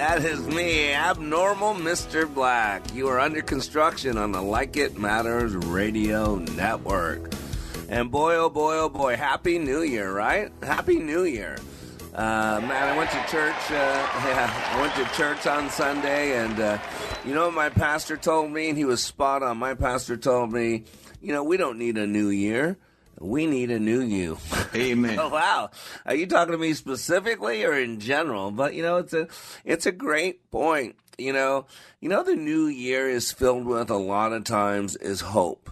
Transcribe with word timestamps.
That 0.00 0.24
is 0.24 0.40
me, 0.46 0.94
Abnormal 0.94 1.74
Mr. 1.74 2.26
Black. 2.26 2.94
You 2.94 3.08
are 3.08 3.20
under 3.20 3.42
construction 3.42 4.16
on 4.16 4.32
the 4.32 4.40
Like 4.40 4.78
It 4.78 4.98
Matters 4.98 5.54
Radio 5.54 6.36
Network. 6.36 7.30
And 7.90 8.10
boy, 8.10 8.36
oh 8.36 8.48
boy, 8.48 8.78
oh 8.78 8.88
boy, 8.88 9.16
Happy 9.16 9.58
New 9.58 9.82
Year, 9.82 10.10
right? 10.10 10.50
Happy 10.62 10.98
New 10.98 11.24
Year. 11.24 11.58
Uh, 12.14 12.62
man, 12.62 12.94
I 12.94 12.96
went 12.96 13.10
to 13.10 13.22
church. 13.28 13.54
Uh, 13.70 13.74
yeah, 14.24 14.72
I 14.72 14.80
went 14.80 14.94
to 14.94 15.14
church 15.14 15.46
on 15.46 15.68
Sunday, 15.68 16.34
and 16.38 16.58
uh, 16.58 16.78
you 17.26 17.34
know 17.34 17.44
what 17.44 17.54
my 17.54 17.68
pastor 17.68 18.16
told 18.16 18.50
me? 18.50 18.70
And 18.70 18.78
he 18.78 18.86
was 18.86 19.02
spot 19.02 19.42
on. 19.42 19.58
My 19.58 19.74
pastor 19.74 20.16
told 20.16 20.50
me, 20.50 20.84
you 21.20 21.34
know, 21.34 21.44
we 21.44 21.58
don't 21.58 21.78
need 21.78 21.98
a 21.98 22.06
new 22.06 22.30
year. 22.30 22.78
We 23.20 23.46
need 23.46 23.70
a 23.70 23.78
new 23.78 24.00
you. 24.00 24.38
Amen. 24.74 25.18
oh 25.20 25.28
wow. 25.28 25.70
Are 26.06 26.14
you 26.14 26.26
talking 26.26 26.52
to 26.52 26.58
me 26.58 26.72
specifically 26.72 27.64
or 27.64 27.74
in 27.74 28.00
general? 28.00 28.50
But 28.50 28.74
you 28.74 28.82
know, 28.82 28.96
it's 28.96 29.12
a 29.12 29.28
it's 29.62 29.84
a 29.84 29.92
great 29.92 30.50
point. 30.50 30.96
You 31.18 31.34
know, 31.34 31.66
you 32.00 32.08
know 32.08 32.24
the 32.24 32.34
new 32.34 32.66
year 32.66 33.10
is 33.10 33.30
filled 33.30 33.66
with 33.66 33.90
a 33.90 33.96
lot 33.96 34.32
of 34.32 34.44
times 34.44 34.96
is 34.96 35.20
hope. 35.20 35.70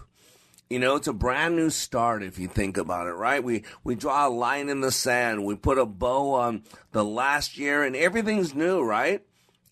You 0.69 0.77
know, 0.77 0.95
it's 0.95 1.07
a 1.07 1.13
brand 1.13 1.55
new 1.55 1.71
start 1.71 2.21
if 2.21 2.37
you 2.37 2.47
think 2.47 2.77
about 2.77 3.07
it, 3.07 3.13
right? 3.13 3.43
We 3.43 3.63
we 3.83 3.95
draw 3.95 4.27
a 4.27 4.29
line 4.29 4.69
in 4.69 4.81
the 4.81 4.91
sand, 4.91 5.43
we 5.43 5.55
put 5.55 5.79
a 5.79 5.87
bow 5.87 6.33
on 6.33 6.63
the 6.91 7.03
last 7.03 7.57
year 7.57 7.83
and 7.83 7.95
everything's 7.95 8.53
new, 8.53 8.83
right? 8.83 9.23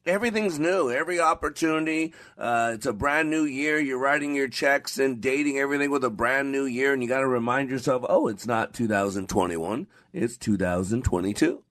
Everything's 0.08 0.58
new. 0.58 0.90
Every 0.90 1.20
opportunity. 1.20 2.14
Uh, 2.38 2.72
it's 2.76 2.86
a 2.86 2.94
brand 2.94 3.30
new 3.30 3.44
year. 3.44 3.78
You're 3.78 4.00
writing 4.00 4.34
your 4.34 4.48
checks 4.48 4.98
and 4.98 5.20
dating 5.20 5.58
everything 5.58 5.92
with 5.92 6.04
a 6.04 6.10
brand 6.10 6.52
new 6.52 6.66
year. 6.66 6.94
And 6.94 7.04
you 7.04 7.10
got 7.10 7.20
to 7.20 7.28
remind 7.28 7.70
yourself, 7.70 8.06
oh, 8.08 8.28
it's 8.28 8.48
not 8.48 8.74
2021. 8.74 9.88
It's 10.14 10.38
2022. 10.38 11.62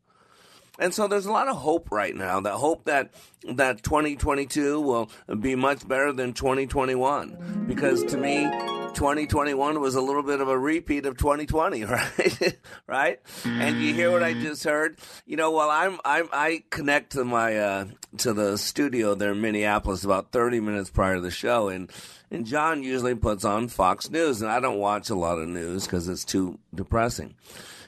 And 0.78 0.92
so 0.92 1.08
there's 1.08 1.26
a 1.26 1.32
lot 1.32 1.48
of 1.48 1.56
hope 1.56 1.90
right 1.90 2.14
now. 2.14 2.40
That 2.40 2.54
hope 2.54 2.84
that 2.84 3.14
that 3.54 3.82
2022 3.82 4.80
will 4.80 5.10
be 5.40 5.54
much 5.54 5.88
better 5.88 6.12
than 6.12 6.34
2021. 6.34 7.64
Because 7.66 8.04
to 8.04 8.18
me, 8.18 8.44
2021 8.96 9.78
was 9.78 9.94
a 9.94 10.00
little 10.00 10.22
bit 10.22 10.40
of 10.40 10.48
a 10.48 10.58
repeat 10.58 11.04
of 11.04 11.18
2020, 11.18 11.84
right? 11.84 12.58
right? 12.86 13.20
And 13.44 13.80
you 13.80 13.92
hear 13.92 14.10
what 14.10 14.22
I 14.22 14.32
just 14.32 14.64
heard? 14.64 14.98
You 15.26 15.36
know, 15.36 15.50
while 15.50 15.68
I'm, 15.70 16.00
I'm 16.04 16.28
I 16.32 16.64
connect 16.70 17.12
to 17.12 17.24
my 17.24 17.58
uh, 17.58 17.84
to 18.18 18.32
the 18.32 18.56
studio 18.56 19.14
there 19.14 19.32
in 19.32 19.40
Minneapolis 19.42 20.02
about 20.02 20.32
30 20.32 20.60
minutes 20.60 20.88
prior 20.88 21.16
to 21.16 21.20
the 21.20 21.30
show, 21.30 21.68
and 21.68 21.92
and 22.30 22.46
John 22.46 22.82
usually 22.82 23.14
puts 23.14 23.44
on 23.44 23.68
Fox 23.68 24.10
News, 24.10 24.40
and 24.40 24.50
I 24.50 24.60
don't 24.60 24.78
watch 24.78 25.10
a 25.10 25.14
lot 25.14 25.38
of 25.38 25.46
news 25.46 25.84
because 25.84 26.08
it's 26.08 26.24
too 26.24 26.58
depressing. 26.74 27.34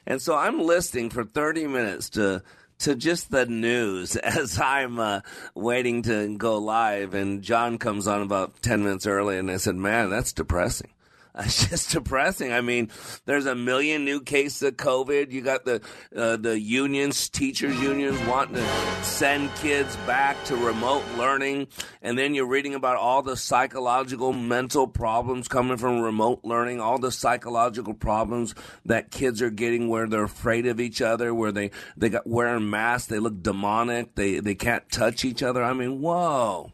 And 0.06 0.20
so 0.20 0.36
I'm 0.36 0.60
listening 0.60 1.10
for 1.10 1.24
30 1.24 1.66
minutes 1.68 2.10
to 2.10 2.42
to 2.80 2.94
just 2.94 3.30
the 3.30 3.46
news 3.46 4.14
as 4.16 4.60
I'm 4.60 5.00
uh, 5.00 5.20
waiting 5.54 6.02
to 6.02 6.36
go 6.36 6.58
live. 6.58 7.14
And 7.14 7.42
John 7.42 7.78
comes 7.78 8.06
on 8.06 8.20
about 8.20 8.60
10 8.60 8.84
minutes 8.84 9.06
early, 9.06 9.38
and 9.38 9.50
I 9.50 9.56
said, 9.56 9.74
Man, 9.74 10.10
that's 10.10 10.34
depressing. 10.34 10.90
It's 11.38 11.68
just 11.70 11.90
depressing. 11.92 12.52
I 12.52 12.60
mean, 12.60 12.90
there's 13.24 13.46
a 13.46 13.54
million 13.54 14.04
new 14.04 14.20
cases 14.20 14.62
of 14.62 14.76
COVID. 14.76 15.30
You 15.30 15.40
got 15.40 15.64
the 15.64 15.80
uh, 16.14 16.36
the 16.36 16.58
unions, 16.58 17.28
teachers 17.28 17.80
unions, 17.80 18.18
wanting 18.26 18.56
to 18.56 19.04
send 19.04 19.54
kids 19.56 19.96
back 19.98 20.42
to 20.44 20.56
remote 20.56 21.04
learning, 21.16 21.68
and 22.02 22.18
then 22.18 22.34
you're 22.34 22.46
reading 22.46 22.74
about 22.74 22.96
all 22.96 23.22
the 23.22 23.36
psychological, 23.36 24.32
mental 24.32 24.88
problems 24.88 25.46
coming 25.48 25.76
from 25.76 26.00
remote 26.00 26.40
learning, 26.42 26.80
all 26.80 26.98
the 26.98 27.12
psychological 27.12 27.94
problems 27.94 28.54
that 28.84 29.10
kids 29.10 29.40
are 29.40 29.50
getting, 29.50 29.88
where 29.88 30.08
they're 30.08 30.24
afraid 30.24 30.66
of 30.66 30.80
each 30.80 31.00
other, 31.00 31.32
where 31.32 31.52
they 31.52 31.70
they 31.96 32.08
got 32.08 32.26
wearing 32.26 32.68
masks, 32.68 33.08
they 33.08 33.18
look 33.18 33.42
demonic, 33.42 34.14
they 34.16 34.40
they 34.40 34.54
can't 34.54 34.90
touch 34.90 35.24
each 35.24 35.42
other. 35.42 35.62
I 35.62 35.72
mean, 35.72 36.00
whoa 36.00 36.72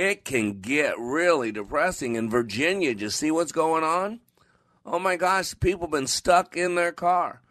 it 0.00 0.24
can 0.24 0.62
get 0.62 0.98
really 0.98 1.52
depressing. 1.52 2.14
In 2.14 2.30
Virginia, 2.30 2.94
just 2.94 3.18
see 3.18 3.30
what's 3.30 3.52
going 3.52 3.84
on? 3.84 4.20
Oh 4.86 4.98
my 4.98 5.16
gosh, 5.16 5.54
people 5.60 5.82
have 5.82 5.90
been 5.90 6.06
stuck 6.06 6.56
in 6.56 6.74
their 6.74 6.90
car 6.90 7.42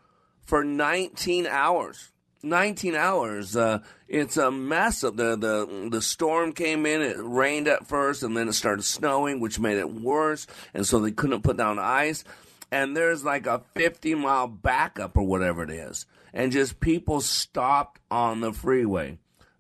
for 0.41 0.63
19 0.63 1.45
hours. 1.45 2.11
19 2.41 2.95
hours. 2.95 3.55
Uh, 3.55 3.79
it's 4.07 4.35
a 4.35 4.49
mess. 4.49 5.03
Of 5.03 5.15
the, 5.15 5.35
the 5.35 5.89
the 5.91 6.01
storm 6.01 6.53
came 6.53 6.87
in. 6.87 7.03
It 7.03 7.17
rained 7.19 7.67
at 7.67 7.85
first, 7.85 8.23
and 8.23 8.35
then 8.35 8.47
it 8.47 8.53
started 8.53 8.83
snowing, 8.83 9.39
which 9.39 9.59
made 9.59 9.77
it 9.77 9.93
worse. 9.93 10.47
And 10.73 10.87
so 10.87 10.99
they 10.99 11.11
couldn't 11.11 11.43
put 11.43 11.57
down 11.57 11.77
ice. 11.77 12.23
And 12.71 12.97
there's 12.97 13.23
like 13.23 13.45
a 13.45 13.61
50 13.75 14.16
mile 14.16 14.47
backup 14.47 15.16
or 15.16 15.23
whatever 15.23 15.61
it 15.61 15.69
is, 15.69 16.07
and 16.33 16.51
just 16.51 16.79
people 16.79 17.21
stopped 17.21 18.01
on 18.09 18.41
the 18.41 18.53
freeway 18.53 19.19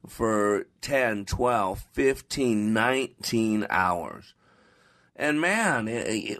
for 0.09 0.65
10, 0.81 1.25
12, 1.25 1.79
15, 1.93 2.73
19 2.73 3.67
hours. 3.69 4.33
And 5.15 5.39
man, 5.39 5.85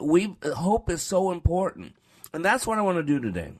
we 0.02 0.35
hope 0.44 0.90
is 0.90 1.02
so 1.02 1.31
important. 1.31 1.96
And 2.34 2.44
that's 2.44 2.68
what 2.68 2.78
I 2.78 2.81
want 2.81 2.97
to 2.97 3.03
do 3.03 3.19
today. 3.19 3.53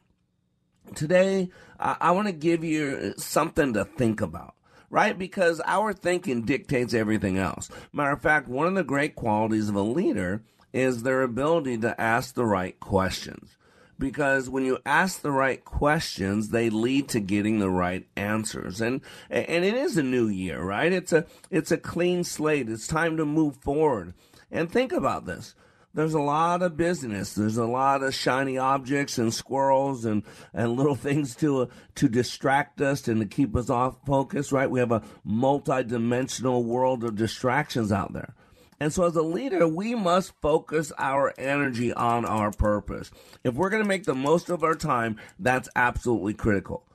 Today, 0.96 1.50
I, 1.80 1.98
I 2.00 2.12
want 2.12 2.28
to 2.28 2.34
give 2.34 2.64
you 2.64 3.14
something 3.18 3.74
to 3.74 3.86
think 3.86 4.22
about 4.22 4.56
right? 4.92 5.20
Because 5.20 5.62
our 5.66 5.94
thinking 5.94 6.44
dictates 6.44 6.96
everything 6.96 7.38
else. 7.38 7.70
Matter 7.94 8.14
of 8.14 8.24
fact, 8.24 8.48
one 8.48 8.66
of 8.66 8.74
the 8.74 8.84
great 8.84 9.16
qualities 9.16 9.70
of 9.70 9.76
a 9.76 9.82
leader 9.82 10.42
is 10.74 11.04
their 11.04 11.22
ability 11.22 11.78
to 11.78 12.00
ask 12.02 12.34
the 12.34 12.46
right 12.46 12.80
questions 12.80 13.56
because 14.00 14.50
when 14.50 14.66
you 14.66 14.80
ask 14.86 15.22
the 15.22 15.32
right 15.32 15.64
questions, 15.64 16.50
they 16.50 16.70
lead 16.70 17.10
to 17.10 17.20
getting 17.20 17.60
the 17.60 17.70
right 17.70 18.08
answers. 18.16 18.82
And 18.82 19.02
and 19.30 19.66
it 19.66 19.76
is 19.76 19.98
a 19.98 20.04
new 20.04 20.28
year, 20.28 20.64
right? 20.64 20.92
It's 20.92 21.14
a 21.14 21.26
it's 21.52 21.72
a 21.72 21.78
clean 21.78 22.24
slate. 22.24 22.70
It's 22.70 22.88
time 22.88 23.18
to 23.18 23.26
move 23.26 23.58
forward. 23.58 24.14
And 24.50 24.72
think 24.72 24.92
about 24.92 25.26
this. 25.26 25.54
There's 25.94 26.14
a 26.14 26.22
lot 26.22 26.62
of 26.62 26.78
business. 26.78 27.34
There's 27.34 27.58
a 27.58 27.66
lot 27.66 28.04
of 28.04 28.14
shiny 28.14 28.58
objects 28.60 29.18
and 29.18 29.34
squirrels 29.34 30.06
and, 30.06 30.24
and 30.54 30.74
little 30.74 30.96
things 31.08 31.36
to 31.38 31.64
uh, 31.64 31.66
to 31.96 32.08
distract 32.08 32.80
us 32.80 33.08
and 33.08 33.20
to 33.22 33.28
keep 33.28 33.56
us 33.56 33.70
off 33.70 33.98
focus, 34.06 34.52
right? 34.52 34.70
We 34.70 34.80
have 34.80 34.92
a 34.92 35.04
multi-dimensional 35.24 36.64
world 36.64 37.04
of 37.04 37.16
distractions 37.16 37.92
out 37.92 38.14
there. 38.14 38.34
And 38.80 38.94
so, 38.94 39.04
as 39.04 39.16
a 39.16 39.22
leader, 39.22 39.68
we 39.68 39.94
must 39.94 40.34
focus 40.42 40.92
our 40.98 41.34
energy 41.38 41.92
on 41.94 42.26
our 42.26 42.52
purpose. 42.52 43.12
If 43.44 43.56
we're 43.56 43.70
going 43.70 43.84
to 43.84 43.88
make 43.88 44.06
the 44.06 44.16
most 44.16 44.50
of 44.50 44.64
our 44.64 44.76
time, 44.76 45.18
that's 45.38 45.68
absolutely 45.76 46.34
critical. 46.34 46.86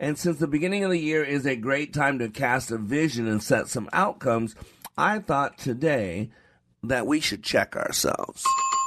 And 0.00 0.18
since 0.18 0.38
the 0.38 0.46
beginning 0.46 0.84
of 0.84 0.90
the 0.90 0.98
year 0.98 1.22
is 1.22 1.46
a 1.46 1.56
great 1.56 1.92
time 1.92 2.18
to 2.18 2.28
cast 2.28 2.70
a 2.70 2.78
vision 2.78 3.28
and 3.28 3.42
set 3.42 3.68
some 3.68 3.88
outcomes, 3.92 4.54
I 4.96 5.18
thought 5.18 5.58
today 5.58 6.30
that 6.82 7.06
we 7.06 7.20
should 7.20 7.42
check 7.42 7.76
ourselves. 7.76 8.44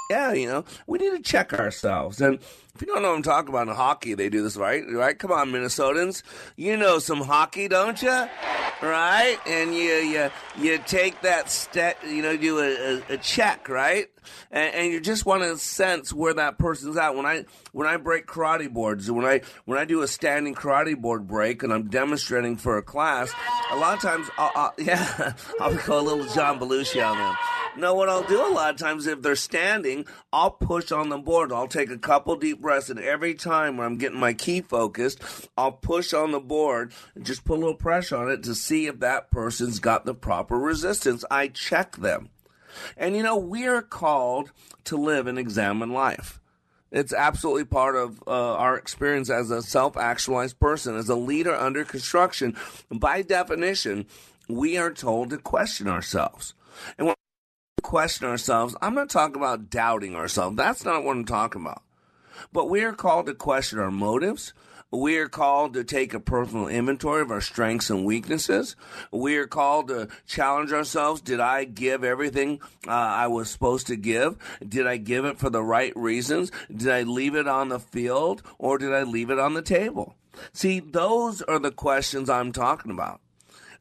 Yeah, 0.09 0.31
you 0.31 0.47
know, 0.47 0.63
we 0.85 0.99
need 0.99 1.11
to 1.11 1.21
check 1.21 1.53
ourselves. 1.53 2.21
And 2.21 2.39
if 2.73 2.81
you 2.81 2.87
don't 2.87 3.01
know 3.01 3.09
what 3.09 3.17
I'm 3.17 3.23
talking 3.23 3.49
about 3.49 3.67
in 3.67 3.75
hockey, 3.75 4.13
they 4.13 4.29
do 4.29 4.41
this, 4.41 4.55
right? 4.55 4.83
Right? 4.89 5.17
Come 5.17 5.31
on, 5.33 5.51
Minnesotans. 5.51 6.23
You 6.55 6.77
know 6.77 6.99
some 6.99 7.21
hockey, 7.21 7.67
don't 7.67 8.01
you? 8.01 8.27
Right? 8.81 9.37
And 9.45 9.73
you 9.73 9.95
you 9.95 10.29
you 10.57 10.77
take 10.85 11.21
that 11.21 11.49
step, 11.49 11.97
you 12.07 12.21
know, 12.21 12.37
do 12.37 12.59
a, 12.59 13.01
a, 13.09 13.17
check, 13.17 13.67
right? 13.67 14.07
And, 14.51 14.75
and, 14.75 14.93
you 14.93 15.01
just 15.01 15.25
want 15.25 15.41
to 15.41 15.57
sense 15.57 16.13
where 16.13 16.35
that 16.35 16.59
person's 16.59 16.95
at. 16.95 17.15
When 17.15 17.25
I 17.25 17.45
when 17.71 17.87
I 17.87 17.97
break 17.97 18.27
karate 18.27 18.71
boards, 18.71 19.09
when 19.09 19.25
I 19.25 19.41
when 19.65 19.79
I 19.79 19.85
do 19.85 20.03
a 20.03 20.07
standing 20.07 20.53
karate 20.53 20.95
board 20.95 21.27
break, 21.27 21.63
and 21.63 21.73
I'm 21.73 21.89
demonstrating 21.89 22.55
for 22.57 22.77
a 22.77 22.83
class, 22.83 23.33
a 23.71 23.75
lot 23.75 23.95
of 23.95 24.01
times, 24.01 24.29
I'll, 24.37 24.51
uh, 24.55 24.59
uh, 24.59 24.71
I'll, 24.77 24.85
yeah, 24.85 25.33
I'll 25.59 25.75
go 25.75 25.99
a 25.99 26.01
little 26.01 26.25
John 26.33 26.59
Belushi 26.59 27.03
on 27.03 27.17
them. 27.17 27.35
No, 27.77 27.93
what 27.93 28.09
I'll 28.09 28.23
do 28.23 28.41
a 28.41 28.49
lot 28.49 28.73
of 28.73 28.79
times 28.79 29.05
if 29.05 29.21
they're 29.21 29.35
standing, 29.35 30.05
I'll 30.33 30.49
push 30.49 30.91
on 30.91 31.09
the 31.09 31.17
board. 31.19 31.51
I'll 31.51 31.67
take 31.67 31.91
a 31.91 31.97
couple 31.97 32.35
deep 32.35 32.59
breaths, 32.59 32.89
and 32.89 32.99
every 32.99 33.35
time 33.35 33.77
when 33.77 33.85
I'm 33.85 33.97
getting 33.97 34.19
my 34.19 34.33
key 34.33 34.61
focused, 34.61 35.21
I'll 35.55 35.73
push 35.73 36.11
on 36.11 36.31
the 36.31 36.39
board 36.39 36.91
and 37.13 37.23
just 37.23 37.45
put 37.45 37.57
a 37.57 37.59
little 37.59 37.75
pressure 37.75 38.17
on 38.17 38.31
it 38.31 38.41
to 38.43 38.55
see 38.55 38.87
if 38.87 38.99
that 39.01 39.29
person's 39.29 39.77
got 39.77 40.05
the 40.05 40.15
proper 40.15 40.57
resistance. 40.57 41.23
I 41.29 41.49
check 41.49 41.97
them. 41.97 42.29
And 42.95 43.15
you 43.15 43.21
know, 43.21 43.37
we're 43.37 43.83
called 43.83 44.51
to 44.85 44.97
live 44.97 45.27
and 45.27 45.37
examine 45.37 45.91
life. 45.91 46.39
It's 46.91 47.13
absolutely 47.13 47.65
part 47.65 47.95
of 47.95 48.23
uh, 48.25 48.55
our 48.55 48.77
experience 48.77 49.29
as 49.29 49.51
a 49.51 49.61
self 49.61 49.97
actualized 49.97 50.59
person, 50.59 50.95
as 50.95 51.09
a 51.09 51.15
leader 51.15 51.53
under 51.53 51.83
construction. 51.83 52.55
By 52.89 53.21
definition, 53.21 54.07
we 54.47 54.77
are 54.77 54.91
told 54.91 55.31
to 55.31 55.37
question 55.37 55.87
ourselves. 55.87 56.53
And 56.97 57.07
when 57.07 57.15
question 57.87 58.27
ourselves, 58.27 58.75
I'm 58.81 58.95
not 58.95 59.09
talking 59.09 59.37
about 59.37 59.69
doubting 59.69 60.13
ourselves. 60.13 60.57
That's 60.57 60.83
not 60.83 61.05
what 61.05 61.15
I'm 61.15 61.23
talking 61.23 61.61
about. 61.61 61.83
But 62.51 62.69
we 62.69 62.83
are 62.83 62.91
called 62.91 63.27
to 63.27 63.33
question 63.33 63.79
our 63.79 63.89
motives. 63.89 64.53
We 64.91 65.17
are 65.19 65.29
called 65.29 65.73
to 65.73 65.85
take 65.85 66.13
a 66.13 66.19
personal 66.19 66.67
inventory 66.67 67.21
of 67.21 67.31
our 67.31 67.39
strengths 67.39 67.89
and 67.89 68.03
weaknesses. 68.03 68.75
We 69.09 69.37
are 69.37 69.47
called 69.47 69.87
to 69.87 70.09
challenge 70.27 70.73
ourselves. 70.73 71.21
Did 71.21 71.39
I 71.39 71.63
give 71.63 72.03
everything 72.03 72.59
uh, 72.85 72.91
I 72.91 73.27
was 73.27 73.49
supposed 73.49 73.87
to 73.87 73.95
give? 73.95 74.35
Did 74.67 74.85
I 74.85 74.97
give 74.97 75.23
it 75.23 75.39
for 75.39 75.49
the 75.49 75.63
right 75.63 75.93
reasons? 75.95 76.51
Did 76.69 76.89
I 76.89 77.03
leave 77.03 77.35
it 77.35 77.47
on 77.47 77.69
the 77.69 77.79
field 77.79 78.43
or 78.57 78.77
did 78.77 78.91
I 78.91 79.03
leave 79.03 79.29
it 79.29 79.39
on 79.39 79.53
the 79.53 79.61
table? 79.61 80.13
See, 80.51 80.81
those 80.81 81.41
are 81.41 81.57
the 81.57 81.71
questions 81.71 82.29
I'm 82.29 82.51
talking 82.51 82.91
about 82.91 83.21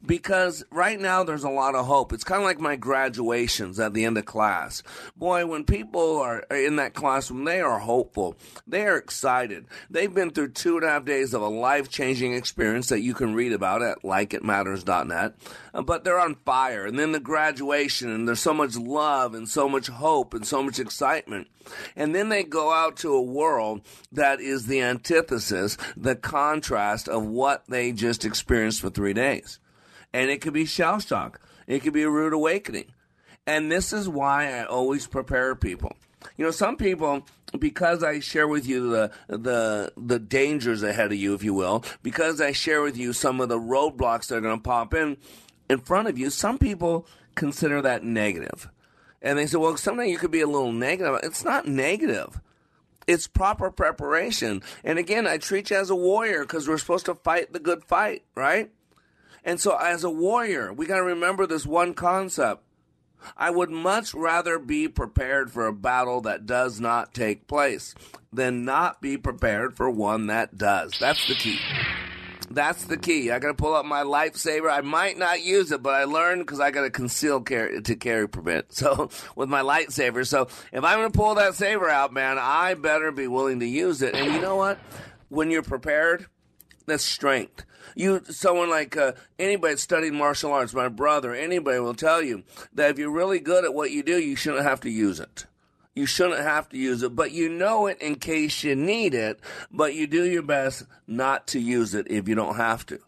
because 0.05 0.63
right 0.71 0.99
now 0.99 1.23
there's 1.23 1.43
a 1.43 1.49
lot 1.49 1.75
of 1.75 1.85
hope. 1.85 2.13
It's 2.13 2.23
kind 2.23 2.41
of 2.41 2.45
like 2.45 2.59
my 2.59 2.75
graduations 2.75 3.79
at 3.79 3.93
the 3.93 4.05
end 4.05 4.17
of 4.17 4.25
class. 4.25 4.83
Boy, 5.15 5.45
when 5.45 5.63
people 5.63 6.17
are 6.17 6.39
in 6.51 6.75
that 6.77 6.93
classroom, 6.93 7.45
they 7.45 7.61
are 7.61 7.79
hopeful. 7.79 8.35
They 8.65 8.85
are 8.85 8.97
excited. 8.97 9.65
They've 9.89 10.13
been 10.13 10.31
through 10.31 10.49
two 10.49 10.77
and 10.77 10.85
a 10.85 10.89
half 10.89 11.05
days 11.05 11.33
of 11.33 11.41
a 11.41 11.47
life 11.47 11.89
changing 11.89 12.33
experience 12.33 12.89
that 12.89 13.01
you 13.01 13.13
can 13.13 13.33
read 13.33 13.53
about 13.53 13.81
at 13.81 14.03
likeitmatters.net. 14.03 15.35
Uh, 15.73 15.81
but 15.81 16.03
they're 16.03 16.19
on 16.19 16.35
fire. 16.35 16.85
And 16.85 16.97
then 16.97 17.11
the 17.11 17.19
graduation, 17.19 18.09
and 18.09 18.27
there's 18.27 18.39
so 18.39 18.53
much 18.53 18.75
love 18.75 19.33
and 19.33 19.47
so 19.47 19.67
much 19.67 19.87
hope 19.87 20.33
and 20.33 20.45
so 20.45 20.63
much 20.63 20.79
excitement. 20.79 21.47
And 21.95 22.15
then 22.15 22.29
they 22.29 22.43
go 22.43 22.71
out 22.71 22.97
to 22.97 23.13
a 23.13 23.21
world 23.21 23.81
that 24.11 24.39
is 24.39 24.67
the 24.67 24.81
antithesis, 24.81 25.77
the 25.95 26.15
contrast 26.15 27.09
of 27.09 27.25
what 27.25 27.65
they 27.67 27.91
just 27.91 28.23
experienced 28.23 28.79
for 28.79 28.89
three 28.89 29.13
days 29.13 29.59
and 30.17 30.31
it 30.31 30.41
could 30.41 30.53
be 30.53 30.65
shell 30.65 30.99
shock. 30.99 31.39
It 31.67 31.83
could 31.83 31.93
be 31.93 32.01
a 32.01 32.09
rude 32.09 32.33
awakening. 32.33 32.91
And 33.45 33.71
this 33.71 33.93
is 33.93 34.09
why 34.09 34.51
I 34.51 34.65
always 34.65 35.05
prepare 35.05 35.53
people. 35.55 35.95
You 36.37 36.45
know, 36.45 36.51
some 36.51 36.75
people, 36.75 37.27
because 37.59 38.03
I 38.03 38.19
share 38.19 38.47
with 38.47 38.65
you 38.67 38.89
the 38.89 39.11
the 39.27 39.93
the 39.95 40.17
dangers 40.17 40.81
ahead 40.81 41.11
of 41.11 41.19
you, 41.19 41.35
if 41.35 41.43
you 41.43 41.53
will, 41.53 41.83
because 42.01 42.41
I 42.41 42.51
share 42.51 42.81
with 42.81 42.97
you 42.97 43.13
some 43.13 43.39
of 43.39 43.47
the 43.47 43.59
roadblocks 43.59 44.27
that 44.27 44.37
are 44.37 44.41
going 44.41 44.57
to 44.57 44.63
pop 44.63 44.95
in 44.95 45.17
in 45.69 45.77
front 45.79 46.07
of 46.07 46.17
you, 46.17 46.31
some 46.31 46.57
people 46.57 47.05
consider 47.35 47.79
that 47.83 48.03
negative. 48.03 48.69
And 49.21 49.37
they 49.37 49.45
say, 49.45 49.57
well, 49.57 49.77
sometimes 49.77 50.09
you 50.09 50.17
could 50.17 50.31
be 50.31 50.41
a 50.41 50.47
little 50.47 50.71
negative. 50.71 51.19
It's 51.21 51.45
not 51.45 51.67
negative. 51.67 52.41
It's 53.05 53.27
proper 53.27 53.69
preparation. 53.69 54.63
And 54.83 54.97
again, 54.97 55.27
I 55.27 55.37
treat 55.37 55.69
you 55.69 55.77
as 55.77 55.91
a 55.91 55.95
warrior 55.95 56.41
because 56.41 56.67
we're 56.67 56.79
supposed 56.79 57.05
to 57.05 57.15
fight 57.15 57.53
the 57.53 57.59
good 57.59 57.83
fight, 57.83 58.23
right? 58.35 58.71
And 59.47 59.61
so, 59.61 59.77
as 59.77 60.03
a 60.03 60.09
warrior, 60.09 60.73
we 60.73 60.85
got 60.87 60.97
to 60.97 61.03
remember 61.03 61.47
this 61.47 61.65
one 61.65 61.93
concept. 61.93 62.63
I 63.37 63.49
would 63.49 63.69
much 63.69 64.13
rather 64.13 64.59
be 64.59 64.89
prepared 64.89 65.51
for 65.51 65.65
a 65.65 65.73
battle 65.73 66.19
that 66.21 66.45
does 66.45 66.81
not 66.81 67.13
take 67.13 67.47
place 67.47 67.95
than 68.31 68.65
not 68.65 69.01
be 69.01 69.17
prepared 69.17 69.77
for 69.77 69.89
one 69.89 70.27
that 70.27 70.57
does. 70.57 70.99
That's 70.99 71.25
the 71.29 71.33
key. 71.33 71.59
That's 72.51 72.83
the 72.83 72.97
key. 72.97 73.31
I 73.31 73.39
got 73.39 73.47
to 73.47 73.53
pull 73.53 73.73
up 73.73 73.85
my 73.85 74.03
lifesaver. 74.03 74.69
I 74.69 74.81
might 74.81 75.17
not 75.17 75.41
use 75.41 75.71
it, 75.71 75.81
but 75.81 75.93
I 75.93 76.03
learned 76.03 76.41
because 76.41 76.59
I 76.59 76.71
got 76.71 76.83
a 76.83 76.89
concealed 76.89 77.45
carry 77.45 77.81
to 77.81 77.95
carry 77.95 78.27
permit. 78.27 78.67
So 78.73 79.09
with 79.37 79.47
my 79.47 79.61
lightsaber. 79.61 80.27
So 80.27 80.49
if 80.73 80.83
I'm 80.83 80.99
going 80.99 81.11
to 81.11 81.17
pull 81.17 81.35
that 81.35 81.55
saber 81.55 81.89
out, 81.89 82.11
man, 82.11 82.37
I 82.37 82.73
better 82.73 83.13
be 83.13 83.27
willing 83.27 83.61
to 83.61 83.65
use 83.65 84.01
it. 84.01 84.13
And 84.13 84.33
you 84.33 84.41
know 84.41 84.57
what? 84.57 84.77
When 85.29 85.51
you're 85.51 85.63
prepared, 85.63 86.27
that's 86.87 87.03
strength. 87.03 87.65
You, 87.95 88.21
someone 88.29 88.69
like 88.69 88.95
uh, 88.97 89.13
anybody 89.37 89.75
that 89.75 89.79
studied 89.79 90.13
martial 90.13 90.51
arts, 90.51 90.73
my 90.73 90.87
brother, 90.87 91.35
anybody 91.35 91.79
will 91.79 91.93
tell 91.93 92.21
you 92.21 92.43
that 92.73 92.91
if 92.91 92.97
you're 92.97 93.11
really 93.11 93.39
good 93.39 93.65
at 93.65 93.73
what 93.73 93.91
you 93.91 94.03
do, 94.03 94.19
you 94.19 94.35
shouldn't 94.35 94.63
have 94.63 94.79
to 94.81 94.89
use 94.89 95.19
it. 95.19 95.45
You 95.93 96.05
shouldn't 96.05 96.41
have 96.41 96.69
to 96.69 96.77
use 96.77 97.01
it, 97.01 97.15
but 97.15 97.31
you 97.31 97.49
know 97.49 97.87
it 97.87 97.99
in 98.01 98.15
case 98.15 98.63
you 98.63 98.75
need 98.75 99.13
it, 99.13 99.39
but 99.71 99.95
you 99.95 100.05
do 100.05 100.23
your 100.23 100.43
best 100.43 100.83
not 101.07 101.47
to 101.47 101.59
use 101.59 101.95
it 101.95 102.07
if 102.09 102.27
you 102.27 102.35
don't 102.35 102.55
have 102.55 102.85
to. 102.87 102.99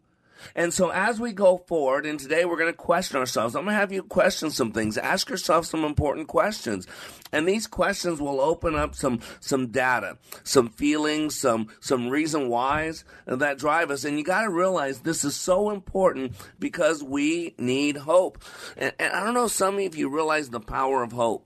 And 0.55 0.73
so 0.73 0.89
as 0.89 1.19
we 1.19 1.31
go 1.31 1.57
forward, 1.57 2.05
and 2.05 2.19
today 2.19 2.45
we're 2.45 2.57
going 2.57 2.71
to 2.71 2.77
question 2.77 3.17
ourselves, 3.17 3.55
I'm 3.55 3.63
going 3.63 3.73
to 3.73 3.79
have 3.79 3.91
you 3.91 4.03
question 4.03 4.51
some 4.51 4.71
things. 4.71 4.97
Ask 4.97 5.29
yourself 5.29 5.65
some 5.65 5.83
important 5.83 6.27
questions. 6.27 6.87
And 7.31 7.47
these 7.47 7.67
questions 7.67 8.19
will 8.19 8.41
open 8.41 8.75
up 8.75 8.95
some, 8.95 9.19
some 9.39 9.67
data, 9.67 10.17
some 10.43 10.69
feelings, 10.69 11.39
some, 11.39 11.67
some 11.79 12.09
reason 12.09 12.49
whys 12.49 13.03
that 13.25 13.57
drive 13.57 13.91
us. 13.91 14.03
And 14.03 14.17
you 14.17 14.23
got 14.23 14.43
to 14.43 14.49
realize 14.49 14.99
this 14.99 15.23
is 15.23 15.35
so 15.35 15.69
important 15.69 16.33
because 16.59 17.03
we 17.03 17.53
need 17.57 17.97
hope. 17.97 18.43
And, 18.77 18.93
and 18.99 19.13
I 19.13 19.23
don't 19.23 19.33
know, 19.33 19.47
some 19.47 19.77
of 19.79 19.95
you 19.95 20.09
realize 20.09 20.49
the 20.49 20.59
power 20.59 21.03
of 21.03 21.11
hope. 21.11 21.45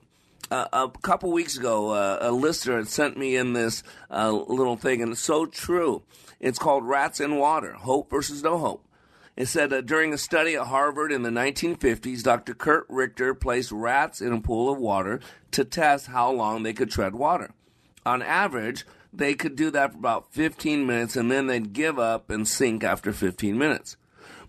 Uh, 0.50 0.66
a 0.72 0.90
couple 1.00 1.32
weeks 1.32 1.56
ago, 1.56 1.90
uh, 1.90 2.18
a 2.20 2.30
listener 2.30 2.76
had 2.76 2.88
sent 2.88 3.16
me 3.16 3.34
in 3.34 3.54
this 3.54 3.82
uh, 4.10 4.30
little 4.30 4.76
thing, 4.76 5.00
and 5.00 5.12
it's 5.12 5.20
so 5.20 5.46
true. 5.46 6.02
It's 6.44 6.58
called 6.58 6.84
Rats 6.84 7.20
in 7.20 7.36
Water 7.38 7.72
Hope 7.72 8.10
versus 8.10 8.42
No 8.42 8.58
Hope. 8.58 8.86
It 9.34 9.46
said 9.46 9.72
uh, 9.72 9.80
during 9.80 10.12
a 10.12 10.18
study 10.18 10.56
at 10.56 10.66
Harvard 10.66 11.10
in 11.10 11.22
the 11.22 11.30
1950s, 11.30 12.22
Dr. 12.22 12.52
Curt 12.52 12.84
Richter 12.90 13.32
placed 13.32 13.72
rats 13.72 14.20
in 14.20 14.30
a 14.30 14.42
pool 14.42 14.70
of 14.70 14.78
water 14.78 15.20
to 15.52 15.64
test 15.64 16.08
how 16.08 16.30
long 16.30 16.62
they 16.62 16.74
could 16.74 16.90
tread 16.90 17.14
water. 17.14 17.54
On 18.04 18.20
average, 18.20 18.84
they 19.10 19.32
could 19.32 19.56
do 19.56 19.70
that 19.70 19.92
for 19.92 19.96
about 19.96 20.34
15 20.34 20.86
minutes 20.86 21.16
and 21.16 21.32
then 21.32 21.46
they'd 21.46 21.72
give 21.72 21.98
up 21.98 22.28
and 22.28 22.46
sink 22.46 22.84
after 22.84 23.14
15 23.14 23.56
minutes. 23.56 23.96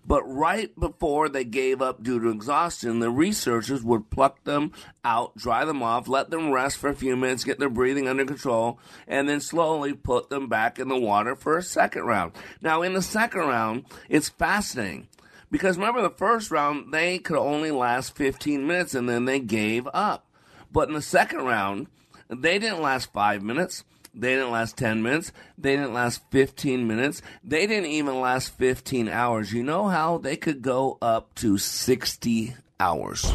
But 0.06 0.22
right 0.22 0.70
before 0.78 1.28
they 1.28 1.44
gave 1.44 1.82
up 1.82 2.02
due 2.02 2.20
to 2.20 2.28
exhaustion, 2.28 3.00
the 3.00 3.10
researchers 3.10 3.82
would 3.82 4.08
pluck 4.10 4.44
them 4.44 4.72
out, 5.04 5.36
dry 5.36 5.64
them 5.64 5.82
off, 5.82 6.06
let 6.06 6.30
them 6.30 6.52
rest 6.52 6.78
for 6.78 6.88
a 6.88 6.94
few 6.94 7.16
minutes, 7.16 7.42
get 7.42 7.58
their 7.58 7.68
breathing 7.68 8.06
under 8.06 8.24
control, 8.24 8.78
and 9.08 9.28
then 9.28 9.40
slowly 9.40 9.94
put 9.94 10.30
them 10.30 10.48
back 10.48 10.78
in 10.78 10.88
the 10.88 10.98
water 10.98 11.34
for 11.34 11.58
a 11.58 11.62
second 11.62 12.04
round. 12.04 12.32
Now, 12.60 12.82
in 12.82 12.92
the 12.92 13.02
second 13.02 13.40
round, 13.40 13.84
it's 14.08 14.28
fascinating. 14.28 15.08
Because 15.50 15.76
remember, 15.76 16.02
the 16.02 16.10
first 16.10 16.50
round, 16.50 16.92
they 16.92 17.18
could 17.18 17.38
only 17.38 17.70
last 17.70 18.14
15 18.16 18.66
minutes 18.66 18.94
and 18.94 19.08
then 19.08 19.24
they 19.24 19.40
gave 19.40 19.88
up. 19.92 20.26
But 20.70 20.88
in 20.88 20.94
the 20.94 21.02
second 21.02 21.40
round, 21.40 21.88
they 22.28 22.58
didn't 22.58 22.82
last 22.82 23.12
five 23.12 23.42
minutes. 23.42 23.84
They 24.16 24.34
didn't 24.34 24.50
last 24.50 24.78
10 24.78 25.02
minutes. 25.02 25.30
They 25.58 25.76
didn't 25.76 25.92
last 25.92 26.22
15 26.30 26.86
minutes. 26.86 27.20
They 27.44 27.66
didn't 27.66 27.90
even 27.90 28.20
last 28.20 28.56
15 28.56 29.08
hours. 29.08 29.52
You 29.52 29.62
know 29.62 29.88
how 29.88 30.16
they 30.16 30.36
could 30.36 30.62
go 30.62 30.96
up 31.02 31.34
to 31.36 31.58
60 31.58 32.56
hours? 32.80 33.30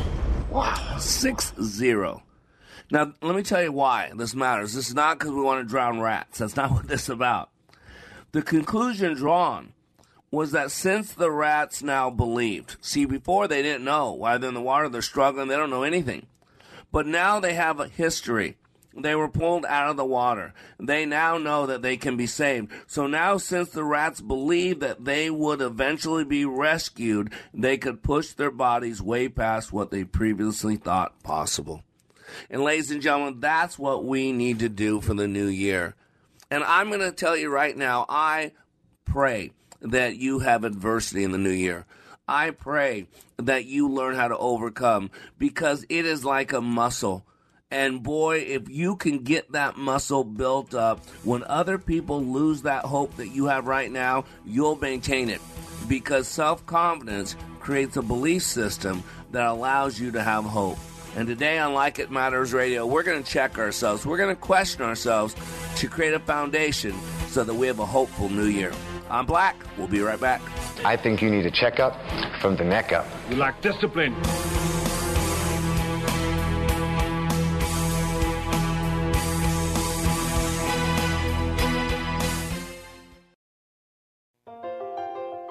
Wow. 0.50 0.97
Six 1.00 1.53
zero. 1.61 2.23
Now, 2.91 3.13
let 3.21 3.35
me 3.35 3.43
tell 3.43 3.63
you 3.63 3.71
why 3.71 4.11
this 4.15 4.35
matters. 4.35 4.73
This 4.73 4.89
is 4.89 4.95
not 4.95 5.17
because 5.17 5.31
we 5.31 5.41
want 5.41 5.61
to 5.61 5.69
drown 5.69 6.01
rats. 6.01 6.39
That's 6.39 6.55
not 6.55 6.71
what 6.71 6.88
this 6.88 7.03
is 7.03 7.09
about. 7.09 7.50
The 8.31 8.41
conclusion 8.41 9.13
drawn 9.15 9.73
was 10.31 10.51
that 10.51 10.71
since 10.71 11.13
the 11.13 11.31
rats 11.31 11.83
now 11.83 12.09
believed, 12.09 12.77
see, 12.81 13.05
before 13.05 13.47
they 13.47 13.61
didn't 13.61 13.83
know 13.83 14.13
why 14.13 14.38
they're 14.38 14.47
in 14.47 14.55
the 14.55 14.61
water, 14.61 14.89
they're 14.89 15.01
struggling, 15.01 15.47
they 15.47 15.57
don't 15.57 15.69
know 15.69 15.83
anything. 15.83 16.25
But 16.91 17.05
now 17.05 17.39
they 17.39 17.53
have 17.53 17.79
a 17.79 17.88
history 17.88 18.57
they 18.95 19.15
were 19.15 19.29
pulled 19.29 19.65
out 19.65 19.89
of 19.89 19.98
the 19.98 20.05
water. 20.05 20.53
They 20.79 21.05
now 21.05 21.38
know 21.38 21.65
that 21.65 21.81
they 21.81 21.98
can 21.98 22.17
be 22.17 22.27
saved. 22.27 22.71
So 22.88 23.07
now, 23.07 23.38
since 23.38 23.69
the 23.69 23.83
rats 23.83 24.21
believe 24.21 24.79
that 24.81 25.05
they 25.05 25.29
would 25.29 25.62
eventually 25.62 26.25
be 26.25 26.45
rescued, 26.45 27.31
they 27.53 27.77
could 27.77 28.03
push 28.03 28.33
their 28.33 28.51
bodies 28.51 29.01
way 29.01 29.29
past 29.29 29.71
what 29.71 29.91
they 29.91 30.03
previously 30.03 30.75
thought 30.75 31.24
possible. 31.24 31.83
And 32.50 32.63
ladies 32.63 32.91
and 32.91 33.01
gentlemen, 33.01 33.39
that's 33.39 33.79
what 33.79 34.05
we 34.05 34.31
need 34.31 34.60
to 34.60 34.69
do 34.69 35.01
for 35.01 35.13
the 35.13 35.27
new 35.27 35.48
year. 35.48 35.95
And 36.50 36.63
I'm 36.63 36.89
going 36.89 37.01
to 37.01 37.12
tell 37.12 37.38
you 37.38 37.50
right 37.50 37.75
now, 37.75 38.05
I 38.10 38.51
pray 39.05 39.51
that 39.81 40.17
you 40.17 40.39
have 40.39 40.63
adversity 40.63 41.24
in 41.24 41.31
the 41.31 41.38
new 41.38 41.50
year. 41.50 41.86
I 42.27 42.51
pray 42.51 43.07
that 43.38 43.65
you 43.65 43.89
learn 43.89 44.15
how 44.15 44.27
to 44.27 44.38
overcome 44.38 45.12
because 45.38 45.86
it 45.89 46.05
is 46.05 46.24
like 46.24 46.53
a 46.53 46.62
muscle. 46.62 47.25
And 47.71 48.03
boy, 48.03 48.39
if 48.39 48.69
you 48.69 48.97
can 48.97 49.19
get 49.19 49.53
that 49.53 49.77
muscle 49.77 50.25
built 50.25 50.75
up, 50.75 51.05
when 51.23 51.43
other 51.45 51.77
people 51.77 52.21
lose 52.21 52.63
that 52.63 52.83
hope 52.83 53.15
that 53.15 53.29
you 53.29 53.45
have 53.45 53.65
right 53.65 53.89
now, 53.89 54.25
you'll 54.45 54.75
maintain 54.75 55.29
it. 55.29 55.41
Because 55.87 56.27
self 56.27 56.65
confidence 56.65 57.35
creates 57.61 57.95
a 57.95 58.01
belief 58.01 58.43
system 58.43 59.03
that 59.31 59.47
allows 59.47 59.99
you 59.99 60.11
to 60.11 60.21
have 60.21 60.43
hope. 60.43 60.77
And 61.15 61.27
today 61.27 61.59
on 61.59 61.73
Like 61.73 61.99
It 61.99 62.11
Matters 62.11 62.53
Radio, 62.53 62.85
we're 62.85 63.03
going 63.03 63.23
to 63.23 63.29
check 63.29 63.57
ourselves. 63.57 64.05
We're 64.05 64.17
going 64.17 64.33
to 64.33 64.41
question 64.41 64.81
ourselves 64.81 65.35
to 65.77 65.87
create 65.87 66.13
a 66.13 66.19
foundation 66.19 66.93
so 67.27 67.43
that 67.43 67.53
we 67.53 67.67
have 67.67 67.79
a 67.79 67.85
hopeful 67.85 68.29
new 68.29 68.45
year. 68.45 68.73
I'm 69.09 69.25
Black. 69.25 69.57
We'll 69.77 69.87
be 69.87 69.99
right 69.99 70.19
back. 70.19 70.41
I 70.85 70.95
think 70.95 71.21
you 71.21 71.29
need 71.29 71.45
a 71.45 71.51
checkup 71.51 71.97
from 72.39 72.55
the 72.55 72.63
neck 72.63 72.93
up. 72.93 73.05
You 73.29 73.35
lack 73.35 73.61
discipline. 73.61 74.15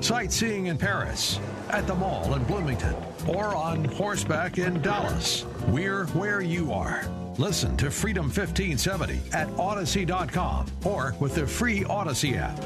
Sightseeing 0.00 0.66
in 0.66 0.78
Paris, 0.78 1.38
at 1.70 1.86
the 1.86 1.94
mall 1.94 2.34
in 2.34 2.44
Bloomington, 2.44 2.94
or 3.26 3.54
on 3.54 3.84
horseback 3.84 4.58
in 4.58 4.80
Dallas. 4.80 5.44
We're 5.68 6.06
where 6.08 6.40
you 6.40 6.72
are. 6.72 7.06
Listen 7.36 7.76
to 7.78 7.90
Freedom 7.90 8.26
1570 8.26 9.20
at 9.32 9.48
Audacy.com 9.56 10.66
or 10.84 11.14
with 11.20 11.34
the 11.34 11.46
free 11.46 11.80
Audacy 11.80 12.36
app. 12.36 12.58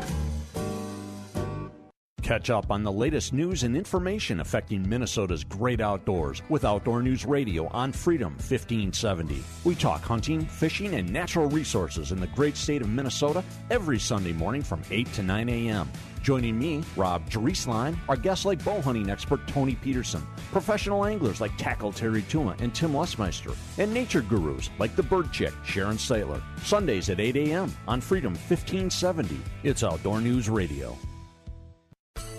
Catch 2.29 2.51
up 2.51 2.71
on 2.71 2.83
the 2.83 2.93
latest 2.93 3.33
news 3.33 3.63
and 3.63 3.75
information 3.75 4.41
affecting 4.41 4.87
Minnesota's 4.87 5.45
great 5.45 5.81
outdoors 5.81 6.43
with 6.51 6.67
Outdoor 6.67 7.03
News 7.03 7.25
Radio 7.25 7.69
on 7.69 7.91
Freedom 7.91 8.33
1570. 8.35 9.43
We 9.65 9.75
talk 9.75 10.03
hunting, 10.03 10.45
fishing, 10.45 10.95
and 10.97 11.11
natural 11.11 11.49
resources 11.49 12.13
in 12.13 12.21
the 12.21 12.27
great 12.27 12.59
state 12.59 12.83
of 12.83 12.91
Minnesota 12.91 13.43
every 13.71 13.99
Sunday 13.99 14.35
morning 14.35 14.63
from 14.63 14.83
8 14.91 15.11
to 15.15 15.23
9 15.23 15.49
a.m. 15.49 15.91
Joining 16.23 16.59
me, 16.59 16.83
Rob 16.97 17.29
Drieslein, 17.31 17.99
are 18.09 18.17
guests 18.17 18.45
like 18.45 18.65
bow 18.65 18.81
hunting 18.81 19.11
expert 19.11 19.47
Tony 19.47 19.75
Peterson, 19.75 20.27
professional 20.53 21.05
anglers 21.05 21.41
like 21.41 21.57
Tackle 21.57 21.93
Terry 21.93 22.23
Tuma 22.23 22.61
and 22.61 22.75
Tim 22.75 22.93
Lesmeister, 22.93 23.57
and 23.79 23.93
nature 23.93 24.23
gurus 24.23 24.71
like 24.79 24.95
the 24.97 25.03
Bird 25.03 25.33
Chick 25.33 25.55
Sharon 25.65 25.97
Stiteler. 25.97 26.43
Sundays 26.63 27.11
at 27.11 27.21
8 27.21 27.37
a.m. 27.37 27.75
on 27.87 28.01
Freedom 28.01 28.33
1570. 28.33 29.41
It's 29.63 29.83
Outdoor 29.83 30.21
News 30.21 30.49
Radio. 30.49 30.97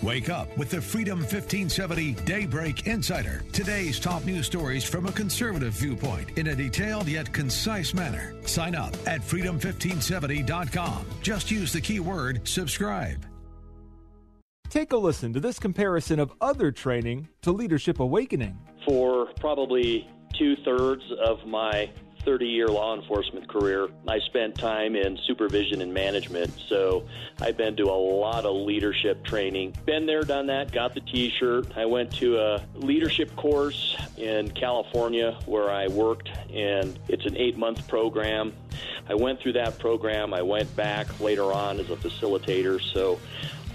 Wake 0.01 0.29
up 0.29 0.55
with 0.57 0.69
the 0.69 0.81
Freedom 0.81 1.19
1570 1.19 2.13
Daybreak 2.25 2.87
Insider. 2.87 3.43
Today's 3.51 3.99
top 3.99 4.23
news 4.23 4.45
stories 4.45 4.83
from 4.85 5.07
a 5.07 5.11
conservative 5.11 5.73
viewpoint 5.73 6.37
in 6.37 6.47
a 6.47 6.55
detailed 6.55 7.07
yet 7.07 7.33
concise 7.33 7.93
manner. 7.93 8.33
Sign 8.45 8.75
up 8.75 8.95
at 9.05 9.21
freedom1570.com. 9.21 11.05
Just 11.21 11.51
use 11.51 11.73
the 11.73 11.81
keyword 11.81 12.47
subscribe. 12.47 13.28
Take 14.69 14.93
a 14.93 14.97
listen 14.97 15.33
to 15.33 15.39
this 15.39 15.57
comparison 15.57 16.19
of 16.19 16.31
other 16.41 16.71
training 16.71 17.27
to 17.41 17.51
Leadership 17.51 17.99
Awakening. 17.99 18.55
For 18.85 19.25
probably 19.39 20.07
two 20.37 20.55
thirds 20.57 21.01
of 21.25 21.43
my 21.47 21.89
30 22.23 22.45
year 22.45 22.67
law 22.67 22.95
enforcement 22.95 23.49
career, 23.49 23.87
I 24.07 24.19
spent 24.19 24.53
time 24.53 24.95
in 24.95 25.17
supervision 25.25 25.81
and 25.81 25.91
management. 25.91 26.53
So 26.67 27.07
I've 27.41 27.57
been 27.57 27.75
to 27.77 27.85
a 27.85 27.97
lot 27.97 28.45
of 28.45 28.55
leadership 28.57 29.25
training. 29.25 29.73
Been 29.87 30.05
there, 30.05 30.21
done 30.21 30.45
that, 30.47 30.71
got 30.71 30.93
the 30.93 31.01
t 31.01 31.31
shirt. 31.31 31.75
I 31.75 31.85
went 31.85 32.13
to 32.17 32.37
a 32.37 32.63
leadership 32.75 33.35
course 33.35 33.97
in 34.17 34.51
California 34.51 35.39
where 35.47 35.71
I 35.71 35.87
worked, 35.87 36.29
and 36.53 36.99
it's 37.07 37.25
an 37.25 37.35
eight 37.37 37.57
month 37.57 37.87
program. 37.87 38.53
I 39.09 39.15
went 39.15 39.39
through 39.39 39.53
that 39.53 39.79
program. 39.79 40.31
I 40.35 40.43
went 40.43 40.73
back 40.75 41.19
later 41.19 41.51
on 41.51 41.79
as 41.79 41.89
a 41.89 41.95
facilitator. 41.95 42.79
So 42.93 43.19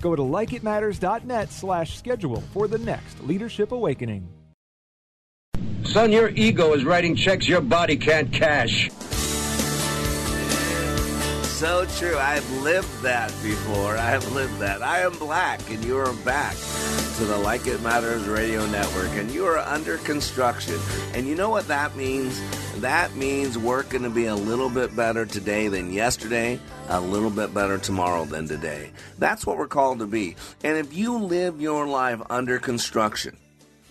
Go 0.00 0.16
to 0.16 0.22
likeitmatters.net 0.22 1.50
slash 1.52 1.96
schedule 1.96 2.42
for 2.52 2.66
the 2.68 2.78
next 2.78 3.22
Leadership 3.24 3.72
Awakening. 3.72 4.26
Son, 5.84 6.12
your 6.12 6.28
ego 6.30 6.72
is 6.72 6.84
writing 6.84 7.16
checks 7.16 7.48
your 7.48 7.60
body 7.60 7.96
can't 7.96 8.32
cash. 8.32 8.90
So 11.60 11.84
true. 11.98 12.16
I've 12.16 12.50
lived 12.62 13.02
that 13.02 13.28
before. 13.42 13.96
I 13.96 14.10
have 14.10 14.32
lived 14.32 14.58
that. 14.60 14.82
I 14.82 15.00
am 15.00 15.12
black, 15.18 15.60
and 15.70 15.84
you 15.84 15.98
are 15.98 16.12
back 16.24 16.56
to 17.20 17.26
the 17.26 17.36
Like 17.36 17.66
It 17.66 17.82
Matters 17.82 18.26
radio 18.26 18.64
network, 18.68 19.10
and 19.10 19.30
you 19.30 19.44
are 19.44 19.58
under 19.58 19.98
construction. 19.98 20.80
And 21.12 21.26
you 21.28 21.34
know 21.34 21.50
what 21.50 21.68
that 21.68 21.94
means? 21.94 22.40
That 22.80 23.14
means 23.14 23.58
we're 23.58 23.82
going 23.82 24.04
to 24.04 24.10
be 24.10 24.24
a 24.24 24.34
little 24.34 24.70
bit 24.70 24.96
better 24.96 25.26
today 25.26 25.68
than 25.68 25.92
yesterday, 25.92 26.58
a 26.88 26.98
little 26.98 27.28
bit 27.28 27.52
better 27.52 27.76
tomorrow 27.76 28.24
than 28.24 28.48
today. 28.48 28.90
That's 29.18 29.44
what 29.44 29.58
we're 29.58 29.68
called 29.68 29.98
to 29.98 30.06
be. 30.06 30.36
And 30.64 30.78
if 30.78 30.94
you 30.94 31.18
live 31.18 31.60
your 31.60 31.86
life 31.86 32.22
under 32.30 32.58
construction, 32.58 33.36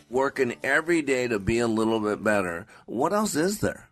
working 0.09 0.55
every 0.63 1.03
day 1.03 1.27
to 1.27 1.37
be 1.37 1.59
a 1.59 1.67
little 1.67 1.99
bit 1.99 2.23
better, 2.23 2.65
what 2.87 3.13
else 3.13 3.35
is 3.35 3.59
there? 3.59 3.88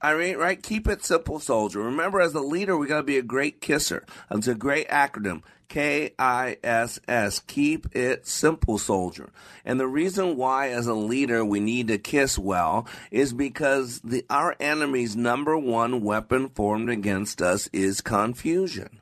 I 0.00 0.14
mean, 0.14 0.36
right? 0.36 0.62
Keep 0.62 0.88
it 0.88 1.04
simple, 1.04 1.40
soldier. 1.40 1.80
Remember, 1.80 2.20
as 2.20 2.34
a 2.34 2.40
leader, 2.40 2.76
we 2.76 2.86
got 2.86 2.98
to 2.98 3.02
be 3.02 3.18
a 3.18 3.22
great 3.22 3.60
kisser. 3.60 4.04
It's 4.30 4.46
a 4.46 4.54
great 4.54 4.88
acronym. 4.88 5.42
K 5.68 6.12
I 6.18 6.58
S 6.62 7.00
S. 7.08 7.40
Keep 7.40 7.96
it 7.96 8.26
simple, 8.26 8.78
soldier. 8.78 9.30
And 9.64 9.80
the 9.80 9.88
reason 9.88 10.36
why, 10.36 10.68
as 10.68 10.86
a 10.86 10.94
leader, 10.94 11.44
we 11.44 11.58
need 11.58 11.88
to 11.88 11.98
kiss 11.98 12.38
well 12.38 12.86
is 13.10 13.32
because 13.32 14.00
the, 14.00 14.24
our 14.30 14.54
enemy's 14.60 15.16
number 15.16 15.58
one 15.58 16.02
weapon 16.02 16.50
formed 16.50 16.88
against 16.88 17.42
us 17.42 17.68
is 17.72 18.00
confusion. 18.00 19.00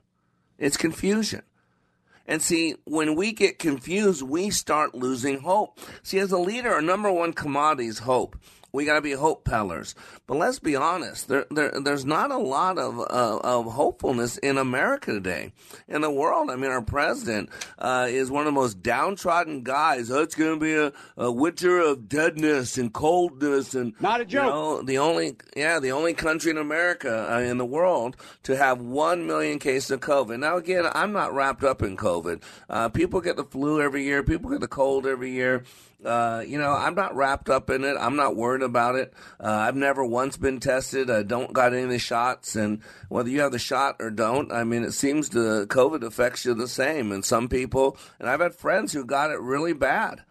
It's 0.59 0.79
confusion. 0.79 1.43
And 2.27 2.41
see, 2.41 2.77
when 2.85 3.15
we 3.15 3.33
get 3.33 3.59
confused, 3.59 4.23
we 4.23 4.49
start 4.49 4.95
losing 4.95 5.41
hope. 5.41 5.79
See, 6.03 6.19
as 6.19 6.33
a 6.33 6.39
leader, 6.39 6.73
our 6.73 6.81
number 6.81 7.13
one 7.13 7.35
commodity 7.35 7.89
is 7.89 7.99
hope. 7.99 8.37
We 8.75 8.85
got 8.85 8.95
to 8.95 9.01
be 9.01 9.13
hope 9.13 9.45
peddlers. 9.45 9.95
But 10.27 10.39
let's 10.39 10.59
be 10.59 10.75
honest, 10.75 11.29
there, 11.29 11.47
there, 11.49 11.71
there's 11.81 12.05
not 12.05 12.33
a 12.33 12.39
lot 12.39 12.77
of, 12.77 12.99
uh, 12.99 13.39
of 13.45 13.73
hopefulness 13.73 14.37
in 14.39 14.59
America 14.59 15.13
today. 15.13 15.53
In 15.87 16.01
the 16.01 16.11
world, 16.11 16.51
I 16.51 16.57
mean, 16.57 16.73
our 16.73 16.83
president 16.83 17.51
uh, 17.79 18.09
is 18.11 18.33
one 18.33 18.41
of 18.41 18.47
the 18.47 18.61
most 18.61 18.83
downtrodden 18.83 19.63
guys. 19.63 20.11
Oh, 20.11 20.23
it's 20.23 20.35
going 20.35 20.59
to 20.59 20.61
be 20.61 20.75
a, 20.75 20.93
a 21.17 21.31
winter 21.31 21.79
of 21.79 22.09
deadness 22.09 22.77
and 22.77 22.93
coldness 22.93 23.75
and 23.77 23.93
not 24.01 24.21
a 24.21 24.25
joke. 24.25 24.47
You 24.47 24.51
know, 24.51 24.83
the 24.83 24.99
only, 24.99 25.37
yeah, 25.57 25.79
the 25.79 25.93
only 25.93 26.13
country 26.13 26.51
in 26.51 26.59
America 26.59 27.33
uh, 27.33 27.39
in 27.39 27.59
the 27.59 27.65
world 27.65 28.17
to 28.43 28.57
have 28.57 28.81
one 28.81 29.25
million 29.25 29.61
cases 29.61 29.93
of 29.93 30.01
COVID. 30.01 30.41
Now, 30.41 30.57
again, 30.57 30.85
I'm 30.93 31.13
not 31.13 31.33
wrapped 31.33 31.63
up 31.63 31.81
in 31.81 31.97
COVID. 31.97 32.43
Uh, 32.69 32.89
people 32.89 33.21
get 33.21 33.37
the 33.37 33.45
flu 33.45 33.81
every 33.81 34.03
year. 34.03 34.25
People 34.25 34.51
get 34.51 34.59
the 34.59 34.67
cold 34.67 35.07
every 35.07 35.31
year. 35.31 35.63
Uh, 36.05 36.45
you 36.47 36.59
know, 36.59 36.73
I'm 36.73 36.95
not 36.95 37.17
wrapped 37.17 37.49
up 37.49 37.71
in 37.71 37.85
it. 37.85 37.97
I'm 37.99 38.17
not 38.17 38.37
worried 38.37 38.63
about 38.63 38.95
it. 38.95 39.15
Uh, 39.41 39.49
I've 39.49 39.77
never 39.77 40.05
once 40.05 40.37
been 40.37 40.61
tested. 40.61 41.11
I 41.11 41.23
don't 41.23 41.53
got 41.53 41.73
any 41.73 41.83
of 41.83 41.89
the 41.89 41.99
shots, 41.99 42.57
and 42.57 42.81
whether 43.09 43.31
you 43.31 43.41
have 43.41 43.53
the 43.53 43.59
shot 43.59 43.97
or 44.01 44.11
don't, 44.11 44.53
I 44.53 44.65
mean, 44.65 44.85
it 44.85 44.93
seems 44.93 45.31
the 45.31 45.67
COVID 45.69 46.03
affects 46.03 46.45
you 46.45 46.55
the 46.55 46.69
same. 46.69 47.11
And 47.11 47.25
some 47.25 47.49
people, 47.49 47.97
and 48.19 48.29
I've 48.29 48.41
had 48.41 48.55
friends 48.55 48.93
who 48.93 49.05
got 49.05 49.31
it 49.31 49.41
really 49.41 49.73
bad, 49.73 50.23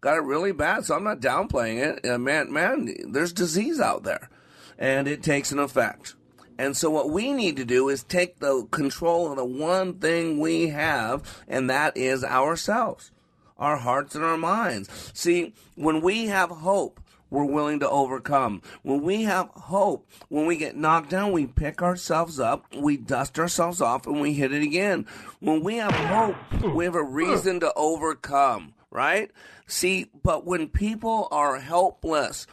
got 0.00 0.16
it 0.16 0.22
really 0.22 0.52
bad. 0.52 0.86
So 0.86 0.94
I'm 0.94 1.04
not 1.04 1.20
downplaying 1.20 1.78
it. 1.78 2.08
Uh, 2.08 2.18
man, 2.18 2.52
man, 2.52 2.88
there's 3.08 3.32
disease 3.32 3.80
out 3.80 4.04
there, 4.04 4.30
and 4.78 5.06
it 5.06 5.22
takes 5.22 5.52
an 5.52 5.58
effect. 5.58 6.14
And 6.60 6.76
so 6.76 6.90
what 6.90 7.10
we 7.10 7.32
need 7.32 7.56
to 7.56 7.64
do 7.64 7.88
is 7.88 8.02
take 8.02 8.40
the 8.40 8.66
control 8.70 9.30
of 9.30 9.36
the 9.36 9.44
one 9.44 9.94
thing 10.00 10.40
we 10.40 10.68
have, 10.68 11.42
and 11.46 11.68
that 11.70 11.96
is 11.96 12.24
ourselves 12.24 13.12
our 13.58 13.76
hearts 13.76 14.14
and 14.14 14.24
our 14.24 14.36
minds. 14.36 15.10
See, 15.14 15.54
when 15.74 16.00
we 16.00 16.26
have 16.26 16.50
hope, 16.50 17.00
we're 17.30 17.44
willing 17.44 17.80
to 17.80 17.90
overcome. 17.90 18.62
When 18.82 19.02
we 19.02 19.24
have 19.24 19.50
hope, 19.50 20.08
when 20.28 20.46
we 20.46 20.56
get 20.56 20.76
knocked 20.76 21.10
down, 21.10 21.32
we 21.32 21.46
pick 21.46 21.82
ourselves 21.82 22.40
up, 22.40 22.64
we 22.74 22.96
dust 22.96 23.38
ourselves 23.38 23.80
off, 23.80 24.06
and 24.06 24.20
we 24.20 24.32
hit 24.32 24.52
it 24.52 24.62
again. 24.62 25.06
When 25.40 25.62
we 25.62 25.76
have 25.76 25.92
hope, 25.92 26.74
we 26.74 26.84
have 26.84 26.94
a 26.94 27.02
reason 27.02 27.60
to 27.60 27.72
overcome, 27.74 28.74
right? 28.90 29.30
See, 29.66 30.06
but 30.22 30.46
when 30.46 30.68
people 30.68 31.28
are 31.30 31.58
helpless, 31.58 32.46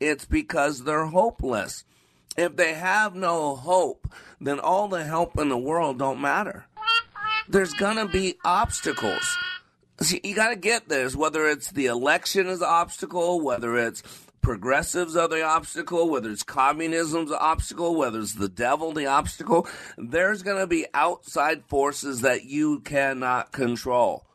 it's 0.00 0.24
because 0.24 0.84
they're 0.84 1.06
hopeless. 1.06 1.84
If 2.36 2.56
they 2.56 2.72
have 2.72 3.14
no 3.14 3.56
hope, 3.56 4.08
then 4.40 4.58
all 4.58 4.88
the 4.88 5.04
help 5.04 5.38
in 5.38 5.50
the 5.50 5.58
world 5.58 5.98
don't 5.98 6.20
matter. 6.20 6.64
There's 7.48 7.74
gonna 7.74 8.08
be 8.08 8.36
obstacles. 8.44 9.36
See, 10.00 10.20
you 10.24 10.34
got 10.34 10.48
to 10.48 10.56
get 10.56 10.88
this, 10.88 11.14
whether 11.14 11.46
it's 11.48 11.70
the 11.70 11.86
election 11.86 12.46
is 12.46 12.60
the 12.60 12.66
obstacle, 12.66 13.40
whether 13.40 13.76
it's 13.76 14.02
progressives 14.40 15.14
are 15.16 15.28
the 15.28 15.42
obstacle, 15.42 16.10
whether 16.10 16.30
it's 16.30 16.42
communism's 16.42 17.30
obstacle, 17.30 17.94
whether 17.94 18.18
it's 18.18 18.34
the 18.34 18.48
devil 18.48 18.92
the 18.92 19.06
obstacle, 19.06 19.66
there's 19.96 20.42
going 20.42 20.58
to 20.58 20.66
be 20.66 20.86
outside 20.92 21.64
forces 21.66 22.22
that 22.22 22.44
you 22.44 22.80
cannot 22.80 23.52
control. 23.52 24.26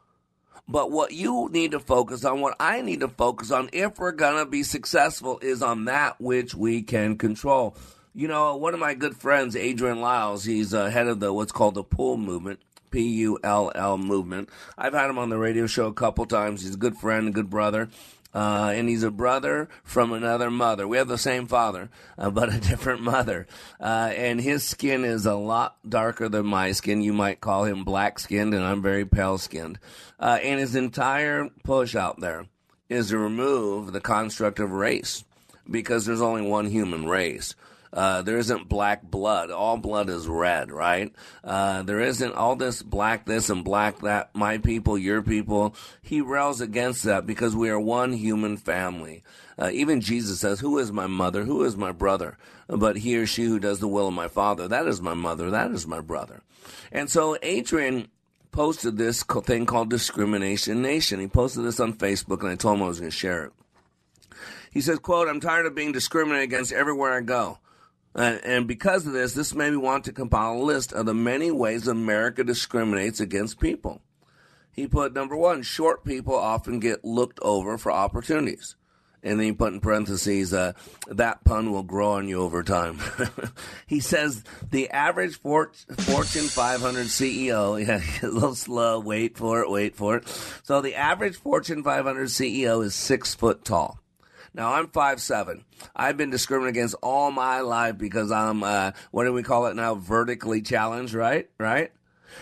But 0.70 0.92
what 0.92 1.12
you 1.12 1.50
need 1.52 1.72
to 1.72 1.80
focus 1.80 2.26
on, 2.26 2.42
what 2.42 2.56
I 2.60 2.82
need 2.82 3.00
to 3.02 3.08
focus 3.08 3.52
on, 3.52 3.70
if 3.72 4.00
we're 4.00 4.12
going 4.12 4.44
to 4.44 4.50
be 4.50 4.64
successful, 4.64 5.40
is 5.40 5.62
on 5.62 5.86
that 5.86 6.20
which 6.20 6.54
we 6.56 6.82
can 6.82 7.18
control. 7.18 7.76
You 8.14 8.28
know, 8.28 8.56
one 8.58 8.74
of 8.74 8.80
my 8.80 8.94
good 8.94 9.16
friends, 9.16 9.56
Adrian 9.56 10.02
Lyles, 10.02 10.44
he's 10.44 10.74
uh, 10.74 10.90
head 10.90 11.08
of 11.08 11.20
the 11.20 11.32
what's 11.32 11.52
called 11.52 11.76
the 11.76 11.84
Pull 11.84 12.18
Movement. 12.18 12.60
P 12.92 13.08
U 13.20 13.40
L 13.44 13.72
L 13.76 13.98
movement. 13.98 14.50
I've 14.78 14.94
had 14.94 15.10
him 15.10 15.18
on 15.18 15.30
the 15.30 15.38
radio 15.38 15.68
show 15.68 15.88
a 15.88 15.94
couple 15.94 16.26
times. 16.26 16.62
He's 16.62 16.76
a 16.76 16.78
good 16.78 16.98
friend, 16.98 17.28
a 17.28 17.32
good 17.32 17.50
brother. 17.50 17.90
Uh, 18.34 18.72
and 18.76 18.88
he's 18.88 19.04
a 19.04 19.10
brother 19.10 19.68
from 19.84 20.12
another 20.12 20.52
mother. 20.52 20.88
We 20.88 20.98
have 20.98 21.08
the 21.08 21.18
same 21.18 21.48
father, 21.48 21.90
uh, 22.18 22.30
but 22.32 22.54
a 22.54 22.60
different 22.60 23.02
mother. 23.02 23.48
Uh, 23.80 24.12
and 24.16 24.40
his 24.40 24.64
skin 24.64 25.06
is 25.06 25.26
a 25.26 25.34
lot 25.34 25.78
darker 25.88 26.30
than 26.30 26.46
my 26.46 26.72
skin. 26.74 27.02
You 27.02 27.14
might 27.14 27.42
call 27.42 27.64
him 27.64 27.84
black 27.84 28.20
skinned, 28.20 28.54
and 28.54 28.64
I'm 28.64 28.82
very 28.82 29.06
pale 29.06 29.38
skinned. 29.38 29.80
Uh, 30.20 30.38
and 30.44 30.60
his 30.60 30.76
entire 30.76 31.50
push 31.64 31.96
out 31.96 32.20
there 32.20 32.46
is 32.90 33.10
to 33.10 33.18
remove 33.18 33.92
the 33.92 34.02
construct 34.02 34.60
of 34.60 34.72
race 34.72 35.24
because 35.70 36.06
there's 36.06 36.22
only 36.22 36.42
one 36.42 36.68
human 36.68 37.06
race. 37.06 37.56
Uh, 37.94 38.22
there 38.22 38.38
isn't 38.38 38.70
black 38.70 39.04
blood. 39.04 39.50
All 39.50 39.78
blood 39.78 40.10
is 40.10 40.28
red, 40.28 40.72
right? 40.72 41.14
Uh, 41.44 41.84
there 41.84 42.02
isn't 42.02 42.34
all 42.34 42.56
this 42.56 42.82
black 42.82 43.26
this 43.26 43.50
and 43.50 43.64
black 43.64 44.00
that. 44.00 44.36
My 44.36 44.58
people, 44.58 44.98
your 44.98 45.22
people. 45.22 45.76
He 46.02 46.22
rails 46.22 46.62
against 46.62 47.04
that 47.04 47.26
because 47.26 47.56
we 47.56 47.70
are 47.70 47.80
one 47.80 48.14
human 48.14 48.58
family. 48.58 49.24
Uh, 49.60 49.70
even 49.74 50.02
Jesus 50.02 50.40
says, 50.40 50.60
Who 50.60 50.78
is 50.78 50.92
my 50.92 51.08
mother? 51.08 51.44
Who 51.44 51.64
is 51.64 51.76
my 51.76 51.92
brother? 51.92 52.38
But 52.68 52.98
he 52.98 53.18
or 53.18 53.26
she 53.26 53.46
who 53.46 53.60
does 53.60 53.80
the 53.80 53.88
will 53.88 54.10
of 54.10 54.14
my 54.14 54.28
father, 54.28 54.68
that 54.68 54.88
is 54.88 55.02
my 55.02 55.14
mother, 55.14 55.50
that 55.52 55.72
is 55.72 55.88
my 55.88 56.02
brother. 56.02 56.42
And 56.92 57.10
so 57.10 57.38
Adrian 57.42 58.10
posted 58.52 58.98
this 58.98 59.24
thing 59.24 59.66
called 59.66 59.90
Discrimination 59.90 60.82
Nation. 60.82 61.20
He 61.20 61.28
posted 61.28 61.64
this 61.64 61.80
on 61.80 61.94
Facebook 61.94 62.42
and 62.42 62.50
I 62.50 62.56
told 62.56 62.78
him 62.78 62.84
I 62.84 62.88
was 62.88 63.00
going 63.00 63.12
to 63.12 63.18
share 63.18 63.46
it. 63.46 63.54
He 64.72 64.82
says, 64.82 65.00
quote, 65.00 65.28
I'm 65.28 65.40
tired 65.40 65.66
of 65.66 65.76
being 65.76 65.92
discriminated 65.92 66.44
against 66.44 66.74
everywhere 66.74 67.14
I 67.14 67.22
go. 67.22 67.60
Uh, 68.18 68.40
and 68.44 68.68
because 68.68 69.06
of 69.06 69.14
this, 69.14 69.34
this 69.34 69.54
made 69.54 69.72
me 69.72 69.78
want 69.78 70.04
to 70.06 70.12
compile 70.12 70.54
a 70.54 70.64
list 70.64 70.92
of 70.92 71.06
the 71.06 71.14
many 71.14 71.52
ways 71.52 71.88
America 71.88 72.44
discriminates 72.44 73.20
against 73.20 73.60
people. 73.60 74.02
He 74.72 74.88
put 74.88 75.14
number 75.14 75.38
one, 75.38 75.62
short 75.62 76.04
people 76.04 76.36
often 76.36 76.80
get 76.80 77.06
looked 77.06 77.40
over 77.44 77.78
for 77.78 77.92
opportunities. 77.92 78.76
And 79.24 79.40
then 79.40 79.48
he 79.48 79.52
put 79.52 79.74
in 79.74 79.82
parentheses, 79.82 80.54
uh, 80.54 80.74
that 81.08 81.44
pun 81.44 81.72
will 81.72 81.84
grow 81.84 82.14
on 82.14 82.28
you 82.28 82.42
over 82.42 82.64
time. 82.64 83.00
he 83.88 84.00
says 84.00 84.44
the 84.70 84.90
average 84.90 85.40
Fortune 85.40 85.88
500 85.88 87.08
CEO, 87.08 87.86
yeah, 87.88 88.02
a 88.28 88.32
little 88.32 88.56
slow, 88.56 89.00
wait 89.00 89.38
for 89.38 89.62
it, 89.62 89.70
wait 89.70 89.96
for 89.96 90.18
it. 90.18 90.28
So 90.64 90.82
the 90.82 90.96
average 90.96 91.38
Fortune 91.38 91.84
500 91.84 92.30
CEO 92.30 92.84
is 92.84 92.96
six 92.96 93.36
foot 93.36 93.66
tall. 93.66 94.00
Now 94.54 94.74
I'm 94.74 94.88
five 94.88 95.22
seven. 95.22 95.64
I've 95.96 96.18
been 96.18 96.30
discriminated 96.30 96.78
against 96.78 96.96
all 97.02 97.32
my 97.32 97.62
life 97.62 97.98
because 97.98 98.32
I'm 98.32 98.64
uh, 98.64 98.92
what 99.12 99.26
do 99.26 99.34
we 99.34 99.44
call 99.44 99.68
it 99.68 99.76
now? 99.76 99.96
Vertically 99.96 100.62
challenged, 100.62 101.14
right? 101.14 101.50
Right. 101.60 101.92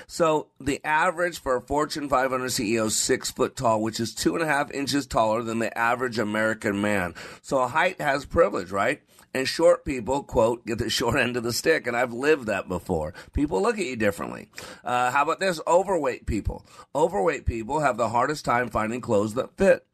So 0.07 0.47
the 0.59 0.83
average 0.83 1.39
for 1.39 1.55
a 1.57 1.61
Fortune 1.61 2.09
500 2.09 2.47
CEO 2.47 2.87
is 2.87 2.95
six 2.95 3.31
foot 3.31 3.55
tall, 3.55 3.81
which 3.81 3.99
is 3.99 4.13
two 4.13 4.35
and 4.35 4.43
a 4.43 4.47
half 4.47 4.71
inches 4.71 5.05
taller 5.05 5.41
than 5.41 5.59
the 5.59 5.75
average 5.77 6.19
American 6.19 6.81
man. 6.81 7.13
So 7.41 7.65
height 7.67 8.01
has 8.01 8.25
privilege, 8.25 8.71
right? 8.71 9.01
And 9.33 9.47
short 9.47 9.83
people, 9.83 10.23
quote, 10.23 10.65
get 10.65 10.77
the 10.77 10.89
short 10.89 11.19
end 11.19 11.35
of 11.35 11.43
the 11.43 11.53
stick. 11.53 11.87
And 11.87 11.97
I've 11.97 12.13
lived 12.13 12.47
that 12.47 12.69
before. 12.69 13.13
People 13.33 13.61
look 13.61 13.77
at 13.77 13.85
you 13.85 13.95
differently. 13.95 14.49
Uh, 14.83 15.11
how 15.11 15.23
about 15.23 15.39
this? 15.39 15.59
Overweight 15.67 16.25
people. 16.25 16.65
Overweight 16.95 17.45
people 17.45 17.81
have 17.81 17.97
the 17.97 18.09
hardest 18.09 18.45
time 18.45 18.69
finding 18.69 19.01
clothes 19.01 19.33
that 19.33 19.57
fit. 19.57 19.85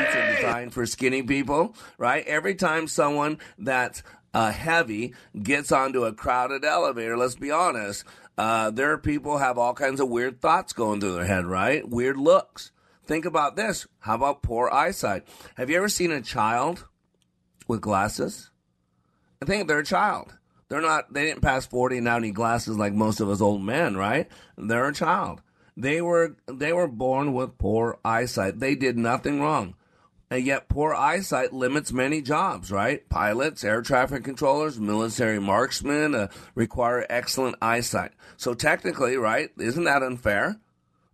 Are 0.00 0.36
designed 0.36 0.72
for 0.72 0.86
skinny 0.86 1.22
people, 1.22 1.74
right? 1.98 2.26
Every 2.26 2.54
time 2.54 2.88
someone 2.88 3.38
that's 3.58 4.02
uh, 4.32 4.50
heavy 4.50 5.14
gets 5.40 5.72
onto 5.72 6.04
a 6.04 6.12
crowded 6.12 6.64
elevator, 6.64 7.16
let's 7.16 7.36
be 7.36 7.50
honest, 7.50 8.04
uh, 8.36 8.70
there 8.70 8.90
are 8.92 8.98
people 8.98 9.38
have 9.38 9.58
all 9.58 9.74
kinds 9.74 10.00
of 10.00 10.08
weird 10.08 10.40
thoughts 10.40 10.72
going 10.72 11.00
through 11.00 11.14
their 11.14 11.26
head, 11.26 11.46
right? 11.46 11.88
Weird 11.88 12.16
looks. 12.16 12.72
Think 13.06 13.24
about 13.24 13.56
this. 13.56 13.86
How 14.00 14.14
about 14.14 14.42
poor 14.42 14.70
eyesight? 14.70 15.26
Have 15.56 15.70
you 15.70 15.76
ever 15.76 15.88
seen 15.88 16.10
a 16.10 16.22
child 16.22 16.86
with 17.68 17.80
glasses? 17.80 18.50
I 19.42 19.44
think 19.44 19.68
they're 19.68 19.78
a 19.80 19.84
child. 19.84 20.34
They're 20.68 20.80
not, 20.80 21.12
they 21.12 21.26
didn't 21.26 21.42
pass 21.42 21.66
40 21.66 21.98
and 21.98 22.04
now 22.04 22.18
need 22.18 22.34
glasses 22.34 22.76
like 22.78 22.94
most 22.94 23.20
of 23.20 23.28
us 23.28 23.40
old 23.40 23.62
men, 23.62 23.96
right? 23.96 24.26
They're 24.56 24.88
a 24.88 24.94
child. 24.94 25.42
They 25.76 26.00
were, 26.00 26.36
they 26.46 26.72
were 26.72 26.88
born 26.88 27.34
with 27.34 27.58
poor 27.58 27.98
eyesight. 28.04 28.58
They 28.58 28.74
did 28.74 28.96
nothing 28.96 29.40
wrong. 29.40 29.74
And 30.34 30.44
yet 30.44 30.68
poor 30.68 30.92
eyesight 30.92 31.52
limits 31.52 31.92
many 31.92 32.20
jobs, 32.20 32.72
right? 32.72 33.08
Pilots, 33.08 33.62
air 33.62 33.82
traffic 33.82 34.24
controllers, 34.24 34.80
military 34.80 35.38
marksmen 35.38 36.12
uh, 36.12 36.26
require 36.56 37.06
excellent 37.08 37.54
eyesight. 37.62 38.10
So 38.36 38.52
technically, 38.52 39.16
right, 39.16 39.50
isn't 39.56 39.84
that 39.84 40.02
unfair? 40.02 40.56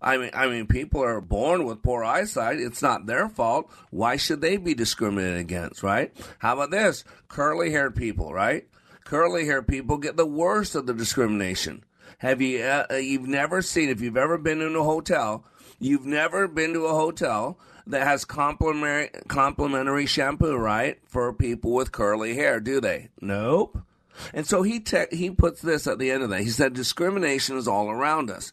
I 0.00 0.16
mean, 0.16 0.30
I 0.32 0.46
mean, 0.46 0.66
people 0.66 1.04
are 1.04 1.20
born 1.20 1.66
with 1.66 1.82
poor 1.82 2.02
eyesight. 2.02 2.60
It's 2.60 2.80
not 2.80 3.04
their 3.04 3.28
fault. 3.28 3.70
Why 3.90 4.16
should 4.16 4.40
they 4.40 4.56
be 4.56 4.72
discriminated 4.72 5.38
against, 5.38 5.82
right? 5.82 6.16
How 6.38 6.54
about 6.54 6.70
this? 6.70 7.04
Curly 7.28 7.72
haired 7.72 7.94
people, 7.94 8.32
right? 8.32 8.68
Curly 9.04 9.44
haired 9.44 9.68
people 9.68 9.98
get 9.98 10.16
the 10.16 10.24
worst 10.24 10.74
of 10.74 10.86
the 10.86 10.94
discrimination. 10.94 11.84
Have 12.20 12.40
you, 12.40 12.62
uh, 12.62 12.86
uh, 12.90 12.94
you've 12.94 13.28
never 13.28 13.60
seen, 13.60 13.90
if 13.90 14.00
you've 14.00 14.16
ever 14.16 14.38
been 14.38 14.62
in 14.62 14.74
a 14.74 14.82
hotel, 14.82 15.44
you've 15.78 16.06
never 16.06 16.48
been 16.48 16.72
to 16.72 16.86
a 16.86 16.94
hotel 16.94 17.58
that 17.90 18.06
has 18.06 18.24
complimentary, 18.24 19.10
complimentary 19.28 20.06
shampoo, 20.06 20.56
right? 20.56 20.98
For 21.06 21.32
people 21.32 21.72
with 21.72 21.92
curly 21.92 22.34
hair, 22.34 22.60
do 22.60 22.80
they? 22.80 23.08
Nope. 23.20 23.78
And 24.34 24.46
so 24.46 24.62
he, 24.62 24.80
te- 24.80 25.06
he 25.12 25.30
puts 25.30 25.62
this 25.62 25.86
at 25.86 25.98
the 25.98 26.10
end 26.10 26.22
of 26.22 26.30
that. 26.30 26.42
He 26.42 26.50
said, 26.50 26.74
discrimination 26.74 27.56
is 27.56 27.68
all 27.68 27.90
around 27.90 28.30
us. 28.30 28.52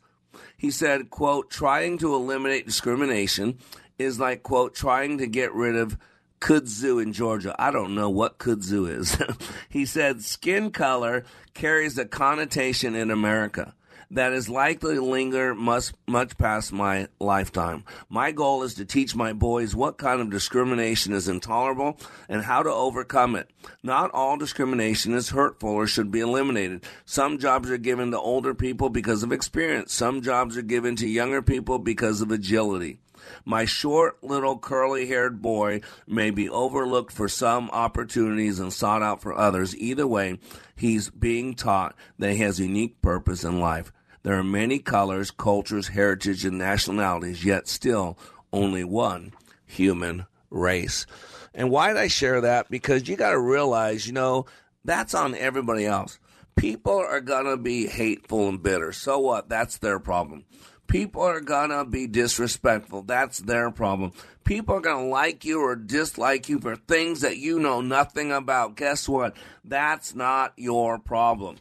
He 0.55 0.71
said, 0.71 1.09
quote, 1.09 1.49
trying 1.49 1.97
to 1.99 2.13
eliminate 2.13 2.65
discrimination 2.65 3.57
is 3.97 4.19
like, 4.19 4.43
quote, 4.43 4.73
trying 4.75 5.17
to 5.19 5.27
get 5.27 5.53
rid 5.53 5.75
of 5.75 5.97
kudzu 6.39 7.01
in 7.01 7.13
Georgia. 7.13 7.55
I 7.59 7.71
don't 7.71 7.95
know 7.95 8.09
what 8.09 8.37
kudzu 8.37 8.89
is. 8.89 9.17
he 9.69 9.85
said 9.85 10.21
skin 10.21 10.71
color 10.71 11.25
carries 11.53 11.97
a 11.97 12.05
connotation 12.05 12.95
in 12.95 13.11
America 13.11 13.73
that 14.11 14.33
is 14.33 14.49
likely 14.49 14.95
to 14.95 15.01
linger 15.01 15.53
much, 15.53 15.91
much 16.07 16.37
past 16.37 16.71
my 16.71 17.07
lifetime. 17.19 17.83
My 18.09 18.31
goal 18.31 18.63
is 18.63 18.73
to 18.75 18.85
teach 18.85 19.15
my 19.15 19.33
boys 19.33 19.75
what 19.75 19.97
kind 19.97 20.21
of 20.21 20.29
discrimination 20.29 21.13
is 21.13 21.27
intolerable 21.27 21.97
and 22.29 22.43
how 22.43 22.63
to 22.63 22.71
overcome 22.71 23.35
it. 23.35 23.49
Not 23.83 24.11
all 24.11 24.37
discrimination 24.37 25.13
is 25.13 25.29
hurtful 25.29 25.69
or 25.69 25.87
should 25.87 26.11
be 26.11 26.21
eliminated. 26.21 26.85
Some 27.05 27.37
jobs 27.37 27.69
are 27.69 27.77
given 27.77 28.11
to 28.11 28.19
older 28.19 28.53
people 28.53 28.89
because 28.89 29.23
of 29.23 29.31
experience. 29.31 29.93
Some 29.93 30.21
jobs 30.21 30.57
are 30.57 30.61
given 30.61 30.95
to 30.97 31.07
younger 31.07 31.41
people 31.41 31.79
because 31.79 32.21
of 32.21 32.31
agility. 32.31 32.99
My 33.43 33.65
short, 33.65 34.23
little, 34.23 34.57
curly 34.57 35.07
haired 35.07 35.41
boy 35.41 35.81
may 36.07 36.31
be 36.31 36.49
overlooked 36.49 37.11
for 37.11 37.27
some 37.27 37.69
opportunities 37.71 38.59
and 38.59 38.71
sought 38.71 39.01
out 39.01 39.21
for 39.21 39.37
others. 39.37 39.75
Either 39.75 40.07
way, 40.07 40.39
he's 40.75 41.09
being 41.09 41.53
taught 41.53 41.95
that 42.19 42.33
he 42.33 42.37
has 42.37 42.59
a 42.59 42.63
unique 42.63 43.01
purpose 43.01 43.43
in 43.43 43.59
life. 43.59 43.91
There 44.27 44.37
are 44.37 44.43
many 44.43 44.79
colors, 44.79 45.31
cultures, 45.31 45.87
heritage, 45.87 46.43
and 46.43 46.57
nationalities, 46.57 47.45
yet 47.45 47.65
still 47.69 48.17
only 48.51 48.83
one 48.83 49.31
human 49.65 50.25
race. 50.49 51.05
And 51.53 51.71
why 51.71 51.87
did 51.87 51.95
I 51.95 52.07
share 52.09 52.41
that? 52.41 52.69
Because 52.69 53.07
you 53.07 53.15
got 53.15 53.31
to 53.31 53.39
realize, 53.39 54.05
you 54.05 54.11
know, 54.11 54.45
that's 54.83 55.13
on 55.13 55.33
everybody 55.33 55.85
else. 55.85 56.19
People 56.57 56.97
are 56.97 57.21
going 57.21 57.45
to 57.45 57.55
be 57.55 57.87
hateful 57.87 58.49
and 58.49 58.61
bitter. 58.61 58.91
So 58.91 59.17
what? 59.17 59.47
That's 59.47 59.77
their 59.77 59.97
problem. 59.97 60.43
People 60.87 61.21
are 61.21 61.39
going 61.39 61.69
to 61.69 61.85
be 61.85 62.05
disrespectful. 62.05 63.03
That's 63.03 63.39
their 63.39 63.71
problem. 63.71 64.11
People 64.43 64.75
are 64.75 64.81
going 64.81 65.05
to 65.05 65.09
like 65.09 65.45
you 65.45 65.61
or 65.61 65.77
dislike 65.77 66.49
you 66.49 66.59
for 66.59 66.75
things 66.75 67.21
that 67.21 67.37
you 67.37 67.59
know 67.61 67.79
nothing 67.79 68.33
about. 68.33 68.75
Guess 68.75 69.07
what? 69.07 69.37
That's 69.63 70.13
not 70.13 70.51
your 70.57 70.99
problem. 70.99 71.59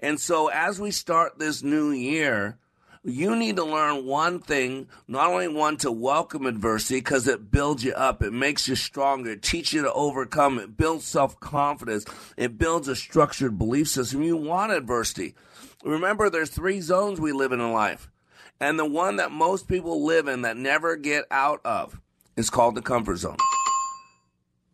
And 0.00 0.20
so 0.20 0.48
as 0.48 0.80
we 0.80 0.90
start 0.90 1.38
this 1.38 1.62
new 1.62 1.90
year, 1.90 2.58
you 3.02 3.36
need 3.36 3.56
to 3.56 3.64
learn 3.64 4.04
one 4.04 4.40
thing, 4.40 4.88
not 5.06 5.30
only 5.30 5.46
one 5.46 5.76
to 5.78 5.92
welcome 5.92 6.44
adversity 6.44 6.96
because 6.96 7.28
it 7.28 7.52
builds 7.52 7.84
you 7.84 7.92
up, 7.92 8.22
it 8.22 8.32
makes 8.32 8.66
you 8.66 8.74
stronger, 8.74 9.30
it 9.30 9.42
teaches 9.42 9.74
you 9.74 9.82
to 9.82 9.92
overcome, 9.92 10.58
it 10.58 10.76
builds 10.76 11.04
self 11.04 11.38
confidence, 11.38 12.04
it 12.36 12.58
builds 12.58 12.88
a 12.88 12.96
structured 12.96 13.58
belief 13.58 13.88
system. 13.88 14.22
You 14.22 14.36
want 14.36 14.72
adversity. 14.72 15.34
Remember, 15.84 16.28
there's 16.28 16.50
three 16.50 16.80
zones 16.80 17.20
we 17.20 17.32
live 17.32 17.52
in 17.52 17.60
in 17.60 17.72
life. 17.72 18.10
And 18.58 18.78
the 18.78 18.86
one 18.86 19.16
that 19.16 19.30
most 19.30 19.68
people 19.68 20.04
live 20.04 20.26
in 20.26 20.42
that 20.42 20.56
never 20.56 20.96
get 20.96 21.26
out 21.30 21.60
of 21.64 22.00
is 22.36 22.50
called 22.50 22.74
the 22.74 22.82
comfort 22.82 23.16
zone. 23.16 23.36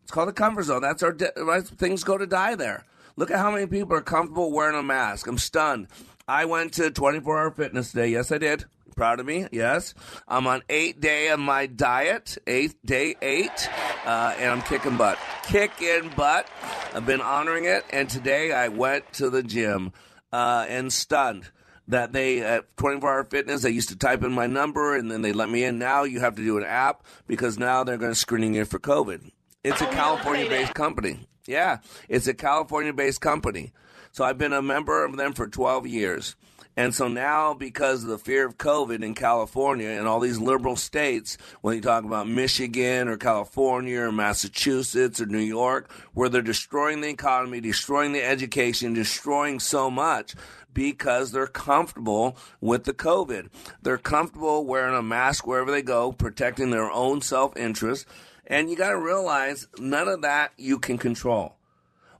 It's 0.02 0.10
called 0.10 0.28
the 0.28 0.32
comfort 0.32 0.64
zone. 0.64 0.80
That's 0.80 1.02
our 1.02 1.16
right? 1.36 1.64
things 1.64 2.02
go 2.04 2.16
to 2.16 2.26
die 2.26 2.54
there. 2.54 2.84
Look 3.16 3.30
at 3.30 3.38
how 3.38 3.50
many 3.50 3.66
people 3.66 3.96
are 3.96 4.02
comfortable 4.02 4.52
wearing 4.52 4.78
a 4.78 4.82
mask. 4.82 5.26
I'm 5.26 5.38
stunned. 5.38 5.88
I 6.26 6.44
went 6.44 6.74
to 6.74 6.90
24 6.90 7.38
hour 7.38 7.50
fitness 7.50 7.92
today. 7.92 8.08
Yes, 8.08 8.32
I 8.32 8.38
did. 8.38 8.64
Proud 8.96 9.20
of 9.20 9.26
me. 9.26 9.46
Yes. 9.52 9.94
I'm 10.28 10.46
on 10.46 10.62
eight 10.68 11.00
day 11.00 11.28
of 11.28 11.40
my 11.40 11.66
diet, 11.66 12.36
eighth 12.46 12.76
day 12.84 13.16
eight, 13.22 13.68
uh, 14.04 14.34
and 14.38 14.50
I'm 14.50 14.62
kicking 14.62 14.96
butt. 14.96 15.18
Kicking 15.44 16.10
butt. 16.16 16.48
I've 16.94 17.06
been 17.06 17.22
honoring 17.22 17.64
it. 17.64 17.84
And 17.90 18.08
today 18.08 18.52
I 18.52 18.68
went 18.68 19.10
to 19.14 19.30
the 19.30 19.42
gym 19.42 19.92
uh, 20.32 20.66
and 20.68 20.92
stunned 20.92 21.50
that 21.88 22.12
they 22.12 22.40
at 22.40 22.76
24 22.76 23.12
hour 23.12 23.24
fitness 23.24 23.62
they 23.62 23.70
used 23.70 23.88
to 23.88 23.96
type 23.96 24.22
in 24.22 24.32
my 24.32 24.46
number 24.46 24.96
and 24.96 25.10
then 25.10 25.20
they 25.20 25.32
let 25.32 25.50
me 25.50 25.64
in 25.64 25.78
now 25.78 26.04
you 26.04 26.20
have 26.20 26.36
to 26.36 26.44
do 26.44 26.56
an 26.56 26.64
app 26.64 27.04
because 27.26 27.58
now 27.58 27.82
they're 27.82 27.98
going 27.98 28.12
to 28.12 28.18
screening 28.18 28.54
you 28.54 28.64
for 28.64 28.78
covid 28.78 29.32
it's 29.64 29.80
a 29.80 29.86
california 29.86 30.48
based 30.48 30.74
company 30.74 31.18
yeah, 31.46 31.78
it's 32.08 32.26
a 32.26 32.34
California 32.34 32.92
based 32.92 33.20
company. 33.20 33.72
So 34.12 34.24
I've 34.24 34.38
been 34.38 34.52
a 34.52 34.62
member 34.62 35.04
of 35.04 35.16
them 35.16 35.32
for 35.32 35.46
12 35.46 35.86
years. 35.86 36.36
And 36.74 36.94
so 36.94 37.06
now, 37.06 37.52
because 37.52 38.02
of 38.02 38.08
the 38.08 38.18
fear 38.18 38.46
of 38.46 38.56
COVID 38.56 39.02
in 39.02 39.14
California 39.14 39.88
and 39.88 40.08
all 40.08 40.20
these 40.20 40.38
liberal 40.38 40.76
states, 40.76 41.36
when 41.60 41.76
you 41.76 41.82
talk 41.82 42.04
about 42.04 42.28
Michigan 42.28 43.08
or 43.08 43.18
California 43.18 44.00
or 44.00 44.12
Massachusetts 44.12 45.20
or 45.20 45.26
New 45.26 45.38
York, 45.38 45.90
where 46.14 46.30
they're 46.30 46.40
destroying 46.40 47.02
the 47.02 47.10
economy, 47.10 47.60
destroying 47.60 48.12
the 48.12 48.24
education, 48.24 48.94
destroying 48.94 49.60
so 49.60 49.90
much 49.90 50.34
because 50.72 51.32
they're 51.32 51.46
comfortable 51.46 52.38
with 52.62 52.84
the 52.84 52.94
COVID. 52.94 53.48
They're 53.82 53.98
comfortable 53.98 54.64
wearing 54.64 54.94
a 54.94 55.02
mask 55.02 55.46
wherever 55.46 55.70
they 55.70 55.82
go, 55.82 56.12
protecting 56.12 56.70
their 56.70 56.90
own 56.90 57.20
self 57.20 57.54
interest 57.54 58.06
and 58.52 58.68
you 58.68 58.76
got 58.76 58.90
to 58.90 58.98
realize 58.98 59.66
none 59.78 60.08
of 60.08 60.22
that 60.22 60.52
you 60.58 60.78
can 60.78 60.98
control. 60.98 61.56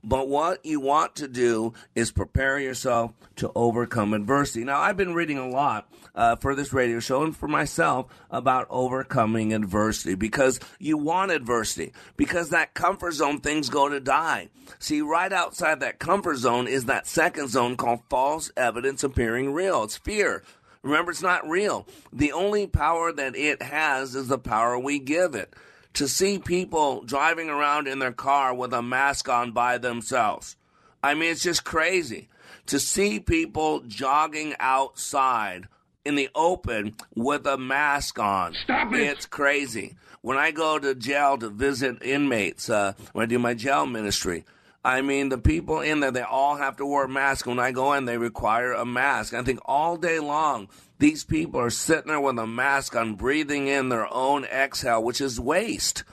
But 0.03 0.27
what 0.27 0.65
you 0.65 0.81
want 0.81 1.15
to 1.17 1.27
do 1.29 1.73
is 1.95 2.11
prepare 2.11 2.59
yourself 2.59 3.13
to 3.37 3.51
overcome 3.55 4.13
adversity. 4.13 4.65
Now, 4.65 4.81
I've 4.81 4.97
been 4.97 5.13
reading 5.13 5.37
a 5.37 5.47
lot 5.47 5.87
uh, 6.13 6.35
for 6.35 6.55
this 6.55 6.73
radio 6.73 6.99
show 6.99 7.23
and 7.23 7.37
for 7.37 7.47
myself 7.47 8.07
about 8.29 8.67
overcoming 8.69 9.53
adversity 9.53 10.15
because 10.15 10.59
you 10.79 10.97
want 10.97 11.31
adversity 11.31 11.93
because 12.17 12.49
that 12.49 12.73
comfort 12.73 13.13
zone 13.13 13.39
things 13.39 13.69
go 13.69 13.87
to 13.87 13.99
die. 13.99 14.49
See, 14.79 15.01
right 15.01 15.31
outside 15.31 15.79
that 15.81 15.99
comfort 15.99 16.37
zone 16.37 16.67
is 16.67 16.85
that 16.85 17.07
second 17.07 17.49
zone 17.49 17.77
called 17.77 18.01
false 18.09 18.51
evidence 18.57 19.03
appearing 19.03 19.53
real. 19.53 19.83
It's 19.83 19.97
fear. 19.97 20.43
Remember, 20.81 21.11
it's 21.11 21.21
not 21.21 21.47
real. 21.47 21.87
The 22.11 22.33
only 22.33 22.67
power 22.67 23.13
that 23.13 23.37
it 23.37 23.61
has 23.61 24.15
is 24.15 24.27
the 24.27 24.39
power 24.39 24.77
we 24.77 24.99
give 24.99 25.35
it 25.35 25.53
to 25.93 26.07
see 26.07 26.39
people 26.39 27.01
driving 27.03 27.49
around 27.49 27.87
in 27.87 27.99
their 27.99 28.11
car 28.11 28.53
with 28.53 28.73
a 28.73 28.81
mask 28.81 29.29
on 29.29 29.51
by 29.51 29.77
themselves. 29.77 30.55
I 31.03 31.13
mean, 31.13 31.31
it's 31.31 31.43
just 31.43 31.63
crazy 31.63 32.29
to 32.67 32.79
see 32.79 33.19
people 33.19 33.81
jogging 33.81 34.55
outside 34.59 35.67
in 36.05 36.15
the 36.15 36.29
open 36.35 36.95
with 37.15 37.45
a 37.45 37.57
mask 37.57 38.19
on. 38.19 38.53
Stop 38.53 38.93
it! 38.93 39.01
It's 39.01 39.25
crazy. 39.25 39.95
When 40.21 40.37
I 40.37 40.51
go 40.51 40.79
to 40.79 40.95
jail 40.95 41.37
to 41.37 41.49
visit 41.49 42.01
inmates, 42.01 42.69
uh, 42.69 42.93
when 43.11 43.23
I 43.23 43.25
do 43.25 43.39
my 43.39 43.53
jail 43.53 43.85
ministry, 43.85 44.45
I 44.85 45.01
mean, 45.01 45.29
the 45.29 45.37
people 45.37 45.79
in 45.79 46.01
there, 46.01 46.11
they 46.11 46.21
all 46.21 46.57
have 46.57 46.77
to 46.77 46.85
wear 46.85 47.05
a 47.05 47.09
mask. 47.09 47.45
When 47.45 47.59
I 47.59 47.71
go 47.71 47.93
in, 47.93 48.05
they 48.05 48.17
require 48.17 48.73
a 48.73 48.85
mask. 48.85 49.33
I 49.33 49.41
think 49.41 49.59
all 49.65 49.95
day 49.95 50.19
long, 50.19 50.67
these 50.99 51.23
people 51.23 51.59
are 51.59 51.69
sitting 51.69 52.07
there 52.07 52.21
with 52.21 52.39
a 52.39 52.47
mask 52.47 52.95
on, 52.95 53.15
breathing 53.15 53.67
in 53.67 53.89
their 53.89 54.11
own 54.13 54.45
exhale, 54.45 55.03
which 55.03 55.21
is 55.21 55.39
waste. 55.39 56.03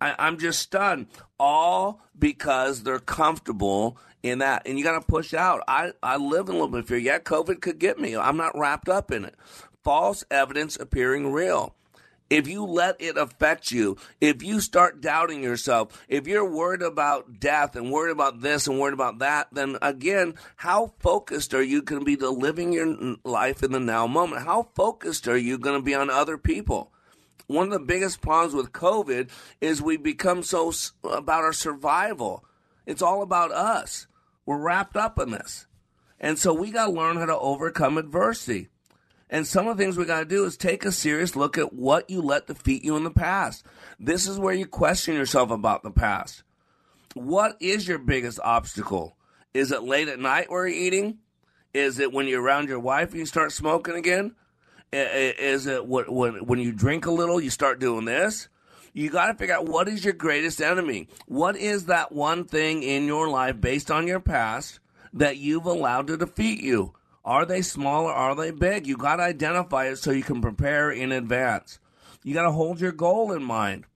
I, 0.00 0.14
I'm 0.18 0.38
just 0.38 0.60
stunned. 0.60 1.06
All 1.38 2.02
because 2.18 2.82
they're 2.82 2.98
comfortable 2.98 3.96
in 4.22 4.38
that. 4.38 4.66
And 4.66 4.78
you 4.78 4.84
got 4.84 5.00
to 5.00 5.06
push 5.06 5.34
out. 5.34 5.62
I, 5.68 5.92
I 6.02 6.16
live 6.16 6.48
in 6.48 6.54
a 6.54 6.58
little 6.58 6.68
bit 6.68 6.80
of 6.80 6.88
fear. 6.88 6.98
Yeah, 6.98 7.18
COVID 7.18 7.60
could 7.60 7.78
get 7.78 7.98
me. 7.98 8.16
I'm 8.16 8.36
not 8.36 8.56
wrapped 8.58 8.88
up 8.88 9.10
in 9.10 9.24
it. 9.24 9.34
False 9.82 10.24
evidence 10.30 10.76
appearing 10.76 11.32
real 11.32 11.73
if 12.30 12.48
you 12.48 12.64
let 12.64 13.00
it 13.00 13.16
affect 13.16 13.70
you, 13.70 13.96
if 14.20 14.42
you 14.42 14.60
start 14.60 15.00
doubting 15.00 15.42
yourself, 15.42 16.04
if 16.08 16.26
you're 16.26 16.48
worried 16.48 16.82
about 16.82 17.38
death 17.38 17.76
and 17.76 17.92
worried 17.92 18.12
about 18.12 18.40
this 18.40 18.66
and 18.66 18.78
worried 18.78 18.94
about 18.94 19.18
that, 19.18 19.48
then 19.52 19.76
again, 19.82 20.34
how 20.56 20.94
focused 20.98 21.54
are 21.54 21.62
you 21.62 21.82
going 21.82 22.00
to 22.00 22.04
be 22.04 22.16
to 22.16 22.30
living 22.30 22.72
your 22.72 23.16
life 23.24 23.62
in 23.62 23.72
the 23.72 23.80
now 23.80 24.06
moment? 24.06 24.44
How 24.44 24.68
focused 24.74 25.28
are 25.28 25.36
you 25.36 25.58
going 25.58 25.78
to 25.78 25.84
be 25.84 25.94
on 25.94 26.10
other 26.10 26.38
people? 26.38 26.90
One 27.46 27.66
of 27.66 27.72
the 27.72 27.86
biggest 27.86 28.22
problems 28.22 28.54
with 28.54 28.72
COVID 28.72 29.28
is 29.60 29.82
we 29.82 29.98
become 29.98 30.42
so 30.42 30.72
about 31.04 31.44
our 31.44 31.52
survival. 31.52 32.44
It's 32.86 33.02
all 33.02 33.22
about 33.22 33.52
us. 33.52 34.06
We're 34.46 34.58
wrapped 34.58 34.96
up 34.96 35.18
in 35.18 35.30
this. 35.30 35.66
And 36.18 36.38
so 36.38 36.54
we 36.54 36.70
got 36.70 36.86
to 36.86 36.92
learn 36.92 37.16
how 37.16 37.26
to 37.26 37.38
overcome 37.38 37.98
adversity. 37.98 38.68
And 39.30 39.46
some 39.46 39.66
of 39.66 39.76
the 39.76 39.82
things 39.82 39.96
we 39.96 40.04
got 40.04 40.20
to 40.20 40.24
do 40.24 40.44
is 40.44 40.56
take 40.56 40.84
a 40.84 40.92
serious 40.92 41.34
look 41.34 41.58
at 41.58 41.72
what 41.72 42.08
you 42.08 42.20
let 42.20 42.46
defeat 42.46 42.84
you 42.84 42.96
in 42.96 43.04
the 43.04 43.10
past. 43.10 43.64
This 43.98 44.28
is 44.28 44.38
where 44.38 44.54
you 44.54 44.66
question 44.66 45.14
yourself 45.14 45.50
about 45.50 45.82
the 45.82 45.90
past. 45.90 46.42
What 47.14 47.56
is 47.60 47.88
your 47.88 47.98
biggest 47.98 48.38
obstacle? 48.44 49.16
Is 49.54 49.72
it 49.72 49.82
late 49.82 50.08
at 50.08 50.18
night 50.18 50.50
where 50.50 50.66
you're 50.66 50.76
eating? 50.76 51.18
Is 51.72 51.98
it 51.98 52.12
when 52.12 52.28
you're 52.28 52.42
around 52.42 52.68
your 52.68 52.80
wife 52.80 53.10
and 53.10 53.20
you 53.20 53.26
start 53.26 53.52
smoking 53.52 53.94
again? 53.94 54.34
Is 54.92 55.66
it 55.66 55.86
when, 55.86 56.44
when 56.46 56.58
you 56.60 56.72
drink 56.72 57.06
a 57.06 57.10
little, 57.10 57.40
you 57.40 57.50
start 57.50 57.80
doing 57.80 58.04
this? 58.04 58.48
You 58.92 59.10
got 59.10 59.26
to 59.26 59.34
figure 59.34 59.56
out 59.56 59.66
what 59.66 59.88
is 59.88 60.04
your 60.04 60.12
greatest 60.12 60.60
enemy. 60.60 61.08
What 61.26 61.56
is 61.56 61.86
that 61.86 62.12
one 62.12 62.44
thing 62.44 62.84
in 62.84 63.06
your 63.06 63.28
life 63.28 63.60
based 63.60 63.90
on 63.90 64.06
your 64.06 64.20
past 64.20 64.78
that 65.12 65.36
you've 65.36 65.66
allowed 65.66 66.06
to 66.08 66.16
defeat 66.16 66.62
you? 66.62 66.94
Are 67.24 67.46
they 67.46 67.62
small 67.62 68.04
or 68.04 68.12
are 68.12 68.34
they 68.34 68.50
big? 68.50 68.86
You 68.86 68.96
got 68.96 69.16
to 69.16 69.22
identify 69.22 69.86
it 69.86 69.96
so 69.96 70.10
you 70.10 70.22
can 70.22 70.42
prepare 70.42 70.90
in 70.90 71.10
advance. 71.10 71.78
You 72.22 72.34
got 72.34 72.42
to 72.42 72.52
hold 72.52 72.80
your 72.80 72.92
goal 72.92 73.32
in 73.32 73.42
mind. 73.42 73.86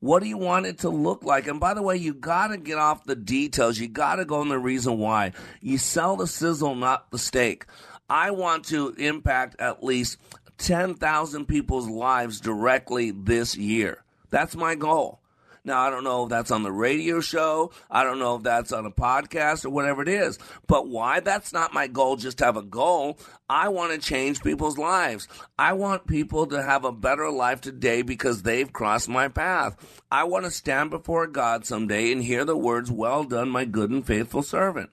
What 0.00 0.22
do 0.22 0.28
you 0.28 0.38
want 0.38 0.66
it 0.66 0.78
to 0.78 0.88
look 0.88 1.22
like? 1.22 1.46
And 1.46 1.60
by 1.60 1.74
the 1.74 1.82
way, 1.82 1.96
you 1.96 2.12
got 2.12 2.48
to 2.48 2.56
get 2.56 2.76
off 2.76 3.04
the 3.04 3.14
details. 3.14 3.78
You 3.78 3.88
got 3.88 4.16
to 4.16 4.24
go 4.24 4.40
on 4.40 4.48
the 4.48 4.58
reason 4.58 4.98
why. 4.98 5.32
You 5.60 5.78
sell 5.78 6.16
the 6.16 6.26
sizzle, 6.26 6.74
not 6.74 7.10
the 7.10 7.18
steak. 7.18 7.66
I 8.10 8.32
want 8.32 8.64
to 8.66 8.94
impact 8.98 9.60
at 9.60 9.84
least 9.84 10.18
10,000 10.58 11.46
people's 11.46 11.88
lives 11.88 12.40
directly 12.40 13.10
this 13.10 13.56
year. 13.56 14.02
That's 14.30 14.56
my 14.56 14.74
goal. 14.74 15.21
Now, 15.64 15.80
I 15.80 15.90
don't 15.90 16.02
know 16.02 16.24
if 16.24 16.28
that's 16.28 16.50
on 16.50 16.64
the 16.64 16.72
radio 16.72 17.20
show. 17.20 17.70
I 17.88 18.02
don't 18.02 18.18
know 18.18 18.34
if 18.34 18.42
that's 18.42 18.72
on 18.72 18.84
a 18.84 18.90
podcast 18.90 19.64
or 19.64 19.70
whatever 19.70 20.02
it 20.02 20.08
is. 20.08 20.38
But 20.66 20.88
why? 20.88 21.20
That's 21.20 21.52
not 21.52 21.72
my 21.72 21.86
goal, 21.86 22.16
just 22.16 22.40
have 22.40 22.56
a 22.56 22.62
goal. 22.62 23.16
I 23.48 23.68
want 23.68 23.92
to 23.92 23.98
change 23.98 24.42
people's 24.42 24.76
lives. 24.76 25.28
I 25.56 25.74
want 25.74 26.08
people 26.08 26.46
to 26.48 26.62
have 26.62 26.84
a 26.84 26.90
better 26.90 27.30
life 27.30 27.60
today 27.60 28.02
because 28.02 28.42
they've 28.42 28.72
crossed 28.72 29.08
my 29.08 29.28
path. 29.28 29.76
I 30.10 30.24
want 30.24 30.46
to 30.46 30.50
stand 30.50 30.90
before 30.90 31.28
God 31.28 31.64
someday 31.64 32.10
and 32.10 32.24
hear 32.24 32.44
the 32.44 32.56
words, 32.56 32.90
Well 32.90 33.22
done, 33.22 33.48
my 33.48 33.64
good 33.64 33.90
and 33.90 34.04
faithful 34.04 34.42
servant. 34.42 34.90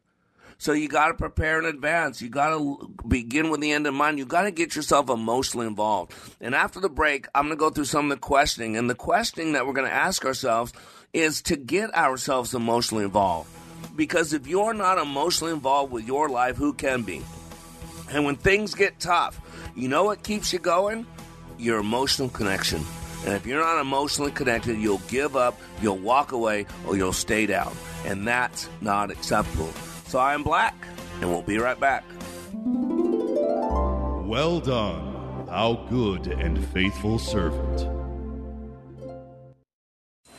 So 0.59 0.73
you 0.73 0.89
got 0.89 1.07
to 1.07 1.13
prepare 1.13 1.57
in 1.57 1.65
advance. 1.65 2.21
You 2.21 2.27
got 2.27 2.49
to 2.49 2.93
begin 3.07 3.49
with 3.49 3.61
the 3.61 3.71
end 3.71 3.87
in 3.87 3.95
mind. 3.95 4.19
You 4.19 4.25
got 4.25 4.41
to 4.41 4.51
get 4.51 4.75
yourself 4.75 5.09
emotionally 5.09 5.67
involved. 5.67 6.13
And 6.41 6.53
after 6.53 6.81
the 6.81 6.89
break, 6.89 7.27
I'm 7.33 7.45
going 7.45 7.57
to 7.57 7.59
go 7.59 7.69
through 7.69 7.85
some 7.85 8.11
of 8.11 8.17
the 8.17 8.21
questioning. 8.21 8.75
And 8.75 8.89
the 8.89 8.95
questioning 8.95 9.53
that 9.53 9.65
we're 9.65 9.73
going 9.73 9.87
to 9.87 9.93
ask 9.93 10.25
ourselves 10.25 10.73
is 11.13 11.41
to 11.43 11.55
get 11.55 11.95
ourselves 11.95 12.53
emotionally 12.53 13.05
involved. 13.05 13.49
Because 13.95 14.33
if 14.33 14.47
you're 14.47 14.73
not 14.73 14.97
emotionally 14.97 15.53
involved 15.53 15.93
with 15.93 16.05
your 16.05 16.27
life, 16.27 16.57
who 16.57 16.73
can 16.73 17.03
be? 17.03 17.21
And 18.11 18.25
when 18.25 18.35
things 18.35 18.75
get 18.75 18.99
tough, 18.99 19.39
you 19.77 19.87
know 19.87 20.03
what 20.03 20.23
keeps 20.23 20.51
you 20.51 20.59
going? 20.59 21.07
Your 21.57 21.79
emotional 21.79 22.27
connection. 22.27 22.83
And 23.23 23.33
if 23.33 23.45
you're 23.45 23.63
not 23.63 23.79
emotionally 23.79 24.31
connected, 24.31 24.77
you'll 24.77 25.01
give 25.07 25.37
up, 25.37 25.57
you'll 25.81 25.97
walk 25.97 26.33
away, 26.33 26.65
or 26.85 26.97
you'll 26.97 27.13
stay 27.13 27.45
down. 27.45 27.73
And 28.05 28.27
that's 28.27 28.67
not 28.81 29.09
acceptable. 29.09 29.71
So 30.09 30.17
I 30.17 30.33
am 30.33 30.41
Black, 30.41 30.73
and 31.21 31.29
we'll 31.29 31.43
be 31.43 31.59
right 31.59 31.79
back. 31.79 32.03
Well 34.25 34.59
done, 34.59 35.45
thou 35.45 35.85
good 35.87 36.25
and 36.25 36.65
faithful 36.69 37.19
servant. 37.19 37.87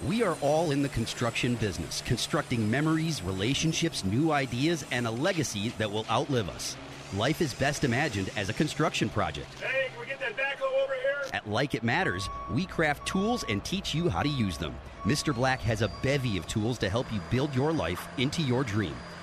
We 0.08 0.24
are 0.24 0.36
all 0.40 0.72
in 0.72 0.82
the 0.82 0.88
construction 0.88 1.54
business, 1.54 2.02
constructing 2.04 2.68
memories, 2.68 3.22
relationships, 3.22 4.04
new 4.04 4.32
ideas, 4.32 4.84
and 4.90 5.06
a 5.06 5.10
legacy 5.12 5.68
that 5.78 5.92
will 5.92 6.04
outlive 6.10 6.48
us. 6.48 6.76
Life 7.14 7.40
is 7.40 7.54
best 7.54 7.84
imagined 7.84 8.32
as 8.36 8.48
a 8.48 8.52
construction 8.52 9.08
project. 9.08 9.54
Hey, 9.60 9.90
can 9.92 10.00
we 10.00 10.06
get 10.06 10.18
that 10.18 10.36
backhoe 10.36 10.82
over 10.82 10.94
here? 10.94 11.30
At 11.32 11.48
Like 11.48 11.76
It 11.76 11.84
Matters, 11.84 12.28
we 12.50 12.66
craft 12.66 13.06
tools 13.06 13.44
and 13.48 13.64
teach 13.64 13.94
you 13.94 14.08
how 14.08 14.24
to 14.24 14.28
use 14.28 14.58
them. 14.58 14.74
Mr. 15.04 15.32
Black 15.32 15.60
has 15.60 15.82
a 15.82 15.92
bevy 16.02 16.36
of 16.38 16.48
tools 16.48 16.76
to 16.78 16.90
help 16.90 17.12
you 17.12 17.20
build 17.30 17.54
your 17.54 17.72
life 17.72 18.08
into 18.18 18.42
your 18.42 18.64
dream. 18.64 18.96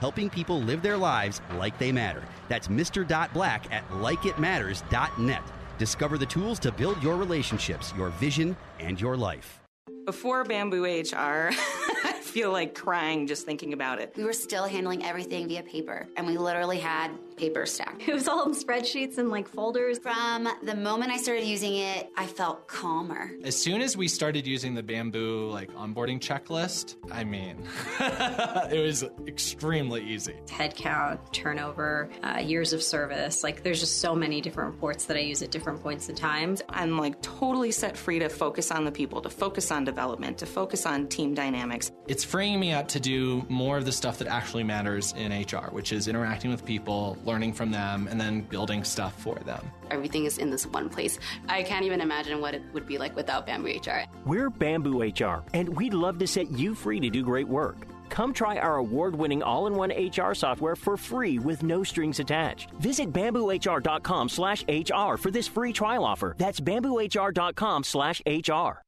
Helping 0.00 0.30
people 0.30 0.60
live 0.60 0.82
their 0.82 0.96
lives 0.96 1.40
like 1.56 1.78
they 1.78 1.92
matter. 1.92 2.22
That's 2.48 2.68
Mr. 2.68 3.06
Black 3.32 3.72
at 3.72 3.88
likeitmatters.net. 3.90 5.42
Discover 5.78 6.18
the 6.18 6.26
tools 6.26 6.58
to 6.60 6.72
build 6.72 7.02
your 7.02 7.16
relationships, 7.16 7.92
your 7.96 8.10
vision, 8.10 8.56
and 8.80 9.00
your 9.00 9.16
life. 9.16 9.60
Before 10.08 10.42
Bamboo 10.42 10.86
HR, 10.86 11.50
I 11.52 12.18
feel 12.22 12.50
like 12.50 12.74
crying 12.74 13.26
just 13.26 13.44
thinking 13.44 13.74
about 13.74 14.00
it. 14.00 14.14
We 14.16 14.24
were 14.24 14.32
still 14.32 14.64
handling 14.64 15.04
everything 15.04 15.48
via 15.48 15.62
paper, 15.62 16.06
and 16.16 16.26
we 16.26 16.38
literally 16.38 16.78
had 16.78 17.10
paper 17.36 17.66
stacked. 17.66 18.08
It 18.08 18.14
was 18.14 18.26
all 18.26 18.44
in 18.46 18.54
spreadsheets 18.54 19.18
and 19.18 19.28
like 19.28 19.48
folders. 19.48 19.98
From 19.98 20.48
the 20.62 20.74
moment 20.74 21.12
I 21.12 21.18
started 21.18 21.44
using 21.44 21.76
it, 21.76 22.10
I 22.16 22.26
felt 22.26 22.66
calmer. 22.66 23.30
As 23.44 23.56
soon 23.56 23.80
as 23.80 23.96
we 23.96 24.08
started 24.08 24.46
using 24.46 24.74
the 24.74 24.82
Bamboo 24.82 25.48
like 25.50 25.72
onboarding 25.74 26.18
checklist, 26.20 26.96
I 27.12 27.24
mean, 27.24 27.62
it 28.00 28.82
was 28.82 29.04
extremely 29.26 30.02
easy. 30.02 30.34
Headcount, 30.46 31.32
turnover, 31.32 32.10
uh, 32.24 32.38
years 32.38 32.72
of 32.72 32.82
service. 32.82 33.44
Like, 33.44 33.62
there's 33.62 33.80
just 33.80 34.00
so 34.00 34.14
many 34.14 34.40
different 34.40 34.72
reports 34.72 35.04
that 35.04 35.16
I 35.16 35.20
use 35.20 35.42
at 35.42 35.50
different 35.50 35.80
points 35.80 36.08
in 36.08 36.16
time. 36.16 36.56
I'm 36.70 36.98
like 36.98 37.20
totally 37.22 37.70
set 37.70 37.96
free 37.96 38.18
to 38.18 38.28
focus 38.28 38.70
on 38.70 38.84
the 38.84 38.92
people, 38.92 39.20
to 39.20 39.30
focus 39.30 39.70
on 39.70 39.84
development, 39.98 40.38
to 40.38 40.46
focus 40.46 40.86
on 40.86 41.08
team 41.08 41.34
dynamics. 41.34 41.90
It's 42.06 42.22
freeing 42.22 42.60
me 42.60 42.72
up 42.72 42.86
to 42.88 43.00
do 43.00 43.44
more 43.48 43.76
of 43.76 43.84
the 43.84 43.90
stuff 43.90 44.18
that 44.18 44.28
actually 44.28 44.62
matters 44.62 45.12
in 45.16 45.32
HR, 45.32 45.70
which 45.72 45.92
is 45.92 46.06
interacting 46.06 46.52
with 46.52 46.64
people, 46.64 47.18
learning 47.24 47.52
from 47.52 47.72
them, 47.72 48.06
and 48.08 48.20
then 48.20 48.42
building 48.42 48.84
stuff 48.84 49.20
for 49.20 49.34
them. 49.40 49.68
Everything 49.90 50.24
is 50.24 50.38
in 50.38 50.50
this 50.50 50.66
one 50.66 50.88
place. 50.88 51.18
I 51.48 51.64
can't 51.64 51.84
even 51.84 52.00
imagine 52.00 52.40
what 52.40 52.54
it 52.54 52.62
would 52.72 52.86
be 52.86 52.96
like 52.96 53.16
without 53.16 53.44
Bamboo 53.44 53.80
HR. 53.84 54.04
We're 54.24 54.50
Bamboo 54.50 55.02
HR, 55.02 55.42
and 55.52 55.68
we'd 55.68 55.94
love 55.94 56.18
to 56.18 56.26
set 56.26 56.48
you 56.52 56.76
free 56.76 57.00
to 57.00 57.10
do 57.10 57.24
great 57.24 57.48
work. 57.48 57.86
Come 58.08 58.32
try 58.32 58.58
our 58.58 58.76
award 58.76 59.16
winning 59.16 59.42
all 59.42 59.66
in 59.66 59.74
one 59.74 59.90
HR 59.90 60.32
software 60.32 60.76
for 60.76 60.96
free 60.96 61.40
with 61.40 61.62
no 61.64 61.82
strings 61.82 62.20
attached. 62.20 62.70
Visit 62.80 63.12
bamboohr.com 63.12 64.28
slash 64.28 64.64
HR 64.68 65.16
for 65.16 65.30
this 65.32 65.48
free 65.48 65.72
trial 65.72 66.04
offer. 66.04 66.34
That's 66.38 66.60
bamboohr.com 66.60 67.84
slash 67.84 68.22
HR. 68.26 68.87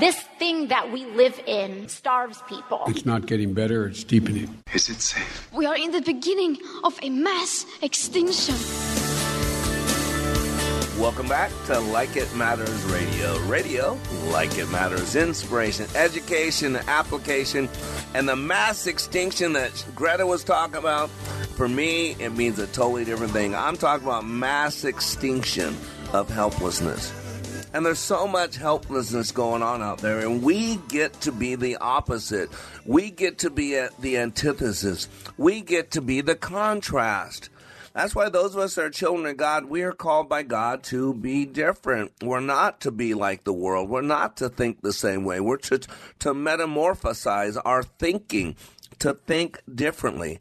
This 0.00 0.20
thing 0.40 0.68
that 0.68 0.90
we 0.90 1.04
live 1.04 1.40
in 1.46 1.88
starves 1.88 2.42
people. 2.48 2.82
It's 2.88 3.06
not 3.06 3.26
getting 3.26 3.54
better, 3.54 3.86
it's 3.86 4.02
deepening. 4.02 4.62
Is 4.72 4.88
it 4.88 5.00
safe? 5.00 5.48
We 5.52 5.66
are 5.66 5.76
in 5.76 5.92
the 5.92 6.00
beginning 6.00 6.58
of 6.82 6.98
a 7.00 7.10
mass 7.10 7.64
extinction. 7.80 8.56
Welcome 11.00 11.28
back 11.28 11.52
to 11.66 11.78
Like 11.78 12.16
It 12.16 12.34
Matters 12.34 12.82
Radio. 12.84 13.38
Radio, 13.42 13.96
like 14.30 14.58
it 14.58 14.68
matters, 14.70 15.14
inspiration, 15.14 15.86
education, 15.94 16.74
application, 16.88 17.68
and 18.14 18.28
the 18.28 18.36
mass 18.36 18.88
extinction 18.88 19.52
that 19.52 19.84
Greta 19.94 20.26
was 20.26 20.42
talking 20.42 20.76
about. 20.76 21.08
For 21.56 21.68
me, 21.68 22.16
it 22.18 22.30
means 22.30 22.58
a 22.58 22.66
totally 22.66 23.04
different 23.04 23.32
thing. 23.32 23.54
I'm 23.54 23.76
talking 23.76 24.08
about 24.08 24.26
mass 24.26 24.82
extinction 24.84 25.76
of 26.12 26.28
helplessness. 26.30 27.12
And 27.74 27.84
there's 27.84 27.98
so 27.98 28.28
much 28.28 28.56
helplessness 28.56 29.32
going 29.32 29.60
on 29.60 29.82
out 29.82 29.98
there, 29.98 30.20
and 30.20 30.44
we 30.44 30.76
get 30.88 31.12
to 31.22 31.32
be 31.32 31.56
the 31.56 31.76
opposite. 31.78 32.48
We 32.86 33.10
get 33.10 33.38
to 33.38 33.50
be 33.50 33.76
at 33.76 34.00
the 34.00 34.16
antithesis. 34.16 35.08
We 35.36 35.60
get 35.60 35.90
to 35.90 36.00
be 36.00 36.20
the 36.20 36.36
contrast. 36.36 37.50
That's 37.92 38.14
why 38.14 38.28
those 38.28 38.54
of 38.54 38.60
us 38.60 38.76
that 38.76 38.84
are 38.84 38.90
children 38.90 39.26
of 39.26 39.36
God, 39.36 39.64
we 39.64 39.82
are 39.82 39.92
called 39.92 40.28
by 40.28 40.44
God 40.44 40.84
to 40.84 41.14
be 41.14 41.46
different. 41.46 42.12
We're 42.22 42.38
not 42.38 42.80
to 42.82 42.92
be 42.92 43.12
like 43.12 43.42
the 43.42 43.52
world. 43.52 43.88
We're 43.88 44.02
not 44.02 44.36
to 44.36 44.48
think 44.48 44.82
the 44.82 44.92
same 44.92 45.24
way. 45.24 45.40
We're 45.40 45.56
to, 45.56 45.78
to 45.78 46.32
metamorphosize 46.32 47.60
our 47.64 47.82
thinking, 47.82 48.54
to 49.00 49.14
think 49.14 49.60
differently. 49.72 50.38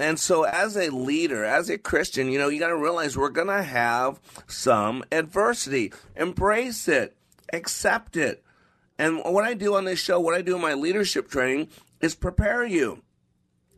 And 0.00 0.18
so, 0.18 0.44
as 0.44 0.76
a 0.76 0.88
leader, 0.88 1.44
as 1.44 1.68
a 1.68 1.76
Christian, 1.76 2.32
you 2.32 2.38
know, 2.38 2.48
you 2.48 2.58
got 2.58 2.68
to 2.68 2.76
realize 2.76 3.18
we're 3.18 3.28
going 3.28 3.48
to 3.48 3.62
have 3.62 4.18
some 4.46 5.04
adversity. 5.12 5.92
Embrace 6.16 6.88
it, 6.88 7.16
accept 7.52 8.16
it, 8.16 8.42
And 8.98 9.18
what 9.24 9.44
I 9.44 9.54
do 9.54 9.74
on 9.74 9.84
this 9.84 9.98
show, 10.00 10.18
what 10.18 10.34
I 10.34 10.42
do 10.42 10.56
in 10.56 10.62
my 10.62 10.74
leadership 10.74 11.28
training, 11.30 11.68
is 12.00 12.14
prepare 12.14 12.64
you. 12.64 13.02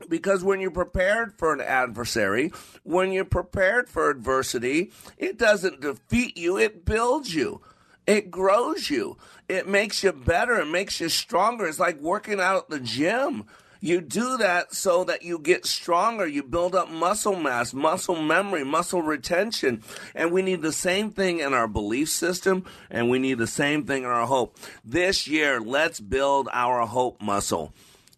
Because 0.09 0.43
when 0.43 0.61
you're 0.61 0.71
prepared 0.71 1.39
for 1.39 1.53
an 1.53 1.61
adversary, 1.61 2.53
when 2.83 3.13
you're 3.13 3.25
prepared 3.25 3.89
for 3.89 4.11
adversity, 4.11 4.91
it 5.19 5.39
doesn't 5.39 5.81
defeat 5.81 6.37
you, 6.37 6.57
it 6.57 6.85
builds 6.85 7.35
you. 7.35 7.63
It 8.07 8.31
grows 8.33 8.91
you. 8.91 9.17
It 9.49 9.69
makes 9.69 10.03
you 10.03 10.13
better. 10.13 10.61
It 10.61 10.67
makes 10.67 11.01
you 11.01 11.09
stronger. 11.09 11.67
It's 11.67 11.79
like 11.79 12.01
working 12.01 12.41
out 12.41 12.57
at 12.57 12.69
the 12.69 12.81
gym. 12.81 13.45
You 13.85 14.01
do 14.01 14.37
that 14.37 14.77
so 14.77 15.03
that 15.03 15.25
you 15.25 15.41
get 15.41 15.67
stronger. 15.67 16.25
You 16.25 16.45
build 16.45 16.77
up 16.77 16.89
muscle 16.89 17.35
mass, 17.35 17.75
muscle 17.75 18.15
memory, 18.15 18.63
muscle 18.63 19.03
retention. 19.03 19.83
And 20.15 20.31
we 20.31 20.41
need 20.41 20.63
the 20.63 20.71
same 20.71 21.11
thing 21.11 21.41
in 21.41 21.53
our 21.53 21.67
belief 21.67 22.09
system, 22.09 22.65
and 22.89 23.11
we 23.11 23.19
need 23.19 23.39
the 23.39 23.49
same 23.49 23.85
thing 23.85 24.05
in 24.05 24.09
our 24.09 24.29
hope. 24.29 24.57
This 24.85 25.27
year, 25.27 25.61
let's 25.61 25.99
build 25.99 26.49
our 26.53 26.87
hope 26.87 27.21
muscle. 27.21 27.75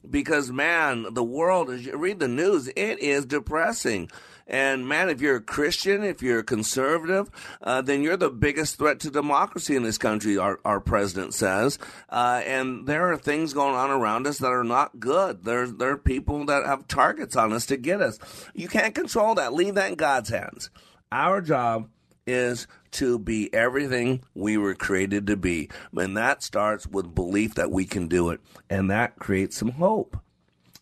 Because, 0.08 0.50
man, 0.50 1.06
the 1.12 1.24
world, 1.24 1.70
as 1.70 1.86
you 1.86 1.96
read 1.96 2.20
the 2.20 2.28
news, 2.28 2.68
it 2.68 2.98
is 3.00 3.24
depressing. 3.24 4.10
And 4.46 4.86
man, 4.86 5.08
if 5.08 5.20
you're 5.20 5.36
a 5.36 5.40
Christian, 5.40 6.04
if 6.04 6.22
you're 6.22 6.40
a 6.40 6.44
conservative, 6.44 7.30
uh, 7.62 7.80
then 7.80 8.02
you're 8.02 8.16
the 8.16 8.30
biggest 8.30 8.76
threat 8.76 9.00
to 9.00 9.10
democracy 9.10 9.74
in 9.74 9.82
this 9.82 9.96
country, 9.96 10.36
our, 10.36 10.60
our 10.64 10.80
president 10.80 11.32
says. 11.32 11.78
Uh, 12.10 12.42
and 12.44 12.86
there 12.86 13.10
are 13.10 13.16
things 13.16 13.54
going 13.54 13.74
on 13.74 13.90
around 13.90 14.26
us 14.26 14.38
that 14.38 14.52
are 14.52 14.64
not 14.64 15.00
good. 15.00 15.44
There, 15.44 15.66
there 15.66 15.92
are 15.92 15.96
people 15.96 16.44
that 16.46 16.66
have 16.66 16.86
targets 16.86 17.36
on 17.36 17.52
us 17.52 17.66
to 17.66 17.76
get 17.76 18.02
us. 18.02 18.18
You 18.54 18.68
can't 18.68 18.94
control 18.94 19.34
that. 19.36 19.54
Leave 19.54 19.76
that 19.76 19.90
in 19.90 19.96
God's 19.96 20.28
hands. 20.28 20.68
Our 21.10 21.40
job 21.40 21.88
is 22.26 22.66
to 22.94 23.18
be 23.18 23.52
everything 23.52 24.22
we 24.34 24.56
were 24.56 24.74
created 24.74 25.26
to 25.28 25.36
be. 25.36 25.70
And 25.96 26.16
that 26.16 26.42
starts 26.42 26.86
with 26.86 27.14
belief 27.14 27.54
that 27.54 27.70
we 27.70 27.84
can 27.84 28.08
do 28.08 28.30
it. 28.30 28.40
And 28.70 28.90
that 28.90 29.16
creates 29.16 29.56
some 29.56 29.72
hope. 29.72 30.16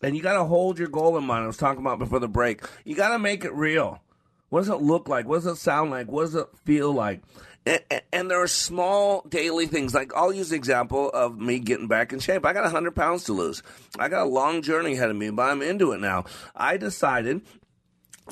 And 0.01 0.15
you 0.15 0.21
got 0.21 0.33
to 0.33 0.43
hold 0.43 0.77
your 0.77 0.89
goal 0.89 1.17
in 1.17 1.23
mind. 1.23 1.43
I 1.43 1.47
was 1.47 1.57
talking 1.57 1.81
about 1.81 1.99
before 1.99 2.19
the 2.19 2.27
break. 2.27 2.61
You 2.83 2.95
got 2.95 3.09
to 3.09 3.19
make 3.19 3.45
it 3.45 3.53
real. 3.53 4.01
What 4.49 4.59
does 4.59 4.69
it 4.69 4.81
look 4.81 5.09
like? 5.09 5.27
What 5.27 5.37
does 5.37 5.47
it 5.47 5.55
sound 5.55 5.91
like? 5.91 6.11
What 6.11 6.23
does 6.23 6.35
it 6.35 6.47
feel 6.65 6.91
like? 6.91 7.21
And, 7.65 7.81
and, 8.11 8.29
there 8.29 8.41
are 8.41 8.47
small 8.47 9.25
daily 9.29 9.67
things. 9.67 9.93
Like 9.93 10.13
I'll 10.13 10.33
use 10.33 10.49
the 10.49 10.57
example 10.57 11.09
of 11.11 11.39
me 11.39 11.59
getting 11.59 11.87
back 11.87 12.11
in 12.11 12.19
shape. 12.19 12.45
I 12.45 12.51
got 12.51 12.63
100 12.63 12.93
pounds 12.93 13.23
to 13.23 13.33
lose. 13.33 13.63
I 13.97 14.09
got 14.09 14.23
a 14.23 14.29
long 14.29 14.61
journey 14.61 14.93
ahead 14.93 15.09
of 15.09 15.15
me, 15.15 15.29
but 15.29 15.43
I'm 15.43 15.61
into 15.61 15.93
it 15.93 16.01
now. 16.01 16.25
I 16.53 16.75
decided 16.75 17.41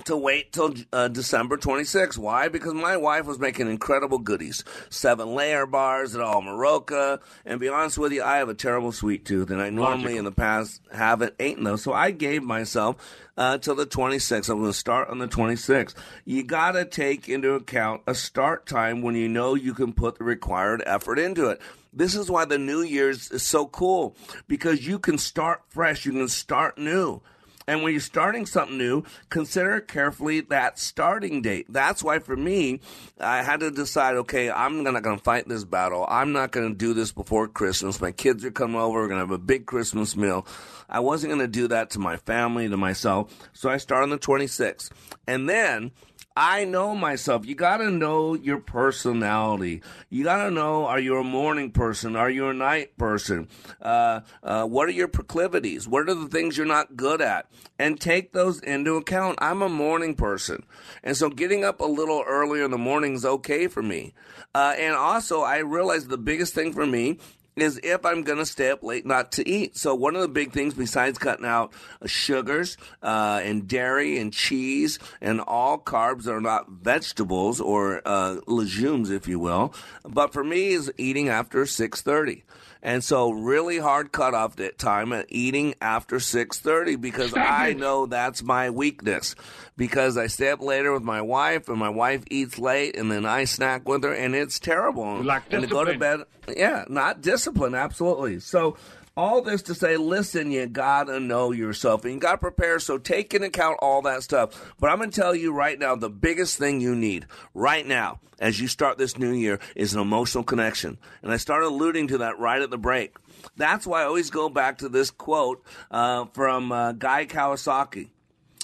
to 0.06 0.16
wait 0.16 0.54
till 0.54 0.74
uh, 0.94 1.08
December 1.10 1.58
26th. 1.58 2.18
Why? 2.18 2.48
Because 2.48 2.74
my 2.74 2.98
wife 2.98 3.26
was 3.26 3.40
making 3.40 3.70
incredible 3.70 4.20
goodies. 4.20 4.64
Seven 4.90 5.34
layer 5.36 5.66
bars 5.66 6.16
at 6.16 6.22
all 6.22 6.42
Maroka. 6.42 7.20
And 7.46 7.60
be 7.60 7.68
honest 7.70 7.98
with 7.98 8.12
you, 8.14 8.24
I 8.24 8.38
have 8.38 8.50
a 8.50 8.54
terrible 8.54 8.92
sweet 8.92 9.26
tooth, 9.26 9.50
and 9.50 9.62
I 9.62 9.70
normally 9.70 10.04
Logical. 10.04 10.18
in 10.20 10.26
the 10.26 10.32
past 10.32 10.82
haven't 10.94 11.36
eaten 11.40 11.64
those. 11.64 11.84
So 11.84 11.94
I 11.94 12.12
gave 12.12 12.42
myself 12.42 12.96
uh, 13.38 13.58
till 13.58 13.76
the 13.76 13.86
26th. 13.86 14.50
I'm 14.50 14.60
going 14.60 14.72
to 14.72 14.78
start 14.78 15.10
on 15.10 15.20
the 15.20 15.28
26th. 15.28 15.94
You 16.26 16.44
got 16.44 16.72
to 16.74 16.86
take 16.86 17.28
into 17.28 17.54
account 17.54 18.02
a 18.08 18.16
start 18.16 18.66
time 18.66 19.02
when 19.02 19.16
you 19.16 19.28
know 19.28 19.56
you 19.56 19.74
can 19.74 19.94
put 19.94 20.18
the 20.18 20.24
required 20.24 20.82
effort 20.86 21.20
into 21.20 21.48
it. 21.50 21.62
This 21.94 22.16
is 22.16 22.32
why 22.32 22.46
the 22.46 22.58
New 22.58 22.82
Year's 22.82 23.30
is 23.32 23.44
so 23.44 23.68
cool 23.68 24.16
because 24.48 24.88
you 24.88 24.98
can 24.98 25.18
start 25.18 25.64
fresh, 25.68 26.06
you 26.06 26.14
can 26.14 26.30
start 26.30 26.78
new. 26.78 27.22
And 27.68 27.84
when 27.84 27.92
you're 27.94 28.02
starting 28.02 28.46
something 28.46 28.78
new, 28.78 29.04
consider 29.30 29.80
carefully 29.82 30.42
that 30.42 30.80
starting 30.80 31.42
date. 31.42 31.68
That's 31.70 32.04
why 32.04 32.20
for 32.20 32.36
me, 32.36 32.80
I 33.20 33.44
had 33.44 33.60
to 33.62 33.72
decide, 33.72 34.16
okay, 34.18 34.50
I'm 34.50 34.84
not 34.84 35.04
going 35.04 35.18
to 35.18 35.24
fight 35.24 35.48
this 35.48 35.64
battle. 35.64 36.06
I'm 36.10 36.32
not 36.32 36.52
going 36.52 36.70
to 36.70 36.76
do 36.76 36.94
this 36.94 37.12
before 37.12 37.48
Christmas. 37.48 38.02
My 38.02 38.12
kids 38.12 38.44
are 38.46 38.52
coming 38.52 38.80
over. 38.80 39.02
We're 39.02 39.08
going 39.08 39.22
to 39.22 39.28
have 39.28 39.32
a 39.32 39.38
big 39.38 39.66
Christmas 39.66 40.16
meal. 40.16 40.46
I 40.90 41.00
wasn't 41.00 41.32
going 41.32 41.42
to 41.42 41.48
do 41.48 41.68
that 41.70 41.92
to 41.92 42.00
my 42.00 42.18
family, 42.18 42.68
to 42.68 42.78
myself. 42.78 43.34
So 43.54 43.70
I 43.70 43.78
start 43.78 44.04
on 44.04 44.10
the 44.10 44.20
26th. 44.20 44.90
And 45.28 45.48
then 45.48 45.92
I 46.36 46.64
know 46.64 46.96
myself. 46.96 47.46
You 47.46 47.56
got 47.56 47.78
to 47.78 47.92
know 47.92 48.36
your 48.36 48.60
personality. 48.60 49.82
You 50.10 50.24
got 50.24 50.46
to 50.46 50.52
know 50.52 50.86
are 50.86 51.00
you 51.00 51.18
a 51.18 51.24
morning 51.24 51.72
person? 51.72 52.16
Are 52.16 52.30
you 52.30 52.48
a 52.48 52.54
night 52.54 52.98
person? 52.98 53.50
Uh, 53.82 54.22
uh, 54.42 54.66
what 54.66 54.88
are 54.88 54.94
your 54.94 55.10
proclivities? 55.10 55.88
What 55.88 56.10
are 56.10 56.14
the 56.14 56.30
things 56.30 56.58
you're 56.58 56.66
not 56.66 56.96
good 56.96 57.22
at? 57.22 57.48
And 57.78 58.00
take 58.00 58.32
those 58.32 58.60
into 58.62 58.96
account. 58.96 59.40
I'm 59.42 59.62
a 59.62 59.70
morning 59.70 60.16
person. 60.16 60.64
And 61.04 61.18
so 61.18 61.30
getting 61.30 61.66
up 61.66 61.82
a 61.82 61.86
little 61.86 62.24
earlier 62.26 62.64
in 62.64 62.72
the 62.72 62.78
morning 62.78 63.16
is 63.16 63.26
okay 63.26 63.68
for 63.68 63.84
me. 63.84 64.14
Uh, 64.56 64.76
and 64.78 64.96
also, 64.96 65.42
I 65.42 65.58
realize 65.58 66.08
the 66.08 66.18
biggest 66.18 66.54
thing 66.54 66.72
for 66.72 66.86
me 66.86 67.20
is 67.56 67.80
if 67.84 68.06
I'm 68.06 68.24
going 68.24 68.38
to 68.38 68.46
stay 68.46 68.70
up 68.70 68.84
late 68.84 69.06
not 69.06 69.32
to 69.34 69.48
eat. 69.48 69.78
So 69.78 69.94
one 69.94 70.16
of 70.16 70.22
the 70.22 70.28
big 70.28 70.52
things 70.52 70.74
besides 70.74 71.18
cutting 71.18 71.46
out 71.46 71.74
sugars 72.06 72.78
uh, 73.04 73.42
and 73.44 73.68
dairy 73.68 74.18
and 74.20 74.32
cheese 74.32 75.00
and 75.20 75.42
all 75.42 75.78
carbs 75.78 76.24
that 76.24 76.34
are 76.34 76.42
not 76.42 76.70
vegetables 76.70 77.60
or 77.60 78.02
uh, 78.06 78.38
legumes, 78.48 79.10
if 79.10 79.28
you 79.28 79.40
will, 79.40 79.74
but 80.04 80.34
for 80.34 80.44
me 80.44 80.70
is 80.70 80.92
eating 80.98 81.30
after 81.30 81.64
6:30. 81.66 82.44
And 82.84 83.04
so 83.04 83.32
really 83.32 83.78
hard 83.78 84.12
cutoff 84.12 84.56
time 84.78 85.14
at 85.14 85.28
eating 85.30 85.76
after 85.82 86.18
6:30 86.18 87.00
because 87.00 87.34
I 87.36 87.74
know 87.74 88.08
that's 88.08 88.42
my 88.42 88.72
weakness. 88.72 89.36
Because 89.78 90.18
I 90.18 90.28
stay 90.28 90.50
up 90.50 90.62
later 90.62 90.92
with 90.92 91.04
my 91.04 91.22
wife 91.22 91.70
and 91.70 91.78
my 91.78 91.90
wife 91.90 92.24
eats 92.30 92.58
late 92.58 92.96
and 92.98 93.12
then 93.12 93.26
I 93.26 93.46
snack 93.46 93.88
with 93.88 94.04
her 94.04 94.14
and 94.14 94.36
it's 94.36 94.60
terrible. 94.60 95.22
Like 95.22 95.44
and 95.52 95.62
to 95.62 95.68
go 95.68 95.86
to 95.86 95.98
bed, 95.98 96.22
yeah, 96.56 96.86
not 96.88 97.22
discipline, 97.22 97.76
absolutely. 97.76 98.40
So 98.40 98.78
all 99.22 99.44
this 99.44 99.62
to 99.62 99.76
say, 99.76 99.98
listen, 99.98 100.50
you 100.50 100.66
gotta 100.66 101.20
know 101.20 101.52
yourself 101.52 102.04
and 102.04 102.16
you 102.16 102.20
gotta 102.20 102.40
prepare. 102.40 102.80
So 102.80 102.98
take 102.98 103.36
into 103.36 103.48
account 103.48 103.78
all 103.80 104.02
that 104.02 104.24
stuff. 104.24 104.74
But 104.80 104.90
I'm 104.90 104.98
gonna 104.98 105.12
tell 105.12 105.36
you 105.36 105.54
right 105.54 105.78
now, 105.78 105.96
the 105.96 106.10
biggest 106.10 106.58
thing 106.58 106.82
you 106.82 106.96
need 106.96 107.28
right 107.54 107.86
now 107.86 108.20
as 108.40 108.60
you 108.60 108.68
start 108.68 108.98
this 108.98 109.20
new 109.20 109.32
year 109.32 109.60
is 109.76 109.94
an 109.94 110.02
emotional 110.02 110.44
connection. 110.44 110.98
And 111.22 111.32
I 111.32 111.38
started 111.38 111.68
alluding 111.68 112.08
to 112.08 112.18
that 112.18 112.40
right 112.40 112.64
at 112.64 112.72
the 112.72 112.80
break. 112.80 113.16
That's 113.56 113.86
why 113.86 114.02
I 114.02 114.06
always 114.06 114.32
go 114.32 114.50
back 114.50 114.80
to 114.80 114.90
this 114.90 115.12
quote 115.12 115.64
uh, 115.92 116.26
from 116.34 116.72
uh, 116.72 116.94
Guy 116.94 117.28
Kawasaki 117.28 118.10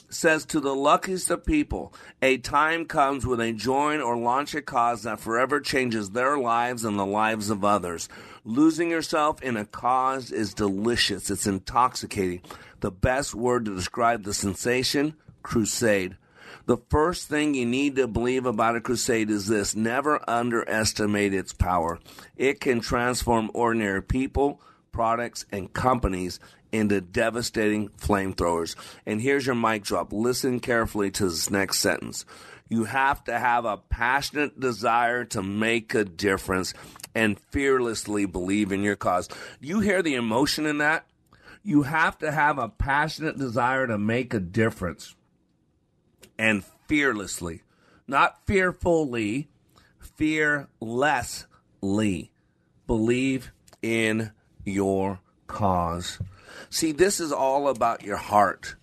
says 0.10 0.46
to 0.46 0.60
the 0.60 0.76
luckiest 0.76 1.30
of 1.30 1.46
people, 1.46 1.94
a 2.22 2.38
time 2.38 2.86
comes 2.86 3.26
when 3.26 3.40
they 3.40 3.52
join 3.52 4.00
or 4.00 4.18
launch 4.18 4.56
a 4.56 4.62
cause 4.62 5.04
that 5.04 5.20
forever 5.20 5.60
changes 5.60 6.12
their 6.12 6.38
lives 6.38 6.84
and 6.84 6.98
the 6.98 7.06
lives 7.06 7.50
of 7.50 7.66
others. 7.66 8.08
Losing 8.46 8.90
yourself 8.90 9.42
in 9.42 9.58
a 9.58 9.66
cause 9.66 10.32
is 10.32 10.54
delicious. 10.54 11.30
It's 11.30 11.48
intoxicating. 11.48 12.42
The 12.80 12.92
best 12.92 13.36
word 13.36 13.66
to 13.66 13.76
describe 13.76 14.24
the 14.24 14.34
sensation, 14.34 15.16
crusade. 15.44 16.16
The 16.66 16.78
first 16.90 17.28
thing 17.30 17.54
you 17.54 17.66
need 17.66 17.96
to 17.96 18.08
believe 18.08 18.46
about 18.46 18.76
a 18.76 18.82
crusade 18.82 19.30
is 19.30 19.48
this 19.48 19.76
never 19.76 20.22
underestimate 20.30 21.34
its 21.34 21.54
power. 21.54 22.00
It 22.36 22.60
can 22.60 22.82
transform 22.82 23.52
ordinary 23.54 24.04
people, 24.04 24.62
products, 24.92 25.46
and 25.52 25.72
companies 25.72 26.40
into 26.72 27.02
devastating 27.02 27.90
flamethrowers. 27.90 28.76
And 29.06 29.22
here's 29.22 29.46
your 29.46 29.56
mic 29.56 29.84
drop. 29.84 30.12
Listen 30.12 30.60
carefully 30.60 31.12
to 31.12 31.26
this 31.26 31.50
next 31.50 31.80
sentence. 31.80 32.26
You 32.70 32.86
have 32.86 33.24
to 33.26 33.40
have 33.40 33.66
a 33.66 33.78
passionate 33.78 34.60
desire 34.60 35.24
to 35.26 35.42
make 35.42 35.94
a 35.94 36.04
difference 36.04 36.74
and 37.16 37.40
fearlessly 37.40 38.26
believe 38.26 38.72
in 38.72 38.84
your 38.84 38.96
cause. 38.96 39.30
You 39.60 39.80
hear 39.80 40.02
the 40.02 40.16
emotion 40.16 40.66
in 40.66 40.80
that? 40.80 41.06
You 41.64 41.84
have 41.84 42.18
to 42.20 42.32
have 42.32 42.58
a 42.58 42.70
passionate 42.70 43.38
desire 43.38 43.88
to 43.88 43.98
make 43.98 44.34
a 44.34 44.40
difference 44.40 45.16
and 46.38 46.64
fearlessly, 46.88 47.64
not 48.08 48.46
fearfully, 48.46 49.50
fearlessly 50.00 52.32
believe 52.86 53.52
in 53.82 54.32
your 54.64 55.20
cause. 55.48 56.20
See, 56.70 56.92
this 56.92 57.20
is 57.20 57.32
all 57.32 57.68
about 57.70 58.04
your 58.04 58.18
heart. 58.18 58.76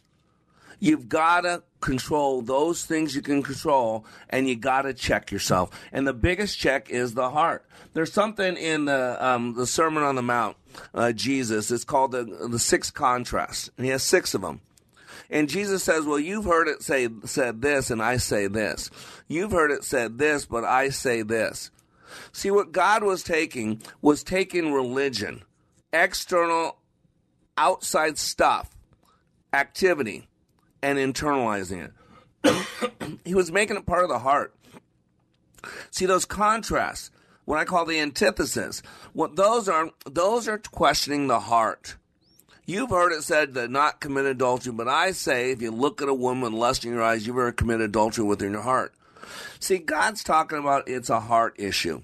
You've 0.80 1.08
got 1.08 1.42
to 1.42 1.62
control 1.80 2.42
those 2.42 2.84
things 2.84 3.14
you 3.14 3.22
can 3.22 3.42
control, 3.42 4.04
and 4.28 4.48
you 4.48 4.56
got 4.56 4.82
to 4.82 4.92
check 4.92 5.30
yourself. 5.30 5.70
And 5.92 6.06
the 6.06 6.12
biggest 6.12 6.58
check 6.58 6.90
is 6.90 7.14
the 7.14 7.30
heart. 7.30 7.64
There's 7.94 8.12
something 8.12 8.56
in 8.56 8.87
the 8.87 9.16
um, 9.24 9.54
the 9.54 9.66
Sermon 9.66 10.02
on 10.02 10.16
the 10.16 10.22
Mount, 10.22 10.56
uh, 10.94 11.12
Jesus. 11.12 11.70
It's 11.70 11.84
called 11.84 12.12
the 12.12 12.24
the 12.50 12.58
six 12.58 12.90
contrasts, 12.90 13.70
and 13.76 13.87
he 13.87 13.92
has 13.92 14.02
six 14.02 14.34
of 14.34 14.42
them. 14.42 14.60
And 15.30 15.48
Jesus 15.48 15.82
says, 15.82 16.04
"Well, 16.04 16.18
you've 16.18 16.44
heard 16.44 16.68
it 16.68 16.82
say 16.82 17.08
said 17.24 17.62
this, 17.62 17.90
and 17.90 18.02
I 18.02 18.16
say 18.18 18.46
this. 18.46 18.90
You've 19.28 19.52
heard 19.52 19.70
it 19.70 19.84
said 19.84 20.18
this, 20.18 20.44
but 20.44 20.64
I 20.64 20.88
say 20.90 21.22
this." 21.22 21.70
See, 22.32 22.50
what 22.50 22.72
God 22.72 23.02
was 23.02 23.22
taking 23.22 23.80
was 24.02 24.22
taking 24.22 24.72
religion, 24.72 25.42
external, 25.92 26.78
outside 27.56 28.18
stuff, 28.18 28.70
activity 29.52 30.29
and 30.83 30.98
internalizing 30.98 31.88
it. 31.88 33.20
he 33.24 33.35
was 33.35 33.50
making 33.50 33.76
it 33.76 33.87
part 33.87 34.04
of 34.04 34.10
the 34.10 34.18
heart. 34.18 34.54
See 35.90 36.06
those 36.06 36.24
contrasts. 36.24 37.10
what 37.44 37.58
I 37.58 37.64
call 37.64 37.87
the 37.87 38.00
antithesis. 38.00 38.83
What 39.12 39.37
those 39.37 39.68
are, 39.68 39.90
those 40.04 40.48
are 40.48 40.58
questioning 40.58 41.26
the 41.26 41.40
heart. 41.40 41.96
You've 42.66 42.90
heard 42.90 43.12
it 43.12 43.22
said 43.22 43.54
that 43.54 43.70
not 43.70 44.00
commit 44.00 44.24
adultery, 44.24 44.72
but 44.72 44.88
I 44.88 45.12
say 45.12 45.50
if 45.50 45.60
you 45.60 45.70
look 45.70 46.00
at 46.00 46.08
a 46.08 46.14
woman 46.14 46.54
lust 46.54 46.85
in 46.85 46.92
your 46.92 47.02
eyes, 47.02 47.26
you've 47.26 47.37
ever 47.37 47.52
committed 47.52 47.83
adultery 47.83 48.24
within 48.24 48.52
your 48.52 48.62
heart. 48.62 48.94
See, 49.60 49.79
God's 49.79 50.24
talking 50.24 50.58
about 50.58 50.88
it's 50.88 51.10
a 51.10 51.20
heart 51.20 51.56
issue. 51.58 52.02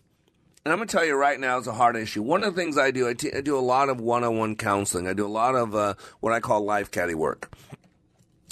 And 0.65 0.73
I'm 0.73 0.79
going 0.79 0.89
to 0.89 0.95
tell 0.95 1.07
you 1.07 1.15
right 1.15 1.41
now, 1.41 1.57
it's 1.57 1.67
a 1.67 1.73
hard 1.73 1.97
issue. 1.97 2.23
One 2.23 2.45
of 2.45 2.55
the 2.55 2.61
things 2.61 2.77
I 2.77 2.91
do, 2.91 3.09
I, 3.09 3.15
t- 3.15 3.33
I 3.35 3.41
do 3.41 3.57
a 3.57 3.61
lot 3.61 3.89
of 3.89 3.99
one-on-one 3.99 4.57
counseling. 4.57 5.09
I 5.09 5.15
do 5.15 5.27
a 5.27 5.29
lot 5.29 5.55
of 5.55 5.75
uh, 5.75 5.95
what 6.21 6.35
I 6.35 6.41
call 6.41 6.65
life 6.65 6.91
caddy 6.91 7.15
work, 7.15 7.51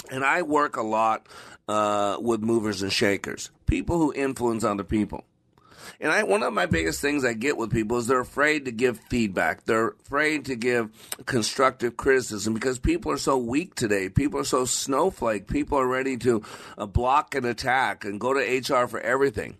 and 0.09 0.23
I 0.23 0.41
work 0.41 0.75
a 0.75 0.81
lot 0.81 1.27
uh, 1.67 2.17
with 2.19 2.41
movers 2.41 2.81
and 2.81 2.91
shakers, 2.91 3.51
people 3.67 3.99
who 3.99 4.11
influence 4.11 4.63
other 4.63 4.83
people. 4.83 5.23
And 6.01 6.11
I, 6.11 6.23
one 6.23 6.43
of 6.43 6.53
my 6.53 6.65
biggest 6.65 7.01
things 7.01 7.23
I 7.25 7.33
get 7.33 7.57
with 7.57 7.71
people 7.71 7.97
is 7.97 8.07
they're 8.07 8.19
afraid 8.19 8.65
to 8.65 8.71
give 8.71 8.99
feedback. 9.09 9.65
They're 9.65 9.89
afraid 9.89 10.45
to 10.45 10.55
give 10.55 10.89
constructive 11.25 11.97
criticism 11.97 12.53
because 12.53 12.79
people 12.79 13.11
are 13.11 13.17
so 13.17 13.37
weak 13.37 13.75
today. 13.75 14.09
People 14.09 14.39
are 14.39 14.45
so 14.45 14.65
snowflake. 14.65 15.47
People 15.47 15.77
are 15.77 15.87
ready 15.87 16.17
to 16.17 16.41
uh, 16.77 16.85
block 16.85 17.35
and 17.35 17.45
attack 17.45 18.05
and 18.05 18.19
go 18.19 18.33
to 18.33 18.39
HR 18.39 18.87
for 18.87 18.99
everything. 18.99 19.57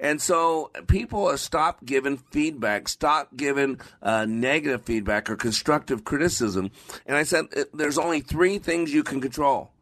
And 0.00 0.20
so 0.20 0.70
people 0.86 1.30
have 1.30 1.40
stopped 1.40 1.84
giving 1.84 2.16
feedback, 2.16 2.88
stop 2.88 3.36
giving 3.36 3.80
uh, 4.02 4.26
negative 4.26 4.82
feedback 4.82 5.30
or 5.30 5.36
constructive 5.36 6.04
criticism. 6.04 6.70
And 7.06 7.16
I 7.16 7.22
said, 7.22 7.46
there's 7.72 7.98
only 7.98 8.20
three 8.20 8.58
things 8.58 8.92
you 8.92 9.02
can 9.02 9.20
control 9.20 9.72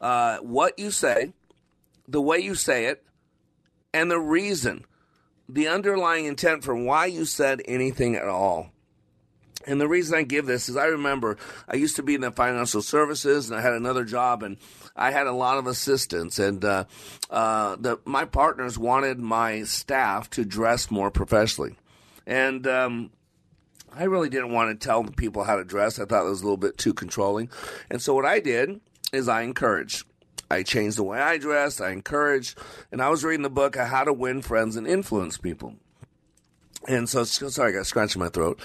uh, 0.00 0.38
what 0.38 0.78
you 0.78 0.90
say, 0.90 1.32
the 2.08 2.20
way 2.22 2.38
you 2.38 2.54
say 2.54 2.86
it, 2.86 3.04
and 3.92 4.10
the 4.10 4.18
reason, 4.18 4.84
the 5.48 5.68
underlying 5.68 6.24
intent 6.24 6.64
for 6.64 6.74
why 6.74 7.06
you 7.06 7.24
said 7.24 7.60
anything 7.66 8.16
at 8.16 8.26
all. 8.26 8.70
And 9.66 9.80
the 9.80 9.88
reason 9.88 10.16
I 10.16 10.22
give 10.22 10.46
this 10.46 10.68
is 10.68 10.76
I 10.76 10.86
remember 10.86 11.36
I 11.68 11.76
used 11.76 11.96
to 11.96 12.02
be 12.02 12.14
in 12.14 12.22
the 12.22 12.30
financial 12.30 12.80
services 12.80 13.50
and 13.50 13.58
I 13.58 13.62
had 13.62 13.74
another 13.74 14.04
job 14.04 14.42
and 14.42 14.56
I 14.96 15.10
had 15.10 15.26
a 15.26 15.32
lot 15.32 15.58
of 15.58 15.66
assistants 15.66 16.38
and 16.38 16.64
uh, 16.64 16.84
uh, 17.28 17.76
the, 17.76 17.98
my 18.04 18.24
partners 18.24 18.78
wanted 18.78 19.18
my 19.18 19.62
staff 19.64 20.30
to 20.30 20.44
dress 20.44 20.90
more 20.90 21.10
professionally. 21.10 21.76
And 22.26 22.66
um, 22.66 23.10
I 23.92 24.04
really 24.04 24.30
didn't 24.30 24.52
want 24.52 24.70
to 24.70 24.86
tell 24.86 25.04
people 25.04 25.44
how 25.44 25.56
to 25.56 25.64
dress. 25.64 25.98
I 25.98 26.04
thought 26.04 26.24
it 26.24 26.30
was 26.30 26.40
a 26.40 26.44
little 26.44 26.56
bit 26.56 26.78
too 26.78 26.94
controlling. 26.94 27.50
And 27.90 28.00
so 28.00 28.14
what 28.14 28.24
I 28.24 28.40
did 28.40 28.80
is 29.12 29.28
I 29.28 29.42
encouraged. 29.42 30.06
I 30.50 30.62
changed 30.64 30.96
the 30.98 31.04
way 31.04 31.20
I 31.20 31.38
dressed, 31.38 31.80
I 31.80 31.90
encouraged, 31.90 32.58
and 32.90 33.00
I 33.00 33.08
was 33.08 33.22
reading 33.22 33.42
the 33.42 33.50
book 33.50 33.76
How 33.76 34.02
to 34.02 34.12
Win 34.12 34.42
Friends 34.42 34.74
and 34.74 34.84
Influence 34.84 35.38
People. 35.38 35.76
And 36.88 37.08
so, 37.08 37.22
sorry, 37.24 37.72
I 37.72 37.76
got 37.76 37.86
scratch 37.86 38.16
in 38.16 38.20
my 38.20 38.30
throat. 38.30 38.60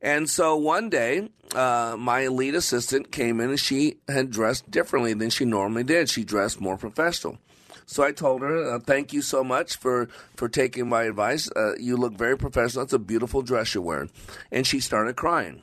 And 0.00 0.30
so 0.30 0.56
one 0.56 0.90
day, 0.90 1.28
uh, 1.54 1.96
my 1.98 2.28
lead 2.28 2.54
assistant 2.54 3.10
came 3.10 3.40
in 3.40 3.50
and 3.50 3.58
she 3.58 3.96
had 4.08 4.30
dressed 4.30 4.70
differently 4.70 5.12
than 5.14 5.30
she 5.30 5.44
normally 5.44 5.82
did. 5.84 6.08
She 6.08 6.22
dressed 6.24 6.60
more 6.60 6.76
professional. 6.76 7.38
So 7.84 8.02
I 8.02 8.12
told 8.12 8.42
her, 8.42 8.74
uh, 8.74 8.78
"Thank 8.80 9.12
you 9.12 9.22
so 9.22 9.42
much 9.42 9.76
for 9.76 10.08
for 10.36 10.48
taking 10.48 10.88
my 10.88 11.04
advice. 11.04 11.50
Uh, 11.56 11.74
you 11.78 11.96
look 11.96 12.14
very 12.14 12.36
professional. 12.36 12.84
It's 12.84 12.92
a 12.92 12.98
beautiful 12.98 13.42
dress 13.42 13.74
you're 13.74 13.82
wearing." 13.82 14.10
And 14.52 14.66
she 14.66 14.78
started 14.78 15.16
crying. 15.16 15.62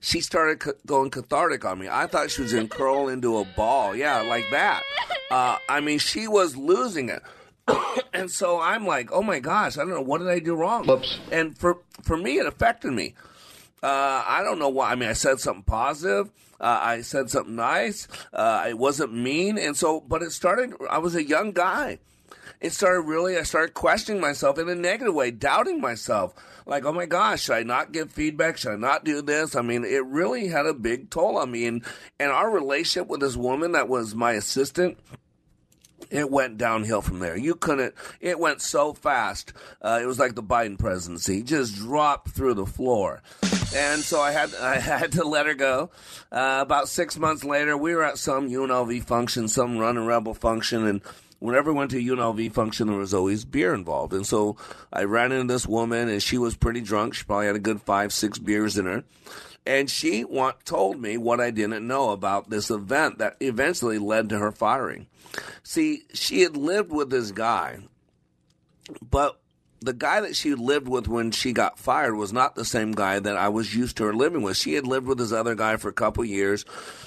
She 0.00 0.20
started 0.20 0.62
c- 0.62 0.70
going 0.84 1.10
cathartic 1.10 1.64
on 1.64 1.78
me. 1.78 1.88
I 1.88 2.06
thought 2.08 2.30
she 2.30 2.42
was 2.42 2.52
going 2.52 2.68
to 2.68 2.76
curl 2.76 3.08
into 3.08 3.38
a 3.38 3.44
ball. 3.44 3.94
Yeah, 3.94 4.22
like 4.22 4.46
that. 4.50 4.82
Uh, 5.30 5.58
I 5.68 5.80
mean, 5.80 6.00
she 6.00 6.26
was 6.26 6.56
losing 6.56 7.08
it. 7.08 7.22
and 8.12 8.30
so 8.30 8.60
I'm 8.60 8.86
like, 8.86 9.12
oh 9.12 9.22
my 9.22 9.38
gosh, 9.38 9.76
I 9.78 9.80
don't 9.80 9.90
know 9.90 10.00
what 10.02 10.18
did 10.18 10.28
I 10.28 10.38
do 10.38 10.54
wrong. 10.54 10.86
Whoops. 10.86 11.18
And 11.30 11.56
for 11.56 11.78
for 12.02 12.16
me, 12.16 12.38
it 12.38 12.46
affected 12.46 12.92
me. 12.92 13.14
Uh, 13.82 14.22
I 14.26 14.42
don't 14.44 14.58
know 14.58 14.68
why. 14.68 14.92
I 14.92 14.94
mean, 14.94 15.08
I 15.08 15.14
said 15.14 15.40
something 15.40 15.64
positive. 15.64 16.30
Uh, 16.60 16.78
I 16.80 17.00
said 17.00 17.28
something 17.30 17.56
nice. 17.56 18.06
Uh, 18.32 18.66
it 18.68 18.78
wasn't 18.78 19.12
mean, 19.12 19.58
and 19.58 19.76
so, 19.76 20.00
but 20.00 20.22
it 20.22 20.30
started. 20.30 20.74
I 20.88 20.98
was 20.98 21.16
a 21.16 21.24
young 21.24 21.52
guy. 21.52 21.98
It 22.60 22.72
started 22.72 23.00
really. 23.00 23.36
I 23.36 23.42
started 23.42 23.74
questioning 23.74 24.20
myself 24.20 24.56
in 24.58 24.68
a 24.68 24.76
negative 24.76 25.14
way, 25.14 25.32
doubting 25.32 25.80
myself. 25.80 26.34
Like, 26.64 26.84
oh 26.84 26.92
my 26.92 27.06
gosh, 27.06 27.42
should 27.42 27.56
I 27.56 27.64
not 27.64 27.90
give 27.90 28.12
feedback? 28.12 28.56
Should 28.56 28.72
I 28.72 28.76
not 28.76 29.04
do 29.04 29.20
this? 29.20 29.56
I 29.56 29.62
mean, 29.62 29.84
it 29.84 30.04
really 30.06 30.46
had 30.46 30.66
a 30.66 30.74
big 30.74 31.10
toll 31.10 31.36
on 31.38 31.50
me. 31.50 31.66
And 31.66 31.84
and 32.20 32.30
our 32.30 32.48
relationship 32.48 33.08
with 33.08 33.20
this 33.20 33.36
woman 33.36 33.72
that 33.72 33.88
was 33.88 34.14
my 34.14 34.32
assistant 34.32 34.98
it 36.12 36.30
went 36.30 36.58
downhill 36.58 37.00
from 37.00 37.20
there. 37.20 37.36
You 37.36 37.54
couldn't. 37.54 37.94
It 38.20 38.38
went 38.38 38.60
so 38.60 38.92
fast. 38.92 39.54
Uh, 39.80 39.98
it 40.02 40.06
was 40.06 40.18
like 40.18 40.34
the 40.34 40.42
Biden 40.42 40.78
presidency, 40.78 41.42
just 41.42 41.74
dropped 41.74 42.30
through 42.30 42.54
the 42.54 42.66
floor. 42.66 43.22
And 43.74 44.02
so 44.02 44.20
I 44.20 44.30
had 44.30 44.54
I 44.54 44.78
had 44.78 45.12
to 45.12 45.24
let 45.24 45.46
her 45.46 45.54
go. 45.54 45.90
Uh, 46.30 46.58
about 46.60 46.88
six 46.88 47.18
months 47.18 47.44
later, 47.44 47.76
we 47.76 47.94
were 47.94 48.04
at 48.04 48.18
some 48.18 48.50
UNLV 48.50 49.02
function, 49.04 49.48
some 49.48 49.78
running 49.78 50.04
rebel 50.04 50.34
function, 50.34 50.86
and 50.86 51.00
whenever 51.38 51.72
we 51.72 51.78
went 51.78 51.90
to 51.92 51.96
UNLV 51.96 52.52
function, 52.52 52.88
there 52.88 52.98
was 52.98 53.14
always 53.14 53.46
beer 53.46 53.74
involved. 53.74 54.12
And 54.12 54.26
so 54.26 54.56
I 54.92 55.04
ran 55.04 55.32
into 55.32 55.52
this 55.52 55.66
woman, 55.66 56.08
and 56.08 56.22
she 56.22 56.36
was 56.36 56.54
pretty 56.56 56.82
drunk. 56.82 57.14
She 57.14 57.24
probably 57.24 57.46
had 57.46 57.56
a 57.56 57.60
good 57.60 57.80
five, 57.80 58.12
six 58.12 58.38
beers 58.38 58.76
in 58.76 58.84
her. 58.84 59.04
And 59.64 59.88
she 59.90 60.24
want, 60.24 60.64
told 60.64 61.00
me 61.00 61.16
what 61.16 61.40
I 61.40 61.50
didn't 61.50 61.86
know 61.86 62.10
about 62.10 62.50
this 62.50 62.70
event 62.70 63.18
that 63.18 63.36
eventually 63.40 63.98
led 63.98 64.28
to 64.30 64.38
her 64.38 64.50
firing. 64.50 65.06
See, 65.62 66.02
she 66.12 66.42
had 66.42 66.56
lived 66.56 66.90
with 66.90 67.10
this 67.10 67.30
guy, 67.30 67.78
but 69.08 69.41
the 69.82 69.92
guy 69.92 70.20
that 70.20 70.36
she 70.36 70.54
lived 70.54 70.88
with 70.88 71.08
when 71.08 71.30
she 71.30 71.52
got 71.52 71.78
fired 71.78 72.14
was 72.14 72.32
not 72.32 72.54
the 72.54 72.64
same 72.64 72.92
guy 72.92 73.18
that 73.18 73.36
I 73.36 73.48
was 73.48 73.74
used 73.74 73.96
to 73.96 74.04
her 74.04 74.14
living 74.14 74.42
with. 74.42 74.56
She 74.56 74.74
had 74.74 74.86
lived 74.86 75.06
with 75.06 75.18
this 75.18 75.32
other 75.32 75.54
guy 75.54 75.76
for 75.76 75.88
a 75.88 75.92
couple 75.92 76.24
years, 76.24 76.64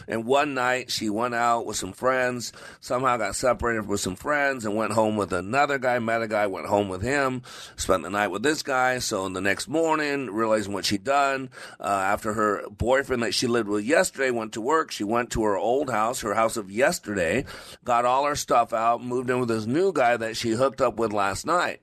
and 0.08 0.26
one 0.26 0.54
night 0.54 0.92
she 0.92 1.10
went 1.10 1.36
out 1.36 1.66
with 1.66 1.78
some 1.78 1.94
friends, 1.94 2.52
somehow 2.82 3.18
got 3.18 3.36
separated 3.36 3.88
with 3.88 4.00
some 4.00 4.16
friends, 4.16 4.66
and 4.66 4.76
went 4.76 4.92
home 4.92 5.16
with 5.16 5.32
another 5.34 5.78
guy, 5.78 6.00
met 6.00 6.22
a 6.22 6.28
guy, 6.28 6.48
went 6.48 6.68
home 6.68 6.90
with 6.90 7.02
him, 7.02 7.42
spent 7.76 8.04
the 8.04 8.10
night 8.10 8.28
with 8.28 8.44
this 8.44 8.62
guy. 8.62 9.00
So 9.00 9.26
in 9.26 9.34
the 9.34 9.42
next 9.42 9.68
morning, 9.68 10.30
realizing 10.30 10.74
what 10.74 10.86
she'd 10.86 11.04
done, 11.04 11.50
uh, 11.80 11.84
after 11.84 12.34
her 12.34 12.68
boyfriend 12.70 13.24
that 13.24 13.34
she 13.34 13.48
lived 13.48 13.70
with 13.70 13.86
yesterday 13.86 14.32
went 14.32 14.54
to 14.54 14.62
work, 14.62 14.92
she 14.92 15.04
went 15.04 15.32
to 15.32 15.44
her 15.44 15.58
old 15.58 15.90
house, 15.90 16.22
her 16.22 16.34
house 16.34 16.58
of 16.58 16.70
yesterday, 16.70 17.46
got 17.84 18.06
all 18.06 18.26
her 18.26 18.36
stuff 18.36 18.74
out, 18.74 19.04
moved 19.04 19.30
in 19.30 19.40
with 19.40 19.50
this 19.50 19.66
new 19.66 19.94
guy 19.94 20.18
that 20.18 20.36
she 20.38 20.52
hooked 20.52 20.82
up 20.82 20.98
with 20.98 21.14
last 21.14 21.46
night. 21.46 21.82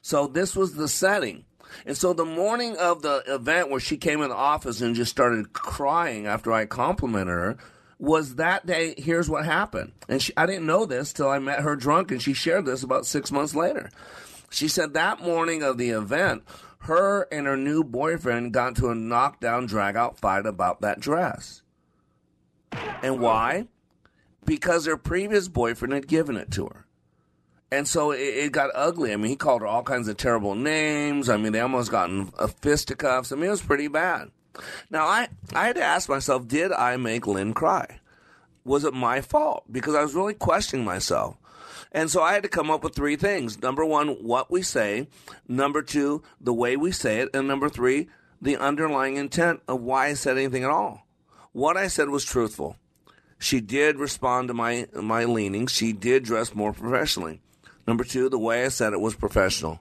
So 0.00 0.26
this 0.26 0.56
was 0.56 0.74
the 0.74 0.88
setting. 0.88 1.44
And 1.86 1.96
so 1.96 2.12
the 2.12 2.24
morning 2.24 2.76
of 2.76 3.02
the 3.02 3.22
event 3.26 3.70
where 3.70 3.80
she 3.80 3.96
came 3.96 4.22
in 4.22 4.28
the 4.28 4.36
office 4.36 4.80
and 4.80 4.94
just 4.94 5.10
started 5.10 5.52
crying 5.52 6.26
after 6.26 6.52
I 6.52 6.66
complimented 6.66 7.28
her 7.28 7.56
was 7.98 8.34
that 8.34 8.66
day. 8.66 8.94
Here's 8.98 9.30
what 9.30 9.44
happened. 9.44 9.92
And 10.08 10.20
she, 10.20 10.32
I 10.36 10.46
didn't 10.46 10.66
know 10.66 10.84
this 10.84 11.12
till 11.12 11.28
I 11.28 11.38
met 11.38 11.60
her 11.60 11.76
drunk 11.76 12.10
and 12.10 12.20
she 12.20 12.34
shared 12.34 12.66
this 12.66 12.82
about 12.82 13.06
six 13.06 13.30
months 13.32 13.54
later. 13.54 13.90
She 14.50 14.68
said 14.68 14.92
that 14.94 15.22
morning 15.22 15.62
of 15.62 15.78
the 15.78 15.90
event, 15.90 16.42
her 16.80 17.28
and 17.32 17.46
her 17.46 17.56
new 17.56 17.84
boyfriend 17.84 18.52
got 18.52 18.68
into 18.68 18.90
a 18.90 18.94
knockdown, 18.94 19.66
drag 19.66 19.96
out 19.96 20.18
fight 20.18 20.46
about 20.46 20.80
that 20.80 21.00
dress. 21.00 21.62
And 23.02 23.20
why? 23.20 23.68
Because 24.44 24.86
her 24.86 24.96
previous 24.96 25.48
boyfriend 25.48 25.94
had 25.94 26.08
given 26.08 26.36
it 26.36 26.50
to 26.52 26.66
her. 26.66 26.86
And 27.72 27.88
so 27.88 28.10
it, 28.10 28.18
it, 28.18 28.52
got 28.52 28.68
ugly. 28.74 29.14
I 29.14 29.16
mean, 29.16 29.30
he 29.30 29.36
called 29.36 29.62
her 29.62 29.66
all 29.66 29.82
kinds 29.82 30.06
of 30.06 30.18
terrible 30.18 30.54
names. 30.54 31.30
I 31.30 31.38
mean, 31.38 31.52
they 31.52 31.60
almost 31.60 31.90
got 31.90 32.10
in 32.10 32.26
fisticuffs. 32.60 33.32
I 33.32 33.36
mean, 33.36 33.46
it 33.46 33.50
was 33.50 33.62
pretty 33.62 33.88
bad. 33.88 34.30
Now, 34.90 35.06
I, 35.06 35.28
I 35.54 35.68
had 35.68 35.76
to 35.76 35.82
ask 35.82 36.06
myself, 36.06 36.46
did 36.46 36.70
I 36.70 36.98
make 36.98 37.26
Lynn 37.26 37.54
cry? 37.54 38.00
Was 38.62 38.84
it 38.84 38.92
my 38.92 39.22
fault? 39.22 39.64
Because 39.72 39.94
I 39.94 40.02
was 40.02 40.14
really 40.14 40.34
questioning 40.34 40.84
myself. 40.84 41.38
And 41.92 42.10
so 42.10 42.22
I 42.22 42.34
had 42.34 42.42
to 42.42 42.50
come 42.50 42.70
up 42.70 42.84
with 42.84 42.94
three 42.94 43.16
things. 43.16 43.62
Number 43.62 43.86
one, 43.86 44.08
what 44.22 44.50
we 44.50 44.60
say. 44.60 45.08
Number 45.48 45.80
two, 45.80 46.22
the 46.42 46.52
way 46.52 46.76
we 46.76 46.92
say 46.92 47.20
it. 47.20 47.30
And 47.32 47.48
number 47.48 47.70
three, 47.70 48.10
the 48.42 48.58
underlying 48.58 49.16
intent 49.16 49.62
of 49.66 49.80
why 49.80 50.08
I 50.08 50.12
said 50.12 50.36
anything 50.36 50.62
at 50.62 50.68
all. 50.68 51.06
What 51.52 51.78
I 51.78 51.86
said 51.86 52.10
was 52.10 52.26
truthful. 52.26 52.76
She 53.38 53.62
did 53.62 53.98
respond 53.98 54.48
to 54.48 54.54
my, 54.54 54.88
my 54.92 55.24
leanings. 55.24 55.72
She 55.72 55.94
did 55.94 56.24
dress 56.24 56.54
more 56.54 56.74
professionally. 56.74 57.40
Number 57.86 58.04
two, 58.04 58.28
the 58.28 58.38
way 58.38 58.64
I 58.64 58.68
said 58.68 58.92
it 58.92 59.00
was 59.00 59.14
professional. 59.14 59.80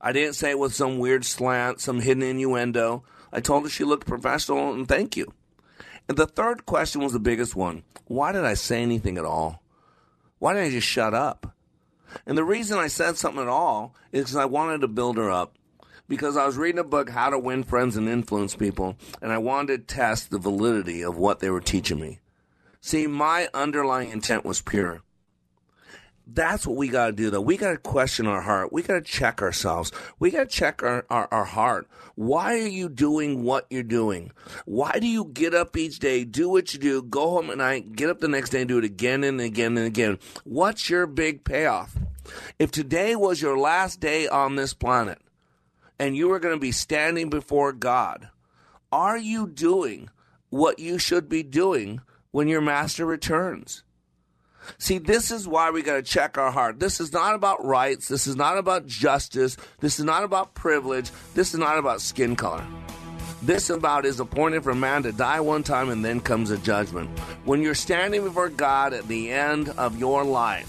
I 0.00 0.12
didn't 0.12 0.34
say 0.34 0.50
it 0.50 0.58
with 0.58 0.74
some 0.74 0.98
weird 0.98 1.24
slant, 1.24 1.80
some 1.80 2.00
hidden 2.00 2.22
innuendo. 2.22 3.04
I 3.32 3.40
told 3.40 3.64
her 3.64 3.68
she 3.68 3.84
looked 3.84 4.06
professional 4.06 4.72
and 4.72 4.86
thank 4.86 5.16
you. 5.16 5.32
And 6.08 6.18
the 6.18 6.26
third 6.26 6.66
question 6.66 7.02
was 7.02 7.12
the 7.12 7.20
biggest 7.20 7.54
one. 7.54 7.84
Why 8.06 8.32
did 8.32 8.44
I 8.44 8.54
say 8.54 8.82
anything 8.82 9.16
at 9.16 9.24
all? 9.24 9.62
Why 10.38 10.54
didn't 10.54 10.68
I 10.68 10.70
just 10.72 10.88
shut 10.88 11.14
up? 11.14 11.54
And 12.26 12.36
the 12.36 12.44
reason 12.44 12.78
I 12.78 12.88
said 12.88 13.16
something 13.16 13.40
at 13.42 13.48
all 13.48 13.94
is 14.10 14.22
because 14.22 14.36
I 14.36 14.44
wanted 14.44 14.80
to 14.80 14.88
build 14.88 15.16
her 15.16 15.30
up. 15.30 15.56
Because 16.08 16.36
I 16.36 16.44
was 16.44 16.56
reading 16.56 16.80
a 16.80 16.84
book, 16.84 17.08
How 17.08 17.30
to 17.30 17.38
Win 17.38 17.62
Friends 17.62 17.96
and 17.96 18.08
Influence 18.08 18.54
People, 18.54 18.96
and 19.22 19.32
I 19.32 19.38
wanted 19.38 19.88
to 19.88 19.94
test 19.94 20.30
the 20.30 20.38
validity 20.38 21.02
of 21.02 21.16
what 21.16 21.38
they 21.38 21.48
were 21.48 21.60
teaching 21.60 22.00
me. 22.00 22.18
See, 22.80 23.06
my 23.06 23.48
underlying 23.54 24.10
intent 24.10 24.44
was 24.44 24.60
pure. 24.60 25.02
That's 26.26 26.66
what 26.66 26.76
we 26.76 26.88
got 26.88 27.06
to 27.06 27.12
do, 27.12 27.30
though. 27.30 27.40
We 27.40 27.56
got 27.56 27.72
to 27.72 27.76
question 27.76 28.26
our 28.26 28.42
heart. 28.42 28.72
We 28.72 28.82
got 28.82 28.94
to 28.94 29.00
check 29.00 29.42
ourselves. 29.42 29.90
We 30.18 30.30
got 30.30 30.50
to 30.50 30.56
check 30.56 30.82
our, 30.82 31.04
our, 31.10 31.28
our, 31.32 31.44
heart. 31.44 31.88
Why 32.14 32.54
are 32.54 32.68
you 32.68 32.88
doing 32.88 33.42
what 33.42 33.66
you're 33.70 33.82
doing? 33.82 34.30
Why 34.64 34.98
do 35.00 35.06
you 35.06 35.26
get 35.26 35.52
up 35.52 35.76
each 35.76 35.98
day, 35.98 36.24
do 36.24 36.48
what 36.48 36.72
you 36.72 36.78
do, 36.78 37.02
go 37.02 37.30
home 37.30 37.50
at 37.50 37.58
night, 37.58 37.92
get 37.92 38.08
up 38.08 38.20
the 38.20 38.28
next 38.28 38.50
day 38.50 38.60
and 38.60 38.68
do 38.68 38.78
it 38.78 38.84
again 38.84 39.24
and 39.24 39.40
again 39.40 39.76
and 39.76 39.86
again? 39.86 40.18
What's 40.44 40.88
your 40.88 41.06
big 41.06 41.44
payoff? 41.44 41.96
If 42.58 42.70
today 42.70 43.16
was 43.16 43.42
your 43.42 43.58
last 43.58 43.98
day 44.00 44.28
on 44.28 44.54
this 44.54 44.74
planet 44.74 45.18
and 45.98 46.16
you 46.16 46.28
were 46.28 46.40
going 46.40 46.54
to 46.54 46.60
be 46.60 46.72
standing 46.72 47.30
before 47.30 47.72
God, 47.72 48.28
are 48.92 49.18
you 49.18 49.48
doing 49.48 50.08
what 50.50 50.78
you 50.78 50.98
should 50.98 51.28
be 51.28 51.42
doing 51.42 52.00
when 52.30 52.46
your 52.46 52.60
master 52.60 53.04
returns? 53.04 53.82
See, 54.78 54.98
this 54.98 55.30
is 55.30 55.46
why 55.46 55.70
we 55.70 55.82
got 55.82 55.94
to 55.94 56.02
check 56.02 56.38
our 56.38 56.50
heart. 56.50 56.78
This 56.78 57.00
is 57.00 57.12
not 57.12 57.34
about 57.34 57.64
rights. 57.64 58.08
This 58.08 58.26
is 58.26 58.36
not 58.36 58.58
about 58.58 58.86
justice. 58.86 59.56
This 59.80 59.98
is 59.98 60.04
not 60.04 60.24
about 60.24 60.54
privilege. 60.54 61.10
This 61.34 61.54
is 61.54 61.60
not 61.60 61.78
about 61.78 62.00
skin 62.00 62.36
color. 62.36 62.64
This 63.42 63.70
about 63.70 64.06
is 64.06 64.20
appointed 64.20 64.62
for 64.62 64.74
man 64.74 65.02
to 65.02 65.10
die 65.12 65.40
one 65.40 65.64
time 65.64 65.88
and 65.88 66.04
then 66.04 66.20
comes 66.20 66.50
a 66.50 66.58
judgment. 66.58 67.10
When 67.44 67.60
you're 67.60 67.74
standing 67.74 68.22
before 68.22 68.48
God 68.48 68.92
at 68.92 69.08
the 69.08 69.32
end 69.32 69.70
of 69.70 69.98
your 69.98 70.22
life, 70.22 70.68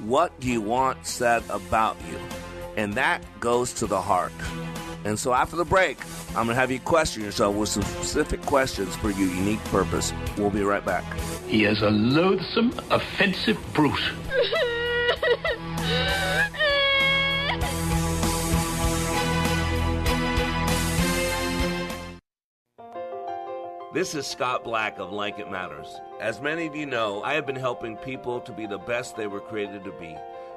what 0.00 0.38
do 0.38 0.48
you 0.48 0.60
want 0.60 1.06
said 1.06 1.42
about 1.50 1.96
you? 2.08 2.18
And 2.76 2.94
that 2.94 3.22
goes 3.40 3.72
to 3.74 3.86
the 3.86 4.00
heart. 4.00 4.32
And 5.04 5.18
so 5.18 5.32
after 5.32 5.56
the 5.56 5.64
break, 5.64 5.98
I'm 6.28 6.46
going 6.46 6.48
to 6.48 6.54
have 6.54 6.70
you 6.70 6.80
question 6.80 7.22
yourself 7.22 7.56
with 7.56 7.68
some 7.68 7.82
specific 7.82 8.40
questions 8.42 8.94
for 8.96 9.10
your 9.10 9.28
unique 9.28 9.62
purpose. 9.64 10.12
We'll 10.38 10.50
be 10.50 10.62
right 10.62 10.84
back. 10.84 11.04
He 11.46 11.64
is 11.64 11.82
a 11.82 11.90
loathsome, 11.90 12.72
offensive 12.90 13.58
brute. 13.72 14.12
This 23.92 24.14
is 24.14 24.26
Scott 24.26 24.64
Black 24.64 24.98
of 24.98 25.12
Like 25.12 25.38
It 25.38 25.50
Matters. 25.50 26.00
As 26.18 26.40
many 26.40 26.66
of 26.66 26.74
you 26.74 26.86
know, 26.86 27.22
I 27.22 27.34
have 27.34 27.44
been 27.44 27.56
helping 27.56 27.98
people 27.98 28.40
to 28.40 28.50
be 28.50 28.64
the 28.64 28.78
best 28.78 29.16
they 29.16 29.26
were 29.26 29.40
created 29.40 29.84
to 29.84 29.92
be. 29.92 30.16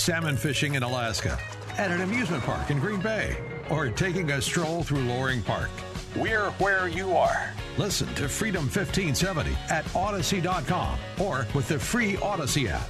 salmon 0.00 0.36
fishing 0.36 0.74
in 0.74 0.82
Alaska, 0.82 1.38
at 1.76 1.90
an 1.90 2.00
amusement 2.00 2.42
park 2.42 2.70
in 2.70 2.78
Green 2.78 3.00
Bay, 3.00 3.36
or 3.68 3.88
taking 3.90 4.30
a 4.30 4.40
stroll 4.40 4.82
through 4.82 5.02
Loring 5.02 5.42
Park. 5.42 5.70
We're 6.16 6.50
where 6.52 6.88
you 6.88 7.16
are. 7.16 7.52
Listen 7.78 8.12
to 8.14 8.28
Freedom 8.28 8.64
1570 8.64 9.52
at 9.68 9.84
Audacy.com 9.86 10.98
or 11.20 11.46
with 11.54 11.68
the 11.68 11.78
free 11.78 12.14
Audacy 12.14 12.68
app. 12.68 12.88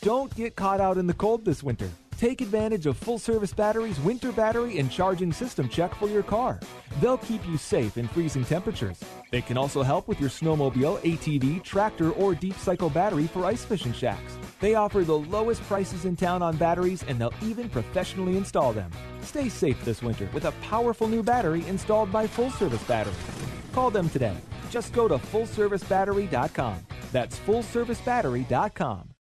Don't 0.00 0.34
get 0.34 0.56
caught 0.56 0.80
out 0.80 0.98
in 0.98 1.06
the 1.06 1.14
cold 1.14 1.44
this 1.44 1.62
winter. 1.62 1.90
Take 2.20 2.42
advantage 2.42 2.84
of 2.84 2.98
Full 2.98 3.18
Service 3.18 3.54
Batteries 3.54 3.98
winter 4.00 4.30
battery 4.30 4.78
and 4.78 4.92
charging 4.92 5.32
system 5.32 5.70
check 5.70 5.94
for 5.94 6.06
your 6.06 6.22
car. 6.22 6.60
They'll 7.00 7.16
keep 7.16 7.40
you 7.48 7.56
safe 7.56 7.96
in 7.96 8.06
freezing 8.08 8.44
temperatures. 8.44 9.00
They 9.30 9.40
can 9.40 9.56
also 9.56 9.82
help 9.82 10.06
with 10.06 10.20
your 10.20 10.28
snowmobile, 10.28 11.00
ATV, 11.00 11.64
tractor, 11.64 12.10
or 12.10 12.34
deep 12.34 12.56
cycle 12.56 12.90
battery 12.90 13.26
for 13.26 13.46
ice 13.46 13.64
fishing 13.64 13.94
shacks. 13.94 14.36
They 14.60 14.74
offer 14.74 15.02
the 15.02 15.16
lowest 15.16 15.62
prices 15.62 16.04
in 16.04 16.14
town 16.14 16.42
on 16.42 16.58
batteries 16.58 17.02
and 17.08 17.18
they'll 17.18 17.32
even 17.42 17.70
professionally 17.70 18.36
install 18.36 18.74
them. 18.74 18.90
Stay 19.22 19.48
safe 19.48 19.82
this 19.86 20.02
winter 20.02 20.28
with 20.34 20.44
a 20.44 20.52
powerful 20.60 21.08
new 21.08 21.22
battery 21.22 21.66
installed 21.68 22.12
by 22.12 22.26
Full 22.26 22.50
Service 22.50 22.82
Battery. 22.82 23.14
Call 23.72 23.90
them 23.90 24.10
today. 24.10 24.36
Just 24.68 24.92
go 24.92 25.08
to 25.08 25.16
fullservicebattery.com. 25.16 26.86
That's 27.12 27.38
fullservicebattery.com. 27.38 29.14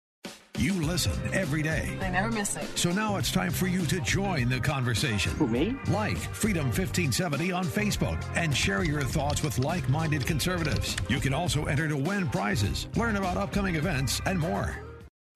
You 0.57 0.73
listen 0.73 1.13
every 1.33 1.61
day. 1.61 1.95
I 2.01 2.09
never 2.09 2.31
miss 2.31 2.55
it. 2.55 2.65
So 2.75 2.91
now 2.91 3.17
it's 3.17 3.31
time 3.31 3.51
for 3.51 3.67
you 3.67 3.85
to 3.85 3.99
join 3.99 4.49
the 4.49 4.59
conversation. 4.59 5.31
Who, 5.33 5.47
me? 5.47 5.77
Like 5.89 6.17
Freedom 6.17 6.65
1570 6.65 7.51
on 7.51 7.63
Facebook 7.63 8.19
and 8.35 8.55
share 8.55 8.83
your 8.83 9.03
thoughts 9.03 9.43
with 9.43 9.59
like 9.59 9.87
minded 9.87 10.25
conservatives. 10.25 10.95
You 11.09 11.19
can 11.19 11.33
also 11.33 11.65
enter 11.65 11.87
to 11.87 11.95
win 11.95 12.27
prizes, 12.29 12.87
learn 12.95 13.17
about 13.17 13.37
upcoming 13.37 13.75
events, 13.75 14.19
and 14.25 14.39
more. 14.39 14.86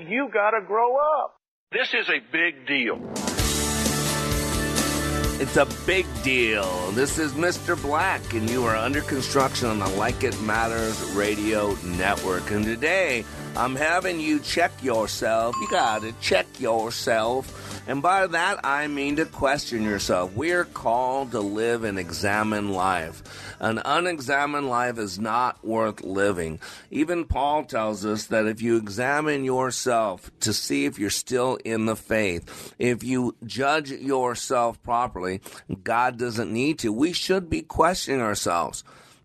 You 0.00 0.28
gotta 0.34 0.60
grow 0.60 0.96
up. 0.96 1.36
This 1.70 1.94
is 1.94 2.08
a 2.08 2.18
big 2.32 2.66
deal. 2.66 2.98
It's 5.40 5.56
a 5.56 5.68
big 5.86 6.04
deal. 6.24 6.90
This 6.92 7.20
is 7.20 7.34
Mr. 7.34 7.80
Black, 7.80 8.34
and 8.34 8.50
you 8.50 8.64
are 8.64 8.74
under 8.74 9.02
construction 9.02 9.68
on 9.68 9.78
the 9.78 9.88
Like 9.90 10.24
It 10.24 10.40
Matters 10.40 11.00
radio 11.12 11.74
network. 11.84 12.50
And 12.50 12.64
today, 12.64 13.24
I'm 13.56 13.76
having 13.76 14.20
you 14.20 14.40
check 14.40 14.72
yourself. 14.82 15.54
You 15.60 15.68
gotta 15.70 16.12
check 16.20 16.46
yourself 16.58 17.74
and 17.86 18.00
by 18.00 18.26
that, 18.26 18.60
I 18.64 18.86
mean 18.86 19.16
to 19.16 19.26
question 19.26 19.82
yourself. 19.82 20.32
We're 20.34 20.64
called 20.64 21.32
to 21.32 21.40
live 21.40 21.84
an 21.84 21.98
examined 21.98 22.72
life. 22.72 23.22
An 23.60 23.80
unexamined 23.84 24.68
life 24.68 24.98
is 24.98 25.18
not 25.18 25.62
worth 25.64 26.02
living. 26.02 26.60
Even 26.90 27.26
Paul 27.26 27.64
tells 27.64 28.06
us 28.06 28.26
that 28.26 28.46
if 28.46 28.62
you 28.62 28.76
examine 28.76 29.44
yourself 29.44 30.30
to 30.40 30.54
see 30.54 30.86
if 30.86 30.98
you're 30.98 31.10
still 31.10 31.56
in 31.56 31.84
the 31.84 31.96
faith, 31.96 32.74
if 32.78 33.04
you 33.04 33.36
judge 33.44 33.90
yourself 33.90 34.82
properly, 34.82 35.42
God 35.82 36.18
doesn't 36.18 36.52
need 36.52 36.78
to. 36.80 36.92
We 36.92 37.12
should 37.12 37.50
be 37.50 37.60
questioning 37.60 38.22
ourselves. 38.22 38.82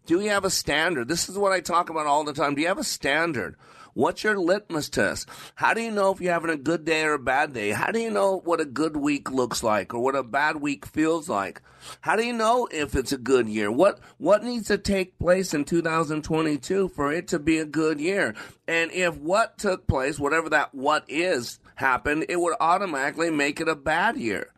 Do 0.10 0.22
you 0.22 0.32
have 0.32 0.44
a 0.44 0.50
standard? 0.50 1.08
This 1.08 1.30
is 1.30 1.38
what 1.38 1.52
I 1.52 1.60
talk 1.60 1.92
about 1.92 2.08
all 2.08 2.24
the 2.24 2.34
time. 2.34 2.56
Do 2.56 2.62
you 2.62 2.68
have 2.68 2.80
a 2.80 2.84
standard? 2.84 3.56
What's 3.94 4.24
your 4.24 4.40
litmus 4.40 4.90
test? 4.90 5.30
How 5.54 5.76
do 5.76 5.82
you 5.84 5.92
know 5.92 6.12
if 6.12 6.20
you're 6.20 6.34
having 6.34 6.50
a 6.50 6.58
good 6.58 6.84
day 6.84 7.04
or 7.04 7.14
a 7.14 7.20
bad 7.20 7.54
day? 7.54 7.70
How 7.70 7.92
do 7.92 8.00
you 8.00 8.10
know 8.10 8.42
what 8.44 8.60
a 8.60 8.66
good 8.66 8.98
week 8.98 9.30
looks 9.30 9.62
like 9.62 9.94
or 9.94 10.00
what 10.00 10.16
a 10.16 10.24
bad 10.24 10.56
week 10.56 10.88
feels 10.88 11.30
like? 11.30 11.62
How 12.02 12.16
do 12.16 12.26
you 12.26 12.34
know 12.34 12.68
if 12.72 12.96
it's 12.96 13.12
a 13.12 13.20
good 13.20 13.48
year? 13.48 13.72
What 13.72 14.00
what 14.18 14.44
needs 14.44 14.66
to 14.70 14.80
take 14.80 15.20
place 15.20 15.54
in 15.54 15.64
2022 15.64 16.88
for 16.88 17.14
it 17.14 17.28
to 17.28 17.38
be 17.38 17.60
a 17.60 17.66
good 17.66 18.00
year? 18.00 18.34
And 18.68 18.92
if 18.92 19.16
what 19.16 19.60
took 19.60 19.86
place, 19.86 20.18
whatever 20.18 20.50
that 20.50 20.74
what 20.74 21.06
is, 21.08 21.60
happened, 21.76 22.26
it 22.30 22.40
would 22.40 22.56
automatically 22.60 23.30
make 23.30 23.62
it 23.62 23.70
a 23.70 23.76
bad 23.76 24.18
year. 24.18 24.54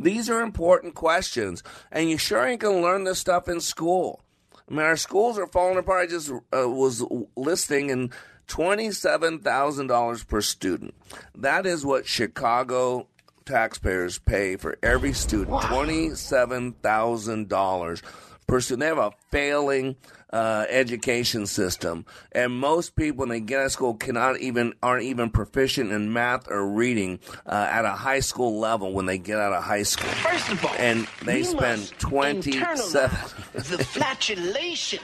These 0.00 0.30
are 0.30 0.40
important 0.40 0.94
questions, 0.94 1.62
and 1.92 2.08
you 2.08 2.16
sure 2.16 2.46
ain't 2.46 2.62
gonna 2.62 2.80
learn 2.80 3.04
this 3.04 3.18
stuff 3.18 3.46
in 3.46 3.60
school. 3.60 4.22
I 4.68 4.72
mean, 4.72 4.82
our 4.82 4.96
schools 4.96 5.38
are 5.38 5.46
falling 5.46 5.78
apart. 5.78 6.02
I 6.02 6.06
just 6.10 6.30
uh, 6.30 6.68
was 6.68 7.02
listing 7.36 7.90
and 7.90 8.12
$27,000 8.48 10.28
per 10.28 10.40
student. 10.40 10.94
That 11.34 11.66
is 11.66 11.84
what 11.84 12.06
Chicago 12.06 13.08
taxpayers 13.44 14.18
pay 14.18 14.56
for 14.56 14.78
every 14.82 15.12
student. 15.12 15.60
$27,000 15.62 18.02
per 18.46 18.60
student. 18.60 18.80
They 18.80 18.86
have 18.86 18.98
a 18.98 19.12
failing 19.30 19.96
uh, 20.32 20.66
education 20.68 21.46
system, 21.46 22.04
and 22.32 22.52
most 22.52 22.96
people 22.96 23.18
when 23.18 23.28
they 23.28 23.40
get 23.40 23.60
out 23.60 23.66
of 23.66 23.72
school 23.72 23.94
cannot 23.94 24.40
even 24.40 24.74
aren't 24.82 25.04
even 25.04 25.30
proficient 25.30 25.92
in 25.92 26.12
math 26.12 26.50
or 26.50 26.66
reading 26.66 27.18
uh, 27.46 27.68
at 27.70 27.84
a 27.84 27.92
high 27.92 28.20
school 28.20 28.58
level 28.58 28.92
when 28.92 29.06
they 29.06 29.18
get 29.18 29.38
out 29.38 29.52
of 29.52 29.62
high 29.62 29.82
school. 29.84 30.10
First 30.10 30.50
of 30.50 30.64
all, 30.64 30.74
and 30.78 31.06
they 31.22 31.42
spend 31.42 31.92
twenty 31.98 32.60
seven. 32.76 33.18
the 33.54 33.84
flatulation 33.84 35.00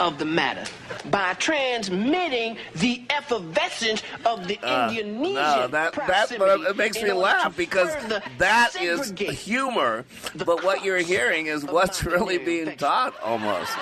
of 0.00 0.18
the 0.18 0.24
matter 0.24 0.64
by 1.10 1.34
transmitting 1.34 2.56
the 2.76 3.02
effervescence 3.10 4.02
of 4.24 4.46
the 4.48 4.58
Uh, 4.62 4.90
Indonesian 4.90 5.34
no, 5.34 5.68
that 5.68 5.94
that 5.94 6.30
it 6.32 6.76
makes 6.76 7.02
me 7.02 7.12
laugh 7.12 7.56
because 7.56 7.94
that 8.38 8.80
is 8.80 9.10
humor. 9.18 10.04
But 10.34 10.64
what 10.64 10.84
you're 10.84 10.98
hearing 10.98 11.46
is 11.46 11.64
what's 11.64 12.04
really 12.04 12.38
being 12.38 12.76
taught. 12.76 13.18
Almost 13.20 13.72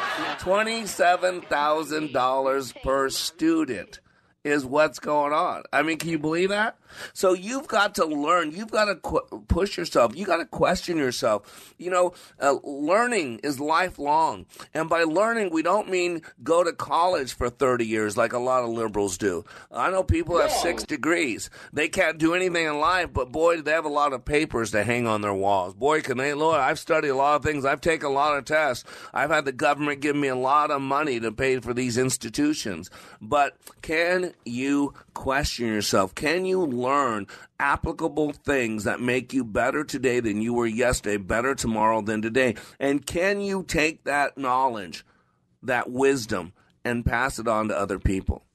twenty-seven 0.41 1.43
thousand 1.43 2.12
dollars 2.12 2.73
per 2.83 3.09
student 3.11 4.01
is 4.45 4.64
what's 4.64 4.99
going 4.99 5.33
on. 5.33 5.64
I 5.73 5.83
mean, 5.83 5.99
can 5.99 6.11
you 6.11 6.19
believe 6.19 6.51
that? 6.51 6.77
So 7.12 7.32
you've 7.32 7.68
got 7.68 7.95
to 7.97 8.05
learn. 8.05 8.53
You've 8.53 8.70
got 8.70 8.87
to 8.87 8.97
qu- 8.97 9.45
push 9.49 9.76
yourself. 9.76 10.16
You 10.16 10.26
got 10.26 10.39
to 10.39 10.47
question 10.47 10.97
yourself. 10.97 11.74
You 11.78 11.91
know, 11.91 12.12
uh, 12.41 12.57
learning 12.62 13.41
is 13.43 13.61
lifelong, 13.61 14.47
and 14.74 14.89
by 14.89 15.05
learning, 15.05 15.51
we 15.51 15.62
don't 15.62 15.89
mean 15.89 16.22
go 16.43 16.64
to 16.64 16.72
college 16.72 17.34
for 17.34 17.51
thirty 17.51 17.87
years 17.87 18.16
like 18.16 18.32
a 18.32 18.39
lot 18.39 18.64
of 18.64 18.70
liberals 18.70 19.18
do. 19.18 19.45
I 19.70 19.91
know 19.91 20.03
people 20.03 20.39
have 20.39 20.51
six 20.51 20.84
degrees. 20.84 21.51
They 21.72 21.89
can't 21.89 22.18
do 22.18 22.34
anything 22.34 22.66
in 22.66 22.80
life, 22.80 23.12
but 23.12 23.32
boy, 23.32 23.61
they 23.61 23.72
have 23.72 23.84
a 23.84 23.89
lot 23.89 24.12
of 24.12 24.24
papers 24.24 24.70
to 24.72 24.84
hang 24.84 25.07
on 25.07 25.20
their 25.20 25.34
walls. 25.34 25.74
Boy, 25.74 26.01
can 26.01 26.18
they, 26.18 26.34
Lord, 26.34 26.61
I've 26.61 26.78
studied 26.78 27.09
a 27.09 27.16
lot 27.16 27.37
of 27.37 27.43
things. 27.43 27.64
I've 27.64 27.80
taken 27.80 28.07
a 28.07 28.12
lot 28.12 28.37
of 28.37 28.45
tests. 28.45 28.84
I've 29.12 29.30
had 29.30 29.45
the 29.45 29.53
government 29.53 30.01
give 30.01 30.16
me 30.16 30.28
a 30.28 30.37
lot 30.37 30.70
of 30.70 30.80
money 30.80 31.20
to 31.20 31.32
pay 31.32 31.59
for 31.61 31.74
these 31.74 31.99
institutions. 31.99 32.91
But 33.20 33.57
can 33.82 34.34
you 34.45 34.95
question 35.14 35.66
yourself? 35.66 36.14
Can 36.14 36.45
you 36.45 36.64
learn 36.77 37.27
applicable 37.59 38.33
things 38.33 38.85
that 38.85 39.01
make 39.01 39.33
you 39.33 39.45
better 39.45 39.85
today 39.85 40.20
than 40.20 40.41
you 40.41 40.55
were 40.55 40.66
yesterday, 40.66 41.16
better 41.16 41.55
tomorrow 41.55 42.01
than 42.01 42.22
today? 42.22 42.55
And 42.79 43.05
can 43.05 43.41
you 43.41 43.62
take 43.62 44.05
that 44.05 44.39
knowledge, 44.39 45.05
that 45.62 45.91
wisdom, 45.91 46.53
and 46.85 47.05
pass 47.05 47.39
it 47.39 47.49
on 47.49 47.68
to 47.68 47.79
other 47.79 47.99
people? 47.99 48.45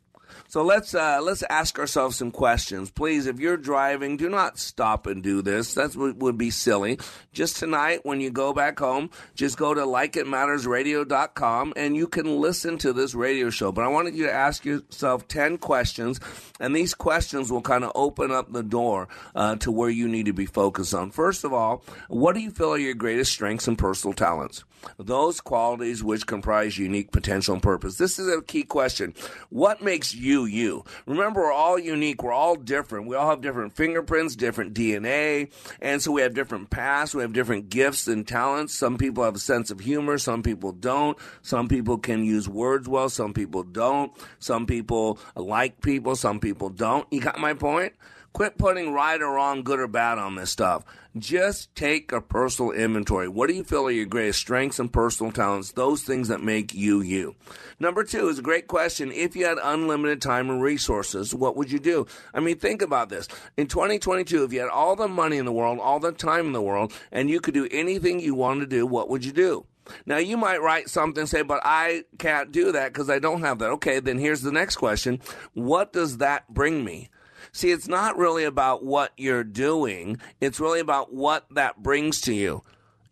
So 0.52 0.64
let's 0.64 0.94
uh, 0.94 1.22
let's 1.24 1.44
ask 1.44 1.80
ourselves 1.80 2.18
some 2.18 2.30
questions, 2.30 2.92
please. 2.92 3.26
If 3.26 3.40
you're 3.40 3.56
driving, 3.56 4.18
do 4.18 4.28
not 4.28 4.60
stop 4.60 5.08
and 5.08 5.24
do 5.24 5.42
this. 5.42 5.76
That 5.76 5.96
would, 5.96 6.38
be 6.38 6.50
silly. 6.50 7.00
Just 7.32 7.56
tonight, 7.56 8.02
when 8.04 8.20
you 8.20 8.32
go 8.32 8.52
back 8.52 8.78
home, 8.78 9.12
just 9.34 9.58
go 9.58 9.74
to 9.74 9.80
likeitmattersradio.com 9.80 11.72
and 11.78 11.96
you 11.96 12.06
can 12.06 12.42
listen 12.42 12.78
to 12.80 12.92
this 12.92 13.16
radio 13.16 13.50
show. 13.50 13.72
But 13.72 13.86
I 13.86 13.88
wanted 13.88 14.14
you 14.14 14.26
to 14.26 14.34
ask 14.34 14.66
yourself 14.66 15.26
ten 15.30 15.58
questions, 15.58 16.20
and 16.60 16.76
these 16.76 16.94
questions 16.94 17.50
will 17.50 17.62
kind 17.62 17.86
of 17.86 17.94
open 17.96 18.30
up 18.30 18.52
the 18.52 18.64
door 18.64 19.08
uh, 19.34 19.56
to 19.56 19.72
where 19.72 19.90
you 19.90 20.10
need 20.10 20.26
to 20.26 20.34
be 20.34 20.48
focused 20.48 20.94
on. 20.94 21.12
First 21.12 21.46
of 21.46 21.54
all, 21.54 21.82
what 22.10 22.36
do 22.36 22.42
you 22.42 22.52
feel 22.52 22.74
are 22.74 22.78
your 22.78 22.94
greatest 22.94 23.32
strengths 23.32 23.70
and 23.70 23.78
personal 23.78 24.14
talents? 24.14 24.66
Those 24.98 25.42
qualities 25.42 26.04
which 26.04 26.26
comprise 26.26 26.78
unique 26.78 27.12
potential 27.12 27.54
and 27.54 27.64
purpose. 27.64 27.98
This 27.98 28.20
is 28.20 28.28
a 28.28 28.42
key 28.42 28.64
question. 28.64 29.14
What 29.50 29.82
makes 29.82 30.14
you 30.14 30.41
you? 30.46 30.84
Remember, 31.06 31.42
we're 31.42 31.52
all 31.52 31.78
unique. 31.80 32.24
We're 32.24 32.32
all 32.32 32.56
different. 32.56 33.08
We 33.08 33.16
all 33.16 33.30
have 33.30 33.42
different 33.42 33.74
fingerprints, 33.74 34.36
different 34.36 34.74
DNA, 34.74 35.52
and 35.82 36.02
so 36.02 36.12
we 36.12 36.22
have 36.22 36.34
different 36.34 36.70
pasts. 36.70 37.16
We 37.16 37.22
have 37.22 37.34
different 37.34 37.70
gifts 37.70 38.08
and 38.08 38.28
talents. 38.28 38.74
Some 38.74 38.98
people 38.98 39.24
have 39.24 39.36
a 39.36 39.40
sense 39.40 39.72
of 39.72 39.80
humor. 39.80 40.18
Some 40.18 40.44
people 40.44 40.72
don't. 40.72 41.18
Some 41.42 41.68
people 41.68 41.98
can 41.98 42.24
use 42.24 42.48
words 42.48 42.88
well. 42.88 43.10
Some 43.10 43.34
people 43.34 43.64
don't. 43.64 44.12
Some 44.40 44.66
people 44.66 45.20
like 45.36 45.82
people. 45.82 46.16
Some 46.16 46.40
people 46.40 46.70
don't. 46.70 47.08
You 47.12 47.22
got 47.22 47.40
my 47.40 47.54
point? 47.54 47.94
Quit 48.34 48.58
putting 48.58 48.94
right 48.94 49.22
or 49.22 49.34
wrong, 49.34 49.62
good 49.62 49.80
or 49.80 49.88
bad 49.88 50.18
on 50.18 50.36
this 50.36 50.52
stuff. 50.52 50.86
Just 51.18 51.76
take 51.76 52.14
a 52.14 52.22
personal 52.22 52.72
inventory. 52.72 53.28
What 53.28 53.50
do 53.50 53.54
you 53.54 53.66
feel 53.66 53.88
are 53.88 53.92
your 53.92 54.06
greatest 54.06 54.40
strengths 54.40 54.80
and 54.80 54.92
personal 54.92 55.34
talents? 55.34 55.74
Those 55.74 56.04
things 56.04 56.30
that 56.30 56.42
make 56.42 56.74
you 56.74 57.02
you. 57.02 57.36
Number 57.80 58.06
two 58.06 58.30
is 58.30 58.40
a 58.40 58.44
great 58.44 58.68
question. 58.68 59.12
If 59.12 59.36
you 59.36 59.46
had 59.46 59.58
unlimited 59.62 60.22
time 60.22 60.50
and 60.50 60.62
resources, 60.62 61.36
what 61.36 61.58
would 61.58 61.70
you 61.70 61.80
do? 61.80 62.08
I 62.34 62.40
mean, 62.40 62.58
think 62.58 62.82
about 62.82 63.10
this. 63.10 63.28
In 63.58 63.68
2022, 63.68 64.46
if 64.46 64.54
you 64.54 64.62
had 64.62 64.70
all 64.70 64.96
the 64.96 65.10
money 65.10 65.38
in 65.38 65.46
the 65.46 65.52
world, 65.52 65.80
all 65.80 66.00
the 66.00 66.14
time 66.14 66.48
in 66.48 66.54
the 66.54 66.62
world, 66.62 66.94
and 67.12 67.30
you 67.30 67.42
could 67.42 67.54
do 67.54 67.68
anything 67.70 68.22
you 68.22 68.34
wanted 68.34 68.62
to 68.62 68.68
do, 68.68 68.86
what 68.86 69.10
would 69.10 69.26
you 69.26 69.34
do? 69.34 69.66
Now, 70.06 70.18
you 70.18 70.38
might 70.38 70.62
write 70.62 70.90
something 70.90 71.22
and 71.22 71.30
say, 71.30 71.42
but 71.42 71.60
I 71.66 72.04
can't 72.18 72.52
do 72.52 72.72
that 72.72 72.94
because 72.94 73.10
I 73.10 73.20
don't 73.20 73.42
have 73.42 73.60
that. 73.60 73.72
Okay, 73.72 74.00
then 74.00 74.18
here's 74.18 74.42
the 74.42 74.52
next 74.52 74.78
question. 74.78 75.20
What 75.54 75.92
does 75.92 76.20
that 76.20 76.48
bring 76.54 76.86
me? 76.86 77.10
See, 77.54 77.72
it's 77.72 77.88
not 77.88 78.18
really 78.18 78.46
about 78.46 78.84
what 78.84 79.12
you're 79.18 79.44
doing. 79.44 80.20
It's 80.40 80.60
really 80.60 80.80
about 80.80 81.14
what 81.14 81.46
that 81.52 81.84
brings 81.84 82.22
to 82.22 82.34
you. 82.34 82.64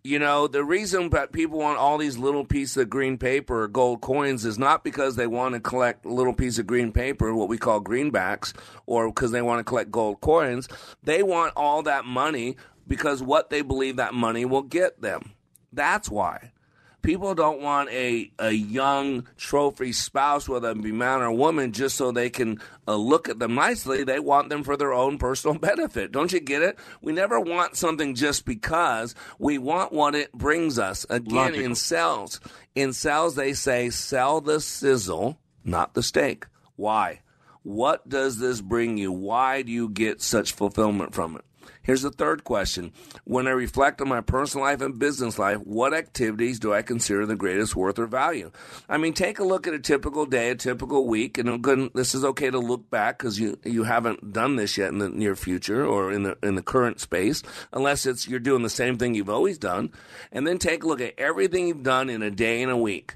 You 0.01 0.17
know, 0.17 0.47
the 0.47 0.63
reason 0.63 1.09
that 1.09 1.33
people 1.33 1.59
want 1.59 1.77
all 1.77 1.97
these 1.97 2.17
little 2.17 2.45
pieces 2.45 2.77
of 2.77 2.89
green 2.89 3.17
paper 3.17 3.63
or 3.63 3.67
gold 3.67 3.99
coins 3.99 4.45
is 4.45 4.57
not 4.57 4.81
because 4.81 5.17
they 5.17 5.27
want 5.27 5.55
to 5.55 5.59
collect 5.59 6.05
little 6.05 6.33
piece 6.33 6.57
of 6.57 6.67
green 6.67 6.93
paper, 6.93 7.33
what 7.33 7.49
we 7.49 7.57
call 7.57 7.81
greenbacks, 7.81 8.53
or 8.85 9.09
because 9.09 9.31
they 9.31 9.41
want 9.41 9.59
to 9.59 9.65
collect 9.65 9.91
gold 9.91 10.21
coins. 10.21 10.69
They 11.03 11.21
want 11.21 11.51
all 11.57 11.83
that 11.83 12.05
money 12.05 12.55
because 12.87 13.21
what 13.21 13.49
they 13.49 13.61
believe 13.61 13.97
that 13.97 14.13
money 14.13 14.45
will 14.45 14.61
get 14.61 15.01
them. 15.01 15.33
That's 15.73 16.09
why. 16.09 16.53
People 17.01 17.33
don't 17.33 17.61
want 17.61 17.89
a, 17.91 18.31
a 18.39 18.51
young 18.51 19.25
trophy 19.37 19.93
spouse, 19.93 20.49
whether 20.49 20.71
it 20.71 20.81
be 20.81 20.91
man 20.91 21.21
or 21.21 21.31
woman, 21.31 21.71
just 21.71 21.95
so 21.95 22.11
they 22.11 22.29
can 22.29 22.59
uh, 22.87 22.95
look 22.95 23.29
at 23.29 23.39
them 23.39 23.55
nicely. 23.55 24.03
They 24.03 24.19
want 24.19 24.49
them 24.49 24.63
for 24.63 24.75
their 24.75 24.93
own 24.93 25.17
personal 25.17 25.57
benefit. 25.59 26.11
Don't 26.11 26.31
you 26.33 26.39
get 26.39 26.61
it? 26.61 26.77
We 27.01 27.13
never 27.13 27.39
want 27.39 27.77
something 27.77 28.15
just 28.15 28.45
because. 28.45 29.15
We 29.39 29.57
want 29.57 29.93
what 29.93 30.13
it 30.13 30.31
brings 30.33 30.77
us. 30.77 31.05
Again, 31.09 31.35
Logical. 31.35 31.65
in 31.65 31.75
sales, 31.75 32.39
in 32.75 32.93
sales, 32.93 33.35
they 33.35 33.53
say 33.53 33.89
sell 33.89 34.41
the 34.41 34.59
sizzle, 34.59 35.39
not 35.63 35.93
the 35.93 36.03
steak. 36.03 36.47
Why? 36.75 37.21
What 37.63 38.07
does 38.07 38.39
this 38.39 38.61
bring 38.61 38.97
you? 38.97 39.11
Why 39.11 39.61
do 39.61 39.71
you 39.71 39.89
get 39.89 40.21
such 40.21 40.53
fulfillment 40.53 41.13
from 41.13 41.35
it? 41.35 41.45
Here's 41.81 42.01
the 42.01 42.11
third 42.11 42.43
question. 42.43 42.91
When 43.23 43.47
I 43.47 43.51
reflect 43.51 44.01
on 44.01 44.09
my 44.09 44.21
personal 44.21 44.65
life 44.65 44.81
and 44.81 44.99
business 44.99 45.39
life, 45.39 45.59
what 45.59 45.93
activities 45.93 46.59
do 46.59 46.73
I 46.73 46.81
consider 46.81 47.25
the 47.25 47.35
greatest 47.35 47.75
worth 47.75 47.99
or 47.99 48.05
value? 48.05 48.51
I 48.87 48.97
mean, 48.97 49.13
take 49.13 49.39
a 49.39 49.43
look 49.43 49.67
at 49.67 49.73
a 49.73 49.79
typical 49.79 50.25
day, 50.25 50.49
a 50.49 50.55
typical 50.55 51.07
week, 51.07 51.37
and 51.37 51.91
this 51.93 52.13
is 52.13 52.23
okay 52.25 52.49
to 52.49 52.59
look 52.59 52.89
back 52.89 53.19
because 53.19 53.39
you, 53.39 53.57
you 53.63 53.83
haven't 53.83 54.33
done 54.33 54.55
this 54.55 54.77
yet 54.77 54.91
in 54.91 54.99
the 54.99 55.09
near 55.09 55.35
future 55.35 55.85
or 55.85 56.11
in 56.11 56.23
the, 56.23 56.37
in 56.43 56.55
the 56.55 56.61
current 56.61 56.99
space, 56.99 57.41
unless 57.73 58.05
it's 58.05 58.27
you're 58.27 58.39
doing 58.39 58.63
the 58.63 58.69
same 58.69 58.97
thing 58.97 59.15
you've 59.15 59.29
always 59.29 59.57
done. 59.57 59.91
And 60.31 60.45
then 60.45 60.57
take 60.57 60.83
a 60.83 60.87
look 60.87 61.01
at 61.01 61.17
everything 61.17 61.67
you've 61.67 61.83
done 61.83 62.09
in 62.09 62.21
a 62.21 62.31
day 62.31 62.61
and 62.61 62.71
a 62.71 62.77
week. 62.77 63.15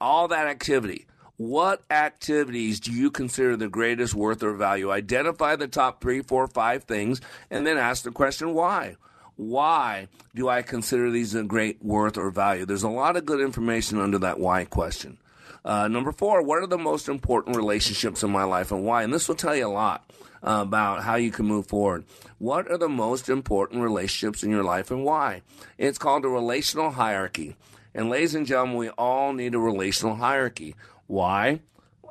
All 0.00 0.28
that 0.28 0.46
activity. 0.46 1.06
What 1.36 1.82
activities 1.90 2.78
do 2.78 2.92
you 2.92 3.10
consider 3.10 3.56
the 3.56 3.68
greatest 3.68 4.14
worth 4.14 4.42
or 4.44 4.52
value? 4.52 4.92
Identify 4.92 5.56
the 5.56 5.66
top 5.66 6.00
three, 6.00 6.22
four, 6.22 6.46
five 6.46 6.84
things, 6.84 7.20
and 7.50 7.66
then 7.66 7.76
ask 7.76 8.04
the 8.04 8.12
question 8.12 8.54
why. 8.54 8.96
Why 9.34 10.06
do 10.32 10.48
I 10.48 10.62
consider 10.62 11.10
these 11.10 11.34
a 11.34 11.42
great 11.42 11.84
worth 11.84 12.16
or 12.16 12.30
value? 12.30 12.64
There's 12.64 12.84
a 12.84 12.88
lot 12.88 13.16
of 13.16 13.26
good 13.26 13.40
information 13.40 13.98
under 13.98 14.18
that 14.18 14.38
why 14.38 14.64
question. 14.64 15.18
Uh, 15.64 15.88
number 15.88 16.12
four, 16.12 16.40
what 16.40 16.62
are 16.62 16.68
the 16.68 16.78
most 16.78 17.08
important 17.08 17.56
relationships 17.56 18.22
in 18.22 18.30
my 18.30 18.44
life 18.44 18.70
and 18.70 18.84
why? 18.84 19.02
And 19.02 19.12
this 19.12 19.26
will 19.26 19.34
tell 19.34 19.56
you 19.56 19.66
a 19.66 19.68
lot 19.68 20.08
uh, 20.44 20.60
about 20.62 21.02
how 21.02 21.16
you 21.16 21.32
can 21.32 21.46
move 21.46 21.66
forward. 21.66 22.04
What 22.38 22.70
are 22.70 22.78
the 22.78 22.88
most 22.88 23.28
important 23.28 23.82
relationships 23.82 24.44
in 24.44 24.50
your 24.50 24.62
life 24.62 24.92
and 24.92 25.04
why? 25.04 25.42
It's 25.78 25.98
called 25.98 26.24
a 26.24 26.28
relational 26.28 26.92
hierarchy. 26.92 27.56
And 27.92 28.10
ladies 28.10 28.34
and 28.34 28.46
gentlemen, 28.46 28.76
we 28.76 28.88
all 28.90 29.32
need 29.32 29.54
a 29.54 29.58
relational 29.58 30.16
hierarchy. 30.16 30.74
Why? 31.06 31.60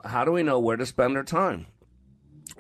How 0.04 0.26
do 0.26 0.32
we 0.32 0.44
know 0.44 0.60
where 0.60 0.78
to 0.78 0.86
spend 0.86 1.18
our 1.18 1.24
time? 1.24 1.68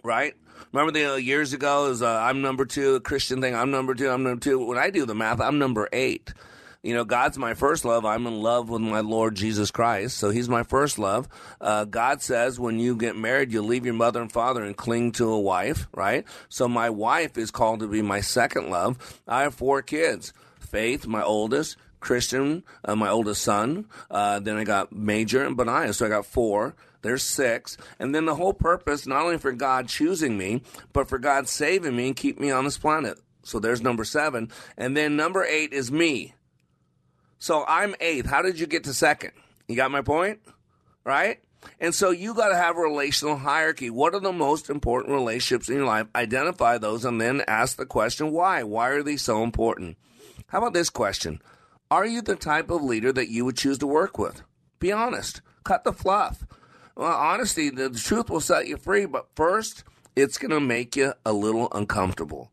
Right? 0.03 0.34
Remember 0.71 0.91
the 0.91 1.13
uh, 1.13 1.15
years 1.15 1.53
ago, 1.53 1.91
is 1.91 2.01
uh, 2.01 2.07
I'm 2.07 2.41
number 2.41 2.65
two, 2.65 2.95
a 2.95 2.99
Christian 2.99 3.41
thing. 3.41 3.55
I'm 3.55 3.71
number 3.71 3.93
two. 3.93 4.09
I'm 4.09 4.23
number 4.23 4.39
two. 4.39 4.65
When 4.65 4.77
I 4.77 4.89
do 4.89 5.05
the 5.05 5.15
math, 5.15 5.39
I'm 5.39 5.59
number 5.59 5.88
eight. 5.93 6.34
You 6.81 6.93
know, 6.93 7.05
God's 7.05 7.38
my 7.38 7.53
first 7.53 7.86
love. 7.86 8.03
I'm 8.03 8.27
in 8.27 8.41
love 8.41 8.69
with 8.69 8.81
my 8.81 8.99
Lord 8.99 9.36
Jesus 9.36 9.71
Christ. 9.71 10.17
So 10.17 10.31
he's 10.31 10.49
my 10.49 10.63
first 10.63 10.99
love. 10.99 11.29
Uh, 11.61 11.86
God 11.86 12.21
says 12.21 12.59
when 12.59 12.77
you 12.77 12.97
get 12.97 13.15
married, 13.15 13.53
you 13.53 13.61
leave 13.61 13.86
your 13.86 13.93
mother 13.93 14.21
and 14.21 14.29
father 14.29 14.63
and 14.63 14.75
cling 14.75 15.13
to 15.13 15.29
a 15.29 15.39
wife, 15.39 15.88
right? 15.93 16.25
So 16.49 16.67
my 16.67 16.89
wife 16.89 17.38
is 17.38 17.51
called 17.51 17.79
to 17.79 17.88
be 17.88 18.01
my 18.01 18.19
second 18.19 18.69
love. 18.69 19.21
I 19.25 19.43
have 19.43 19.55
four 19.55 19.81
kids. 19.81 20.34
Faith, 20.59 21.07
my 21.07 21.23
oldest. 21.23 21.77
Christian, 22.03 22.63
uh, 22.83 22.95
my 22.95 23.09
oldest 23.09 23.41
son. 23.41 23.85
Uh, 24.11 24.39
then 24.39 24.57
I 24.57 24.65
got 24.65 24.91
Major 24.91 25.43
and 25.43 25.55
Benaiah. 25.55 25.93
So 25.93 26.05
I 26.05 26.09
got 26.09 26.25
four. 26.25 26.75
There's 27.01 27.23
six. 27.23 27.77
And 27.97 28.13
then 28.13 28.25
the 28.25 28.35
whole 28.35 28.53
purpose, 28.53 29.07
not 29.07 29.23
only 29.23 29.37
for 29.37 29.53
God 29.53 29.87
choosing 29.87 30.37
me, 30.37 30.61
but 30.91 31.07
for 31.07 31.17
God 31.17 31.47
saving 31.47 31.95
me 31.95 32.07
and 32.07 32.15
keep 32.15 32.39
me 32.39 32.51
on 32.51 32.65
this 32.65 32.77
planet. 32.77 33.19
So 33.43 33.59
there's 33.59 33.81
number 33.81 34.03
seven. 34.03 34.51
And 34.77 34.95
then 34.95 35.15
number 35.15 35.43
eight 35.45 35.71
is 35.71 35.91
me. 35.91 36.33
So 37.39 37.65
I'm 37.67 37.95
eighth. 37.99 38.25
How 38.25 38.41
did 38.41 38.59
you 38.59 38.67
get 38.67 38.83
to 38.83 38.93
second? 38.93 39.31
You 39.67 39.75
got 39.75 39.91
my 39.91 40.01
point? 40.01 40.39
Right? 41.05 41.39
And 41.79 41.95
so 41.95 42.11
you 42.11 42.33
got 42.33 42.49
to 42.49 42.55
have 42.57 42.75
a 42.75 42.81
relational 42.81 43.37
hierarchy. 43.37 43.89
What 43.89 44.13
are 44.13 44.19
the 44.19 44.33
most 44.33 44.69
important 44.69 45.13
relationships 45.13 45.69
in 45.69 45.77
your 45.77 45.85
life? 45.85 46.07
Identify 46.13 46.77
those 46.77 47.05
and 47.05 47.19
then 47.21 47.41
ask 47.47 47.77
the 47.77 47.85
question 47.85 48.31
why? 48.31 48.63
Why 48.63 48.89
are 48.89 49.03
these 49.03 49.21
so 49.21 49.43
important? 49.43 49.97
How 50.47 50.57
about 50.59 50.73
this 50.73 50.89
question? 50.89 51.41
Are 51.93 52.07
you 52.07 52.23
the 52.23 52.35
type 52.35 52.71
of 52.71 52.81
leader 52.81 53.13
that 53.13 53.29
you 53.29 53.45
would 53.45 53.55
choose 53.55 53.77
to 53.77 53.85
work 53.85 54.17
with? 54.17 54.41
Be 54.79 54.91
honest. 54.91 55.41
Cut 55.63 55.83
the 55.83 55.93
fluff. 55.93 56.43
Well, 56.95 57.11
honesty, 57.13 57.69
the 57.69 57.91
truth 57.91 58.31
will 58.31 58.41
set 58.41 58.67
you 58.67 58.77
free, 58.77 59.05
but 59.05 59.27
first, 59.35 59.83
it's 60.15 60.39
going 60.39 60.49
to 60.49 60.59
make 60.59 60.95
you 60.95 61.13
a 61.23 61.31
little 61.33 61.67
uncomfortable. 61.71 62.49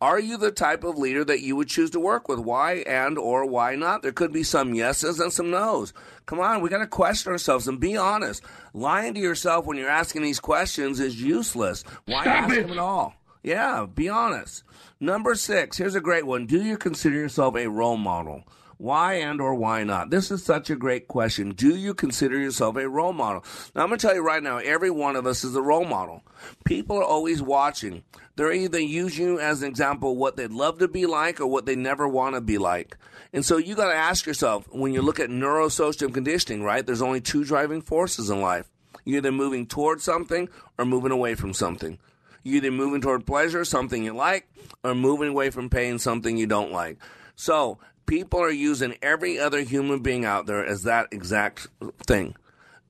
Are 0.00 0.20
you 0.20 0.36
the 0.36 0.52
type 0.52 0.84
of 0.84 0.96
leader 0.96 1.24
that 1.24 1.40
you 1.40 1.56
would 1.56 1.66
choose 1.66 1.90
to 1.90 1.98
work 1.98 2.28
with? 2.28 2.38
Why 2.38 2.84
and 2.86 3.18
or 3.18 3.44
why 3.44 3.74
not? 3.74 4.02
There 4.02 4.12
could 4.12 4.32
be 4.32 4.44
some 4.44 4.74
yeses 4.74 5.18
and 5.18 5.32
some 5.32 5.50
nos. 5.50 5.92
Come 6.26 6.38
on, 6.38 6.60
we 6.60 6.68
got 6.68 6.78
to 6.78 6.86
question 6.86 7.32
ourselves 7.32 7.66
and 7.66 7.80
be 7.80 7.96
honest. 7.96 8.44
Lying 8.74 9.14
to 9.14 9.20
yourself 9.20 9.66
when 9.66 9.76
you're 9.76 9.90
asking 9.90 10.22
these 10.22 10.38
questions 10.38 11.00
is 11.00 11.20
useless. 11.20 11.82
Why 12.06 12.22
Stop 12.22 12.36
ask 12.36 12.52
it. 12.56 12.62
them 12.68 12.70
at 12.70 12.78
all? 12.78 13.16
Yeah, 13.42 13.86
be 13.92 14.08
honest. 14.08 14.62
Number 15.00 15.34
six, 15.34 15.78
here's 15.78 15.96
a 15.96 16.00
great 16.00 16.28
one. 16.28 16.46
Do 16.46 16.62
you 16.62 16.78
consider 16.78 17.16
yourself 17.16 17.56
a 17.56 17.66
role 17.66 17.96
model? 17.96 18.44
Why 18.78 19.14
and 19.14 19.40
or 19.40 19.54
why 19.54 19.84
not? 19.84 20.10
This 20.10 20.30
is 20.30 20.44
such 20.44 20.70
a 20.70 20.76
great 20.76 21.08
question. 21.08 21.50
Do 21.50 21.76
you 21.76 21.94
consider 21.94 22.38
yourself 22.38 22.76
a 22.76 22.88
role 22.88 23.12
model? 23.12 23.44
Now, 23.74 23.82
I'm 23.82 23.88
going 23.88 23.98
to 23.98 24.06
tell 24.06 24.14
you 24.14 24.22
right 24.22 24.42
now, 24.42 24.58
every 24.58 24.90
one 24.90 25.16
of 25.16 25.26
us 25.26 25.44
is 25.44 25.54
a 25.56 25.62
role 25.62 25.84
model. 25.84 26.22
People 26.64 26.98
are 26.98 27.04
always 27.04 27.40
watching. 27.40 28.02
They're 28.36 28.52
either 28.52 28.80
using 28.80 29.26
you 29.26 29.40
as 29.40 29.62
an 29.62 29.68
example 29.68 30.12
of 30.12 30.18
what 30.18 30.36
they'd 30.36 30.50
love 30.50 30.78
to 30.78 30.88
be 30.88 31.06
like 31.06 31.40
or 31.40 31.46
what 31.46 31.66
they 31.66 31.76
never 31.76 32.08
want 32.08 32.34
to 32.34 32.40
be 32.40 32.58
like. 32.58 32.96
And 33.32 33.44
so 33.44 33.56
you 33.56 33.74
got 33.74 33.90
to 33.90 33.96
ask 33.96 34.26
yourself, 34.26 34.66
when 34.70 34.92
you 34.92 35.02
look 35.02 35.20
at 35.20 35.30
neurosocial 35.30 36.12
conditioning, 36.12 36.62
right, 36.62 36.84
there's 36.84 37.02
only 37.02 37.20
two 37.20 37.44
driving 37.44 37.80
forces 37.80 38.30
in 38.30 38.40
life. 38.40 38.70
You're 39.04 39.18
either 39.18 39.32
moving 39.32 39.66
towards 39.66 40.02
something 40.04 40.48
or 40.78 40.84
moving 40.84 41.12
away 41.12 41.34
from 41.34 41.52
something. 41.52 41.98
You're 42.42 42.56
either 42.56 42.70
moving 42.70 43.00
toward 43.00 43.26
pleasure, 43.26 43.64
something 43.64 44.04
you 44.04 44.12
like, 44.12 44.48
or 44.82 44.94
moving 44.94 45.28
away 45.28 45.50
from 45.50 45.70
pain, 45.70 45.98
something 45.98 46.36
you 46.36 46.46
don't 46.46 46.72
like. 46.72 46.98
So 47.36 47.78
people 48.06 48.40
are 48.40 48.50
using 48.50 48.96
every 49.02 49.38
other 49.38 49.60
human 49.60 50.00
being 50.00 50.24
out 50.24 50.46
there 50.46 50.64
as 50.64 50.82
that 50.84 51.08
exact 51.10 51.68
thing. 52.06 52.36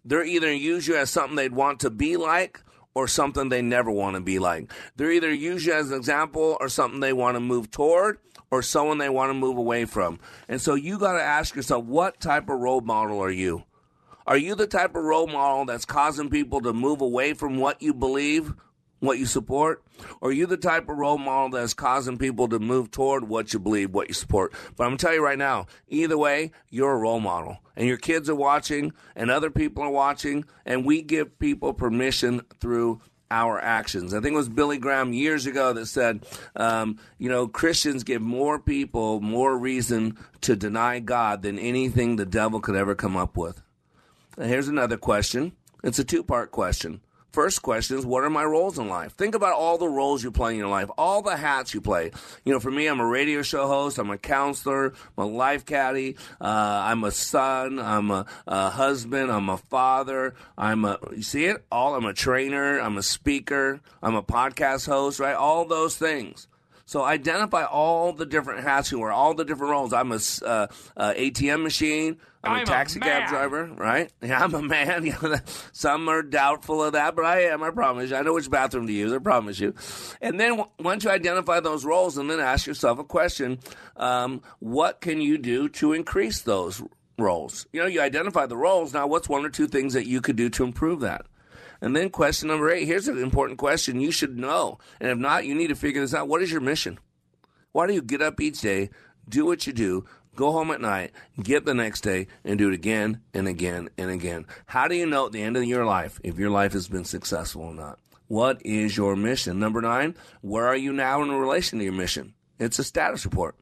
They're 0.05 0.25
either 0.25 0.53
use 0.53 0.87
you 0.87 0.97
as 0.97 1.11
something 1.11 1.37
they'd 1.37 1.53
want 1.53 1.81
to 1.81 1.91
be 1.91 2.17
like 2.17 2.63
or 2.95 3.09
something 3.09 3.49
they 3.49 3.63
never 3.63 3.91
want 3.91 4.15
to 4.15 4.21
be 4.21 4.39
like. 4.39 4.71
They're 4.97 5.13
either 5.13 5.33
use 5.33 5.67
you 5.67 5.73
as 5.73 5.91
an 5.91 5.97
example 5.97 6.57
or 6.61 6.69
something 6.69 7.01
they 7.01 7.13
want 7.13 7.37
to 7.37 7.41
move 7.41 7.71
toward 7.71 8.19
or 8.51 8.63
someone 8.63 8.99
they 8.99 9.09
want 9.09 9.31
to 9.31 9.35
move 9.35 9.57
away 9.57 9.85
from. 9.85 10.21
And 10.49 10.61
so 10.61 10.75
you 10.75 10.99
got 10.99 11.15
to 11.15 11.23
ask 11.23 11.57
yourself, 11.57 11.85
what 11.85 12.21
type 12.21 12.49
of 12.49 12.61
role 12.61 12.81
model 12.81 13.21
are 13.21 13.31
you? 13.31 13.65
Are 14.27 14.37
you 14.37 14.55
the 14.55 14.67
type 14.67 14.95
of 14.95 15.05
role 15.05 15.27
model 15.27 15.67
that's 15.67 15.85
causing 15.85 16.31
people 16.31 16.61
to 16.63 16.73
move 16.73 17.01
away 17.01 17.35
from 17.35 17.59
what 17.59 17.83
you 17.83 17.93
believe, 17.93 18.55
what 19.05 19.19
you 19.19 19.27
support? 19.27 19.83
Or 20.21 20.31
are 20.31 20.33
you 20.33 20.47
the 20.47 20.57
type 20.57 20.89
of 20.89 20.97
role 20.97 21.19
model 21.19 21.51
that's 21.51 21.75
causing 21.75 22.19
people 22.19 22.49
to 22.49 22.59
move 22.59 22.91
toward 22.91 23.29
what 23.29 23.53
you 23.53 23.59
believe, 23.59 23.93
what 23.93 24.09
you 24.09 24.15
support? 24.15 24.53
But 24.77 24.85
I'm 24.85 24.91
going 24.91 24.99
to 24.99 25.07
tell 25.07 25.15
you 25.15 25.25
right 25.25 25.39
now, 25.39 25.67
either 25.89 26.19
way, 26.19 26.53
you're 26.71 26.93
a 26.93 26.99
role 26.99 27.21
model. 27.21 27.59
And 27.77 27.89
your 27.89 27.97
kids 27.97 28.31
are 28.31 28.35
watching, 28.35 28.93
and 29.17 29.31
other 29.31 29.51
people 29.51 29.83
are 29.83 29.91
watching, 29.91 30.45
and 30.65 30.85
we 30.85 31.03
give 31.03 31.39
people 31.39 31.73
permission 31.73 32.43
through 32.61 33.01
our 33.31 33.61
actions. 33.61 34.15
I 34.15 34.21
think 34.21 34.35
it 34.35 34.37
was 34.37 34.49
Billy 34.49 34.79
Graham 34.79 35.13
years 35.13 35.47
ago 35.47 35.73
that 35.73 35.87
said, 35.87 36.25
um, 36.55 36.99
you 37.19 37.29
know, 37.29 37.49
Christians 37.49 38.05
give 38.05 38.23
more 38.23 38.61
people 38.61 39.21
more 39.21 39.59
reason 39.59 40.17
to 40.43 40.55
deny 40.55 41.01
God 41.01 41.43
than 41.43 41.59
anything 41.59 42.15
the 42.15 42.27
devil 42.27 42.61
could 42.61 42.77
ever 42.77 42.95
come 42.95 43.17
up 43.17 43.37
with. 43.37 43.61
And 44.39 44.49
here's 44.49 44.69
another 44.69 44.97
question. 44.97 45.53
It's 45.83 45.99
a 45.99 46.05
two 46.05 46.23
part 46.23 46.51
question. 46.51 47.01
First 47.35 47.63
question 47.63 47.99
is, 47.99 48.07
what 48.07 48.23
are 48.23 48.31
my 48.31 48.45
roles 48.45 48.79
in 48.79 48.89
life? 48.89 49.15
Think 49.15 49.35
about 49.35 49.55
all 49.55 49.77
the 49.77 49.89
roles 49.89 50.23
you 50.23 50.31
play 50.31 50.53
in 50.53 50.57
your 50.57 50.69
life, 50.69 50.89
all 50.97 51.21
the 51.21 51.37
hats 51.37 51.75
you 51.75 51.81
play. 51.81 52.13
You 52.45 52.53
know, 52.53 52.61
for 52.61 52.71
me, 52.71 52.87
I'm 52.87 53.01
a 53.01 53.07
radio 53.07 53.43
show 53.43 53.67
host, 53.67 53.99
I'm 53.99 54.11
a 54.11 54.19
counselor, 54.19 54.95
I'm 55.19 55.25
a 55.25 55.27
life 55.27 55.67
caddy, 55.67 56.15
uh, 56.41 56.45
I'm 56.45 57.03
a 57.03 57.11
son, 57.11 57.81
I'm 57.81 58.13
a, 58.13 58.27
a 58.47 58.71
husband, 58.71 59.33
I'm 59.33 59.49
a 59.49 59.57
father, 59.57 60.37
I'm 60.57 60.85
a, 60.85 61.01
you 61.11 61.25
see 61.25 61.47
it? 61.47 61.65
All, 61.73 61.97
I'm 61.97 62.05
a 62.05 62.13
trainer, 62.15 62.79
I'm 62.79 62.97
a 62.99 63.03
speaker, 63.03 63.81
I'm 64.01 64.15
a 64.15 64.23
podcast 64.23 64.87
host, 64.87 65.19
right? 65.19 65.35
All 65.35 65.65
those 65.65 65.97
things. 65.97 66.47
So 66.87 67.03
identify 67.03 67.65
all 67.65 68.13
the 68.13 68.27
different 68.27 68.63
hats 68.63 68.93
you 68.93 69.01
wear, 69.01 69.11
all 69.11 69.35
the 69.35 69.45
different 69.45 69.73
roles. 69.73 69.93
I'm 69.93 70.13
a 70.13 70.21
uh, 70.45 70.69
uh, 70.97 71.15
ATM 71.15 71.65
machine. 71.65 72.19
I'm, 72.45 72.53
I'm 72.53 72.59
a 72.61 72.63
a 72.63 72.67
taxi 72.67 73.01
cab 73.01 73.29
driver, 73.29 73.67
right? 73.67 74.11
Yeah, 74.23 74.43
I'm 74.43 74.55
a 74.55 74.63
man. 74.63 75.13
Some 75.73 76.09
are 76.09 76.23
doubtful 76.23 76.83
of 76.83 76.93
that, 76.93 77.15
but 77.17 77.25
I 77.25 77.43
am. 77.45 77.63
I 77.63 77.71
promise 77.71 78.11
you. 78.11 78.17
I 78.17 78.23
know 78.23 78.35
which 78.35 78.51
bathroom 78.51 78.87
to 78.87 78.93
use. 78.93 79.13
I 79.13 79.19
promise 79.19 79.61
you. 79.61 79.75
And 80.21 80.39
then 80.39 80.51
w- 80.51 80.71
once 80.79 81.05
you 81.05 81.11
identify 81.11 81.61
those 81.61 81.85
roles, 81.85 82.17
and 82.19 82.31
then 82.31 82.41
ask 82.41 82.67
yourself 82.67 82.99
a 82.99 83.05
question: 83.05 83.59
um, 83.97 84.43
What 84.61 85.01
can 85.01 85.21
you 85.21 85.39
do 85.39 85.69
to 85.71 85.93
increase 85.93 86.41
those 86.41 86.83
roles? 87.19 87.67
You 87.73 87.81
know, 87.81 87.87
you 87.87 88.01
identify 88.01 88.47
the 88.47 88.57
roles. 88.57 88.95
Now, 88.95 89.07
what's 89.07 89.29
one 89.29 89.45
or 89.45 89.51
two 89.51 89.67
things 89.67 89.95
that 89.95 90.07
you 90.07 90.21
could 90.21 90.37
do 90.37 90.49
to 90.51 90.65
improve 90.65 91.01
that? 91.01 91.27
And 91.81 91.95
then 91.95 92.09
question 92.11 92.49
number 92.49 92.71
eight. 92.71 92.87
Here's 92.87 93.09
an 93.09 93.19
important 93.19 93.59
question 93.59 94.01
you 94.01 94.11
should 94.11 94.39
know. 94.39 94.79
And 95.01 95.11
if 95.11 95.19
not, 95.19 95.45
you 95.45 95.55
need 95.55 95.69
to 95.69 95.75
figure 95.75 96.01
this 96.01 96.15
out. 96.15 96.29
What 96.29 96.43
is 96.43 96.51
your 96.51 96.61
mission? 96.63 96.99
Why 97.73 97.87
do 97.87 97.93
you 97.93 98.03
get 98.03 98.23
up 98.23 98.41
each 98.41 98.61
day, 98.61 98.91
do 99.29 99.45
what 99.45 99.67
you 99.67 99.73
do, 99.73 100.05
go 100.35 100.53
home 100.53 100.71
at 100.71 100.81
night, 100.81 101.13
get 101.43 101.65
the 101.65 101.75
next 101.75 102.03
day, 102.03 102.27
and 102.45 102.59
do 102.59 102.69
it 102.69 102.75
again 102.75 103.21
and 103.33 103.49
again 103.49 103.89
and 103.97 104.11
again? 104.11 104.47
How 104.67 104.89
do 104.89 104.95
you 104.95 105.07
know 105.07 105.27
at 105.27 105.33
the 105.33 105.43
end 105.43 105.57
of 105.57 105.65
your 105.65 105.85
life 105.85 106.21
if 106.25 106.39
your 106.39 106.51
life 106.51 106.73
has 106.73 106.89
been 106.89 107.05
successful 107.05 107.63
or 107.63 107.75
not? 107.75 107.99
What 108.27 108.61
is 108.65 108.97
your 108.97 109.17
mission? 109.17 109.59
Number 109.59 109.81
nine, 109.81 110.15
where 110.41 110.67
are 110.67 110.77
you 110.77 110.93
now 110.93 111.23
in 111.23 111.31
relation 111.31 111.79
to 111.79 111.85
your 111.85 111.93
mission? 111.93 112.35
It's 112.59 112.79
a 112.79 112.85
status 112.85 113.25
report. 113.25 113.57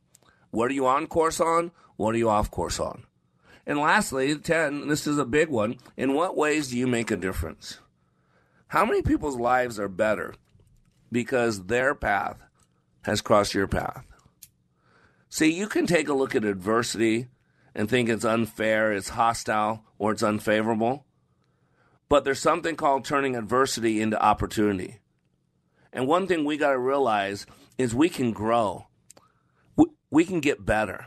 What 0.50 0.70
are 0.70 0.74
you 0.74 0.86
on 0.86 1.06
course 1.06 1.40
on? 1.40 1.72
What 1.96 2.14
are 2.14 2.18
you 2.18 2.28
off 2.28 2.50
course 2.50 2.78
on? 2.78 3.04
And 3.66 3.78
lastly, 3.78 4.36
10, 4.36 4.88
this 4.88 5.06
is 5.06 5.18
a 5.18 5.24
big 5.24 5.48
one. 5.48 5.76
In 5.96 6.14
what 6.14 6.36
ways 6.36 6.68
do 6.68 6.78
you 6.78 6.86
make 6.86 7.10
a 7.10 7.16
difference? 7.16 7.78
How 8.68 8.84
many 8.84 9.02
people's 9.02 9.36
lives 9.36 9.78
are 9.78 9.88
better 9.88 10.34
because 11.10 11.66
their 11.66 11.94
path 11.94 12.38
has 13.02 13.20
crossed 13.20 13.54
your 13.54 13.66
path? 13.68 14.04
See, 15.32 15.50
you 15.50 15.66
can 15.66 15.86
take 15.86 16.10
a 16.10 16.12
look 16.12 16.34
at 16.34 16.44
adversity 16.44 17.28
and 17.74 17.88
think 17.88 18.10
it's 18.10 18.22
unfair, 18.22 18.92
it's 18.92 19.08
hostile, 19.08 19.82
or 19.98 20.12
it's 20.12 20.22
unfavorable. 20.22 21.06
But 22.10 22.24
there's 22.24 22.38
something 22.38 22.76
called 22.76 23.06
turning 23.06 23.34
adversity 23.34 24.02
into 24.02 24.22
opportunity. 24.22 24.98
And 25.90 26.06
one 26.06 26.26
thing 26.26 26.44
we 26.44 26.58
got 26.58 26.72
to 26.72 26.78
realize 26.78 27.46
is 27.78 27.94
we 27.94 28.10
can 28.10 28.32
grow, 28.32 28.88
we, 30.10 30.26
can 30.26 30.40
get 30.40 30.66
better. 30.66 31.06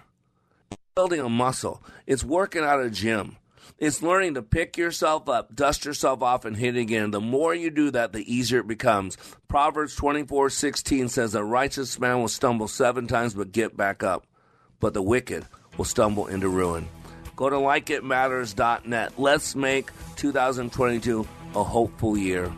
Building 0.96 1.20
a 1.20 1.30
muscle, 1.30 1.84
it's 2.08 2.24
working 2.24 2.64
out 2.64 2.82
a 2.82 2.90
gym. 2.90 3.38
It's 3.78 4.02
learning 4.02 4.36
to 4.36 4.42
pick 4.42 4.78
yourself 4.78 5.28
up, 5.28 5.54
dust 5.54 5.84
yourself 5.84 6.22
off, 6.22 6.46
and 6.46 6.56
hit 6.56 6.78
again. 6.78 7.12
The 7.12 7.20
more 7.20 7.54
you 7.54 7.70
do 7.70 7.92
that, 7.92 8.14
the 8.14 8.34
easier 8.34 8.60
it 8.60 8.68
becomes. 8.68 9.18
Proverbs 9.50 9.96
twenty-four 9.96 10.50
sixteen 10.50 11.10
says, 11.10 11.36
A 11.36 11.44
righteous 11.44 12.00
man 12.00 12.20
will 12.20 12.30
stumble 12.30 12.70
seven 12.70 13.06
times 13.06 13.34
but 13.34 13.52
get 13.52 13.76
back 13.76 14.02
up, 14.02 14.26
but 14.80 14.94
the 14.94 15.02
wicked 15.02 15.46
will 15.78 15.84
stumble 15.84 16.28
into 16.28 16.48
ruin. 16.48 16.88
Go 17.36 17.50
to 17.50 17.58
likeitmatters.net. 17.58 19.14
Let's 19.18 19.56
make 19.58 19.90
2022 20.16 21.28
a 21.56 21.64
hopeful 21.64 22.18
year. 22.18 22.50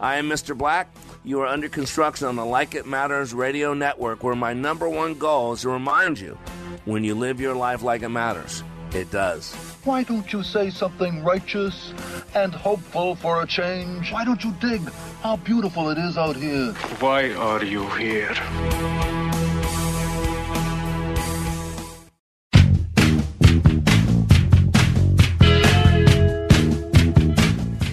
I 0.00 0.16
am 0.16 0.26
Mr. 0.28 0.56
Black. 0.56 0.90
You 1.22 1.40
are 1.40 1.46
under 1.46 1.68
construction 1.68 2.26
on 2.26 2.36
the 2.36 2.46
Like 2.46 2.74
It 2.74 2.86
Matters 2.86 3.34
radio 3.34 3.74
network, 3.74 4.24
where 4.24 4.34
my 4.34 4.54
number 4.54 4.88
one 4.88 5.14
goal 5.14 5.52
is 5.52 5.60
to 5.60 5.68
remind 5.68 6.18
you 6.18 6.38
when 6.86 7.04
you 7.04 7.14
live 7.14 7.40
your 7.42 7.54
life 7.54 7.82
like 7.82 8.00
it 8.02 8.08
matters, 8.08 8.64
It 8.94 9.10
does. 9.10 9.54
Why 9.84 10.04
don't 10.04 10.32
you 10.32 10.44
say 10.44 10.70
something 10.70 11.24
righteous 11.24 11.92
and 12.36 12.54
hopeful 12.54 13.16
for 13.16 13.42
a 13.42 13.46
change? 13.48 14.12
Why 14.12 14.24
don't 14.24 14.44
you 14.44 14.52
dig 14.60 14.80
how 15.22 15.34
beautiful 15.38 15.90
it 15.90 15.98
is 15.98 16.16
out 16.16 16.36
here? 16.36 16.72
Why 17.00 17.32
are 17.34 17.64
you 17.64 17.88
here? 17.96 18.32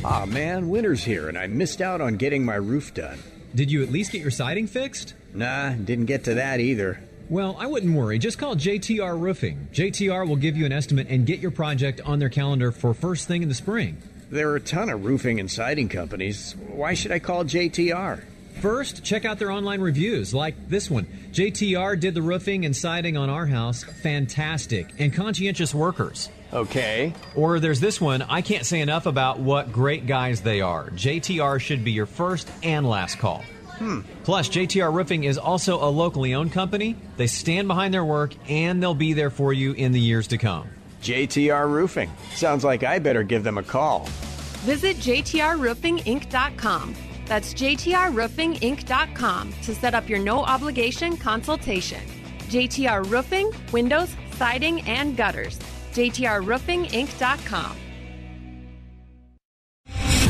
Ah, 0.05 0.27
man, 0.27 0.69
winter's 0.69 1.03
here 1.03 1.27
and 1.27 1.39
I 1.39 1.47
missed 1.47 1.81
out 1.81 2.01
on 2.01 2.17
getting 2.17 2.45
my 2.45 2.55
roof 2.55 2.93
done. 2.93 3.17
Did 3.55 3.71
you 3.71 3.81
at 3.81 3.89
least 3.89 4.11
get 4.11 4.21
your 4.21 4.29
siding 4.29 4.67
fixed? 4.67 5.15
Nah, 5.33 5.71
didn't 5.71 6.05
get 6.05 6.25
to 6.25 6.35
that 6.35 6.59
either. 6.59 7.01
Well, 7.29 7.55
I 7.59 7.67
wouldn't 7.67 7.95
worry. 7.95 8.17
Just 8.17 8.39
call 8.39 8.55
JTR 8.55 9.19
Roofing. 9.19 9.69
JTR 9.71 10.27
will 10.27 10.35
give 10.35 10.57
you 10.57 10.65
an 10.65 10.71
estimate 10.71 11.07
and 11.09 11.27
get 11.27 11.39
your 11.39 11.51
project 11.51 12.01
on 12.03 12.17
their 12.17 12.29
calendar 12.29 12.71
for 12.71 12.95
first 12.95 13.27
thing 13.27 13.43
in 13.43 13.49
the 13.49 13.55
spring. 13.55 14.01
There 14.31 14.49
are 14.49 14.55
a 14.55 14.59
ton 14.59 14.89
of 14.89 15.05
roofing 15.05 15.39
and 15.39 15.49
siding 15.49 15.89
companies. 15.89 16.55
Why 16.69 16.95
should 16.95 17.11
I 17.11 17.19
call 17.19 17.43
JTR? 17.43 18.23
First, 18.61 19.03
check 19.03 19.25
out 19.25 19.37
their 19.37 19.51
online 19.51 19.79
reviews 19.79 20.33
like 20.33 20.69
this 20.69 20.89
one. 20.89 21.05
JTR 21.31 21.99
did 21.99 22.15
the 22.15 22.21
roofing 22.21 22.65
and 22.65 22.75
siding 22.75 23.15
on 23.15 23.29
our 23.29 23.45
house. 23.45 23.83
Fantastic. 23.83 24.91
And 24.97 25.13
conscientious 25.13 25.73
workers. 25.73 26.29
Okay. 26.51 27.13
Or 27.35 27.59
there's 27.59 27.79
this 27.79 28.01
one. 28.01 28.23
I 28.23 28.41
can't 28.41 28.65
say 28.65 28.81
enough 28.81 29.05
about 29.05 29.39
what 29.39 29.71
great 29.71 30.07
guys 30.07 30.41
they 30.41 30.61
are. 30.61 30.89
JTR 30.89 31.61
should 31.61 31.83
be 31.83 31.91
your 31.91 32.07
first 32.07 32.49
and 32.63 32.89
last 32.89 33.19
call. 33.19 33.43
Hmm. 33.79 34.01
Plus, 34.23 34.49
JTR 34.49 34.93
Roofing 34.93 35.23
is 35.23 35.37
also 35.37 35.81
a 35.81 35.87
locally 35.89 36.33
owned 36.33 36.51
company. 36.51 36.97
They 37.17 37.27
stand 37.27 37.67
behind 37.69 37.93
their 37.93 38.03
work 38.05 38.33
and 38.49 38.83
they'll 38.83 38.93
be 38.93 39.13
there 39.13 39.29
for 39.29 39.53
you 39.53 39.71
in 39.71 39.93
the 39.93 39.99
years 39.99 40.27
to 40.27 40.37
come. 40.37 40.69
JTR 41.01 41.69
Roofing. 41.69 42.11
Sounds 42.35 42.65
like 42.65 42.83
I 42.83 42.99
better 42.99 43.23
give 43.23 43.43
them 43.43 43.57
a 43.57 43.63
call. 43.63 44.05
Visit 44.65 44.97
JTRRoofingInc.com. 44.97 46.95
That's 47.25 47.53
JTRRoofingInc.com 47.53 49.53
to 49.63 49.75
set 49.75 49.93
up 49.93 50.09
your 50.09 50.19
no 50.19 50.43
obligation 50.43 51.15
consultation. 51.15 52.01
JTR 52.49 53.09
Roofing, 53.09 53.49
windows, 53.71 54.13
siding, 54.31 54.81
and 54.81 55.15
gutters. 55.15 55.57
JTRRoofingInc.com. 55.93 57.77